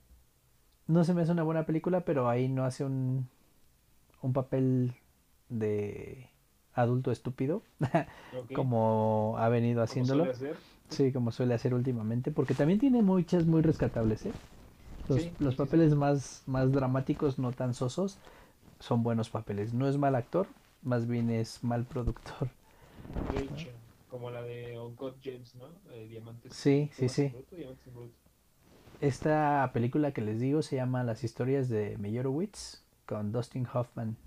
no 0.88 1.04
se 1.04 1.14
me 1.14 1.22
hace 1.24 1.32
una 1.32 1.44
buena 1.44 1.66
película, 1.66 2.02
pero 2.02 2.30
ahí 2.30 2.50
no 2.50 2.66
hace 2.66 2.86
un, 2.86 3.30
un 4.22 4.34
papel 4.34 4.96
de 5.50 6.30
adulto 6.74 7.12
estúpido, 7.12 7.64
como 8.54 9.36
ha 9.40 9.50
venido 9.50 9.82
Como 9.82 9.84
haciéndolo. 9.86 10.24
suele 10.26 10.32
hacer. 10.32 10.58
Sí, 10.90 11.12
como 11.14 11.32
suele 11.32 11.54
hacer 11.54 11.74
últimamente, 11.74 12.32
porque 12.32 12.54
también 12.56 12.80
tiene 12.80 13.02
muchas 13.02 13.46
muy 13.46 13.62
rescatables, 13.62 14.26
¿eh? 14.26 14.34
Los, 15.10 15.22
Sí, 15.22 15.32
los 15.40 15.56
sí, 15.56 15.58
sí, 15.58 15.58
papeles 15.58 15.96
más, 15.96 16.44
más 16.48 16.72
dramáticos, 16.72 17.40
no 17.40 17.52
tan 17.54 17.74
sosos, 17.74 18.20
son 18.80 19.04
buenos 19.04 19.30
papeles. 19.30 19.74
No 19.74 19.88
es 19.88 19.98
mal 19.98 20.16
actor, 20.16 20.48
más 20.84 21.08
bien 21.08 21.30
es 21.30 21.64
mal 21.64 21.86
productor. 21.86 22.50
De 23.30 23.40
hecho, 23.44 23.70
como 24.10 24.32
la 24.32 24.42
de 24.42 24.78
Uncut 24.80 25.18
James, 25.24 25.56
¿no? 25.56 25.68
Eh, 25.92 26.08
Diamantes. 26.08 26.54
Sí, 26.54 26.90
sí, 26.94 27.10
sí. 27.10 27.24
en 27.24 27.32
Bruto, 27.34 27.56
Diamantes 27.56 27.88
en 27.88 27.94
Bruto. 27.94 28.16
Esta 29.02 29.70
película 29.74 30.12
que 30.12 30.22
les 30.22 30.40
digo 30.40 30.62
se 30.62 30.76
llama 30.76 31.04
Las 31.04 31.24
historias 31.24 31.70
de 31.70 31.98
Meyerowitz 31.98 32.84
con 33.06 33.32
Dustin 33.32 33.68
Hoffman 33.72 34.18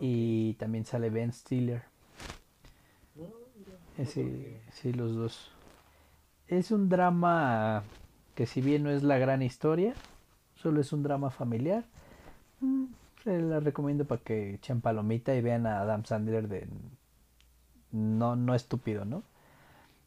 y 0.00 0.54
también 0.54 0.84
sale 0.84 1.10
Ben 1.10 1.32
Stiller. 1.32 1.82
No, 3.14 3.24
mira, 3.56 3.78
no 3.96 4.04
Sí, 4.04 4.56
sí, 4.70 4.92
los 4.92 5.14
dos. 5.14 5.50
Es 6.48 6.70
un 6.70 6.88
drama 6.88 7.82
que 8.34 8.46
si 8.46 8.60
bien 8.60 8.82
no 8.84 8.90
es 8.90 9.02
la 9.02 9.18
gran 9.18 9.42
historia, 9.42 9.94
solo 10.54 10.80
es 10.80 10.92
un 10.92 11.02
drama 11.02 11.30
familiar. 11.30 11.84
mm, 12.60 12.84
Se 13.24 13.40
la 13.40 13.60
recomiendo 13.60 14.04
para 14.06 14.22
que 14.22 14.54
echen 14.54 14.80
palomita 14.80 15.34
y 15.34 15.40
vean 15.42 15.66
a 15.66 15.80
Adam 15.80 16.04
Sandler 16.04 16.48
de 16.48 16.66
no, 17.92 18.36
no 18.36 18.54
estúpido, 18.54 19.04
¿no? 19.04 19.22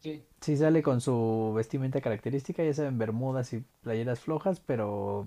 Sí, 0.00 0.22
Sí 0.40 0.56
sale 0.56 0.82
con 0.82 1.00
su 1.00 1.52
vestimenta 1.56 2.00
característica, 2.00 2.62
ya 2.62 2.74
saben, 2.74 2.98
bermudas 2.98 3.52
y 3.52 3.64
playeras 3.82 4.20
flojas, 4.20 4.60
pero 4.60 5.26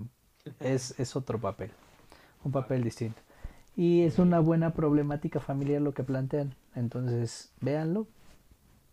es, 0.60 0.98
es 0.98 1.16
otro 1.16 1.38
papel, 1.38 1.72
un 2.44 2.52
papel 2.52 2.82
distinto. 2.82 3.20
Y 3.76 4.02
es 4.02 4.18
una 4.18 4.40
buena 4.40 4.72
problemática 4.72 5.40
familiar 5.40 5.80
lo 5.80 5.94
que 5.94 6.02
plantean. 6.02 6.54
Entonces, 6.74 7.52
véanlo. 7.60 8.06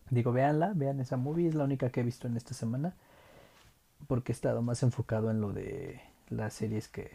Digo, 0.10 0.32
véanla, 0.32 0.74
vean 0.76 1.00
esa 1.00 1.18
movie, 1.18 1.48
es 1.48 1.56
la 1.56 1.64
única 1.64 1.90
que 1.90 2.02
he 2.02 2.04
visto 2.04 2.28
en 2.28 2.38
esta 2.38 2.54
semana. 2.54 2.96
Porque 4.08 4.32
he 4.32 4.36
estado 4.36 4.62
más 4.62 4.84
enfocado 4.84 5.32
en 5.32 5.42
lo 5.42 5.52
de 5.52 6.00
las 6.30 6.54
series 6.54 6.88
que... 6.88 7.12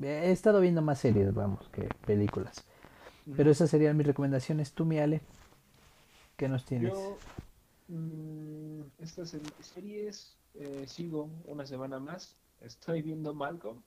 He 0.00 0.30
estado 0.30 0.60
viendo 0.60 0.82
más 0.82 0.98
series, 0.98 1.32
vamos, 1.32 1.68
que 1.70 1.88
películas. 2.06 2.64
Pero 3.36 3.50
esas 3.50 3.70
serían 3.70 3.96
mis 3.96 4.06
recomendaciones. 4.06 4.72
Tú, 4.72 4.84
mi 4.84 4.98
Ale, 4.98 5.22
¿qué 6.36 6.48
nos 6.48 6.64
tienes? 6.64 6.94
Yo, 6.94 7.22
mm, 7.88 8.82
estas 8.98 9.30
se- 9.30 9.42
series, 9.60 10.38
eh, 10.54 10.86
sigo 10.86 11.24
una 11.46 11.66
semana 11.66 11.98
más. 12.00 12.38
Estoy 12.60 13.02
viendo 13.02 13.34
Malcolm. 13.34 13.82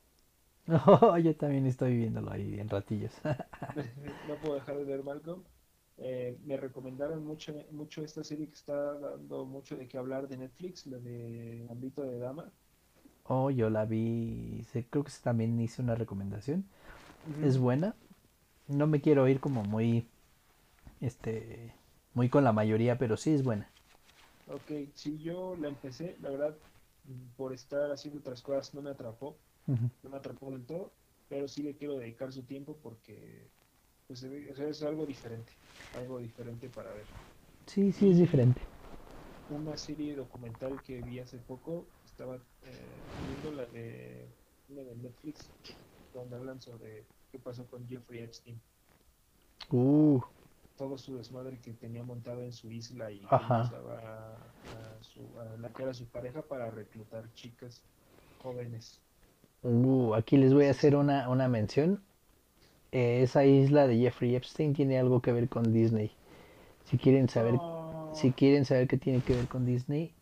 Oh, 0.88 1.18
yo 1.18 1.36
también 1.36 1.66
estoy 1.66 1.96
viéndolo 1.98 2.32
ahí 2.32 2.60
en 2.60 2.70
ratillos. 2.70 3.12
no 4.24 4.40
puedo 4.40 4.56
dejar 4.56 4.78
de 4.78 4.84
ver 4.86 5.04
Malcolm. 5.04 5.44
Eh, 5.98 6.38
me 6.46 6.56
recomendaron 6.58 7.26
mucho, 7.26 7.54
mucho 7.72 8.04
esta 8.04 8.24
serie 8.24 8.48
que 8.48 8.54
está 8.56 8.94
dando 9.00 9.46
mucho 9.46 9.76
de 9.76 9.88
qué 9.88 9.98
hablar 9.98 10.28
de 10.28 10.38
Netflix, 10.38 10.86
la 10.88 10.98
de 11.00 11.68
Ámbito 11.70 12.04
de 12.04 12.20
Dama. 12.20 12.54
Oh, 13.26 13.50
yo 13.52 13.70
la 13.70 13.86
vi, 13.86 14.66
creo 14.90 15.04
que 15.04 15.12
también 15.24 15.60
hice 15.60 15.82
una 15.82 15.96
recomendación. 15.96 16.66
Es 17.44 17.58
buena. 17.60 17.96
No 18.68 18.88
me 18.88 19.02
quiero 19.02 19.28
ir 19.28 19.40
como 19.42 19.64
muy, 19.64 20.08
este, 21.02 21.74
muy 22.14 22.30
con 22.30 22.44
la 22.44 22.54
mayoría, 22.54 22.98
pero 22.98 23.18
sí 23.18 23.34
es 23.34 23.44
buena. 23.44 23.72
Ok, 24.48 24.72
si 24.96 25.20
yo 25.20 25.56
la 25.56 25.68
empecé, 25.68 26.18
la 26.20 26.32
verdad, 26.32 26.58
por 27.36 27.54
estar 27.54 27.92
haciendo 27.92 28.20
otras 28.20 28.42
cosas 28.42 28.74
no 28.74 28.82
me 28.82 28.90
atrapó, 28.90 29.38
no 30.04 30.10
me 30.10 30.18
atrapó 30.18 30.52
del 30.52 30.66
todo, 30.66 30.94
pero 31.28 31.48
sí 31.48 31.64
le 31.64 31.76
quiero 31.78 31.98
dedicar 31.98 32.32
su 32.32 32.44
tiempo 32.46 32.78
porque 32.82 33.52
pues, 34.08 34.24
es 34.24 34.84
algo 34.84 35.06
diferente, 35.06 35.54
algo 35.94 36.20
diferente 36.20 36.70
para 36.70 36.94
ver. 36.94 37.08
Sí, 37.68 37.92
sí 37.94 38.10
es 38.10 38.18
diferente. 38.18 38.62
Una 39.50 39.76
serie 39.76 40.16
documental 40.16 40.82
que 40.82 41.02
vi 41.02 41.20
hace 41.20 41.40
poco, 41.40 41.92
estaba 42.06 42.42
eh, 42.62 43.12
viendo 43.22 43.52
la 43.52 43.66
de, 43.66 44.34
una 44.70 44.84
de 44.84 44.96
Netflix, 44.96 45.52
donde 46.14 46.36
hablan 46.38 46.62
sobre 46.62 47.08
qué 47.32 47.40
pasó 47.40 47.68
con 47.68 47.88
Jeffrey 47.88 48.22
Epstein, 48.22 48.62
Uh, 49.72 50.20
todo 50.80 50.98
su 50.98 51.18
desmadre 51.18 51.60
que 51.60 51.74
tenía 51.74 52.04
montado 52.04 52.42
en 52.42 52.54
su 52.54 52.72
isla 52.72 53.12
y 53.12 53.22
Ajá. 53.30 53.64
a, 53.64 54.38
a 54.98 55.04
su, 55.04 55.20
a 55.38 55.58
la 55.58 55.70
que 55.74 55.84
era 55.84 55.94
su 55.94 56.06
pareja 56.06 56.42
para 56.42 56.72
reclutar 56.72 57.32
chicas 57.34 57.84
jóvenes. 58.42 59.02
uh, 59.64 60.14
aquí 60.16 60.38
les 60.38 60.54
voy 60.54 60.66
a 60.66 60.72
hacer 60.72 60.96
una, 60.96 61.28
una 61.30 61.50
mención. 61.50 62.02
Eh, 62.94 63.22
esa 63.24 63.44
isla 63.44 63.88
de 63.88 63.98
Jeffrey 64.00 64.36
Epstein 64.36 64.74
tiene 64.74 64.98
algo 64.98 65.22
que 65.22 65.34
ver 65.34 65.50
con 65.50 65.74
Disney. 65.74 66.12
Si 66.86 66.98
quieren 66.98 67.28
saber, 67.28 67.60
si 68.14 68.32
quieren 68.32 68.64
saber 68.64 68.88
qué 68.88 68.98
tiene 68.98 69.22
que 69.22 69.36
ver 69.36 69.48
con 69.48 69.66
Disney, 69.66 70.14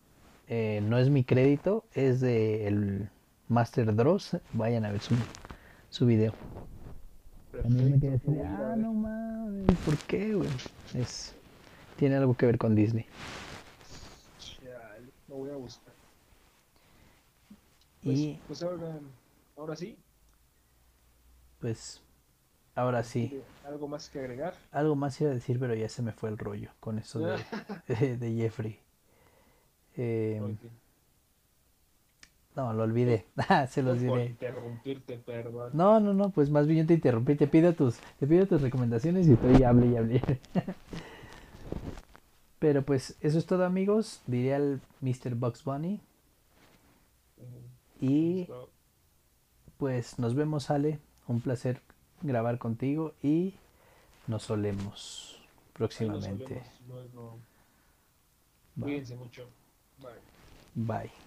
eh, 0.47 0.81
no 0.83 0.97
es 0.97 1.09
mi 1.11 1.23
crédito, 1.23 1.85
es 1.93 2.19
de 2.19 2.67
el 2.67 3.09
Master 3.47 3.95
Dross. 3.95 4.37
Vayan 4.53 4.85
a 4.85 4.91
ver 4.91 5.01
su, 5.01 5.13
su 5.91 6.07
video. 6.07 6.33
También 7.61 7.91
me 7.91 7.99
quedé 7.99 8.15
así 8.15 8.31
de, 8.31 8.43
ah, 8.43 8.75
no 8.77 8.93
mames, 8.93 9.77
¿por 9.85 9.97
qué, 9.99 10.33
güey? 10.33 10.49
Es, 10.93 11.33
tiene 11.97 12.15
algo 12.15 12.35
que 12.35 12.45
ver 12.45 12.57
con 12.57 12.75
Disney. 12.75 13.05
Chale, 14.39 15.07
lo 15.27 15.35
voy 15.35 15.49
a 15.49 15.55
buscar. 15.55 15.93
Pues, 18.03 18.17
Y 18.17 18.39
pues 18.47 18.63
ahora, 18.63 18.99
ahora 19.57 19.75
sí, 19.75 19.97
pues, 21.59 22.01
ahora 22.75 23.03
sí, 23.03 23.27
¿tiene 23.29 23.43
algo 23.65 23.87
más 23.87 24.09
que 24.09 24.19
agregar. 24.19 24.53
algo 24.71 24.95
más 24.95 25.19
iba 25.19 25.31
a 25.31 25.33
decir, 25.33 25.59
pero 25.59 25.73
ya 25.73 25.89
se 25.89 26.01
me 26.01 26.11
fue 26.11 26.29
el 26.29 26.37
rollo 26.37 26.71
con 26.79 26.99
eso 26.99 27.19
de, 27.19 27.37
de 28.17 28.33
Jeffrey. 28.35 28.79
Eh. 29.97 30.39
No, 32.57 32.73
lo 32.73 32.83
olvidé. 32.83 33.25
Ah, 33.49 33.67
se 33.67 33.83
los 33.83 33.99
Por 33.99 34.17
diré. 34.17 34.25
interrumpirte, 34.25 35.17
perdón. 35.19 35.69
No, 35.73 35.99
no, 35.99 36.13
no, 36.15 36.31
pues 36.31 36.49
más 36.49 36.65
bien 36.65 36.79
yo 36.81 36.87
te 36.87 36.95
interrumpí, 36.95 37.35
te 37.35 37.45
pido 37.47 37.73
tus, 37.73 37.97
te 38.19 38.25
pido 38.25 38.47
tus 38.47 38.63
recomendaciones 38.63 39.27
y 39.27 39.33
estoy 39.33 39.61
hable 39.63 39.85
y 39.85 39.95
hable. 39.95 40.21
Pero 42.59 42.81
pues 42.81 43.15
eso 43.21 43.37
es 43.37 43.45
todo 43.45 43.63
amigos, 43.63 44.21
diría 44.25 44.57
el 44.57 44.81
Mr. 45.01 45.35
Bugs 45.35 45.63
Bunny. 45.63 45.99
Y 48.01 48.47
pues 49.77 50.17
nos 50.17 50.33
vemos 50.33 50.71
Ale, 50.71 50.99
un 51.27 51.41
placer 51.41 51.79
grabar 52.23 52.57
contigo 52.57 53.13
y 53.21 53.53
nos 54.25 54.43
solemos 54.43 55.37
nos 55.39 55.73
próximamente. 55.73 56.63
luego. 56.87 57.37
Cuídense 58.79 59.15
mucho. 59.15 59.47
Bye. 60.01 60.73
Bye. 60.73 61.26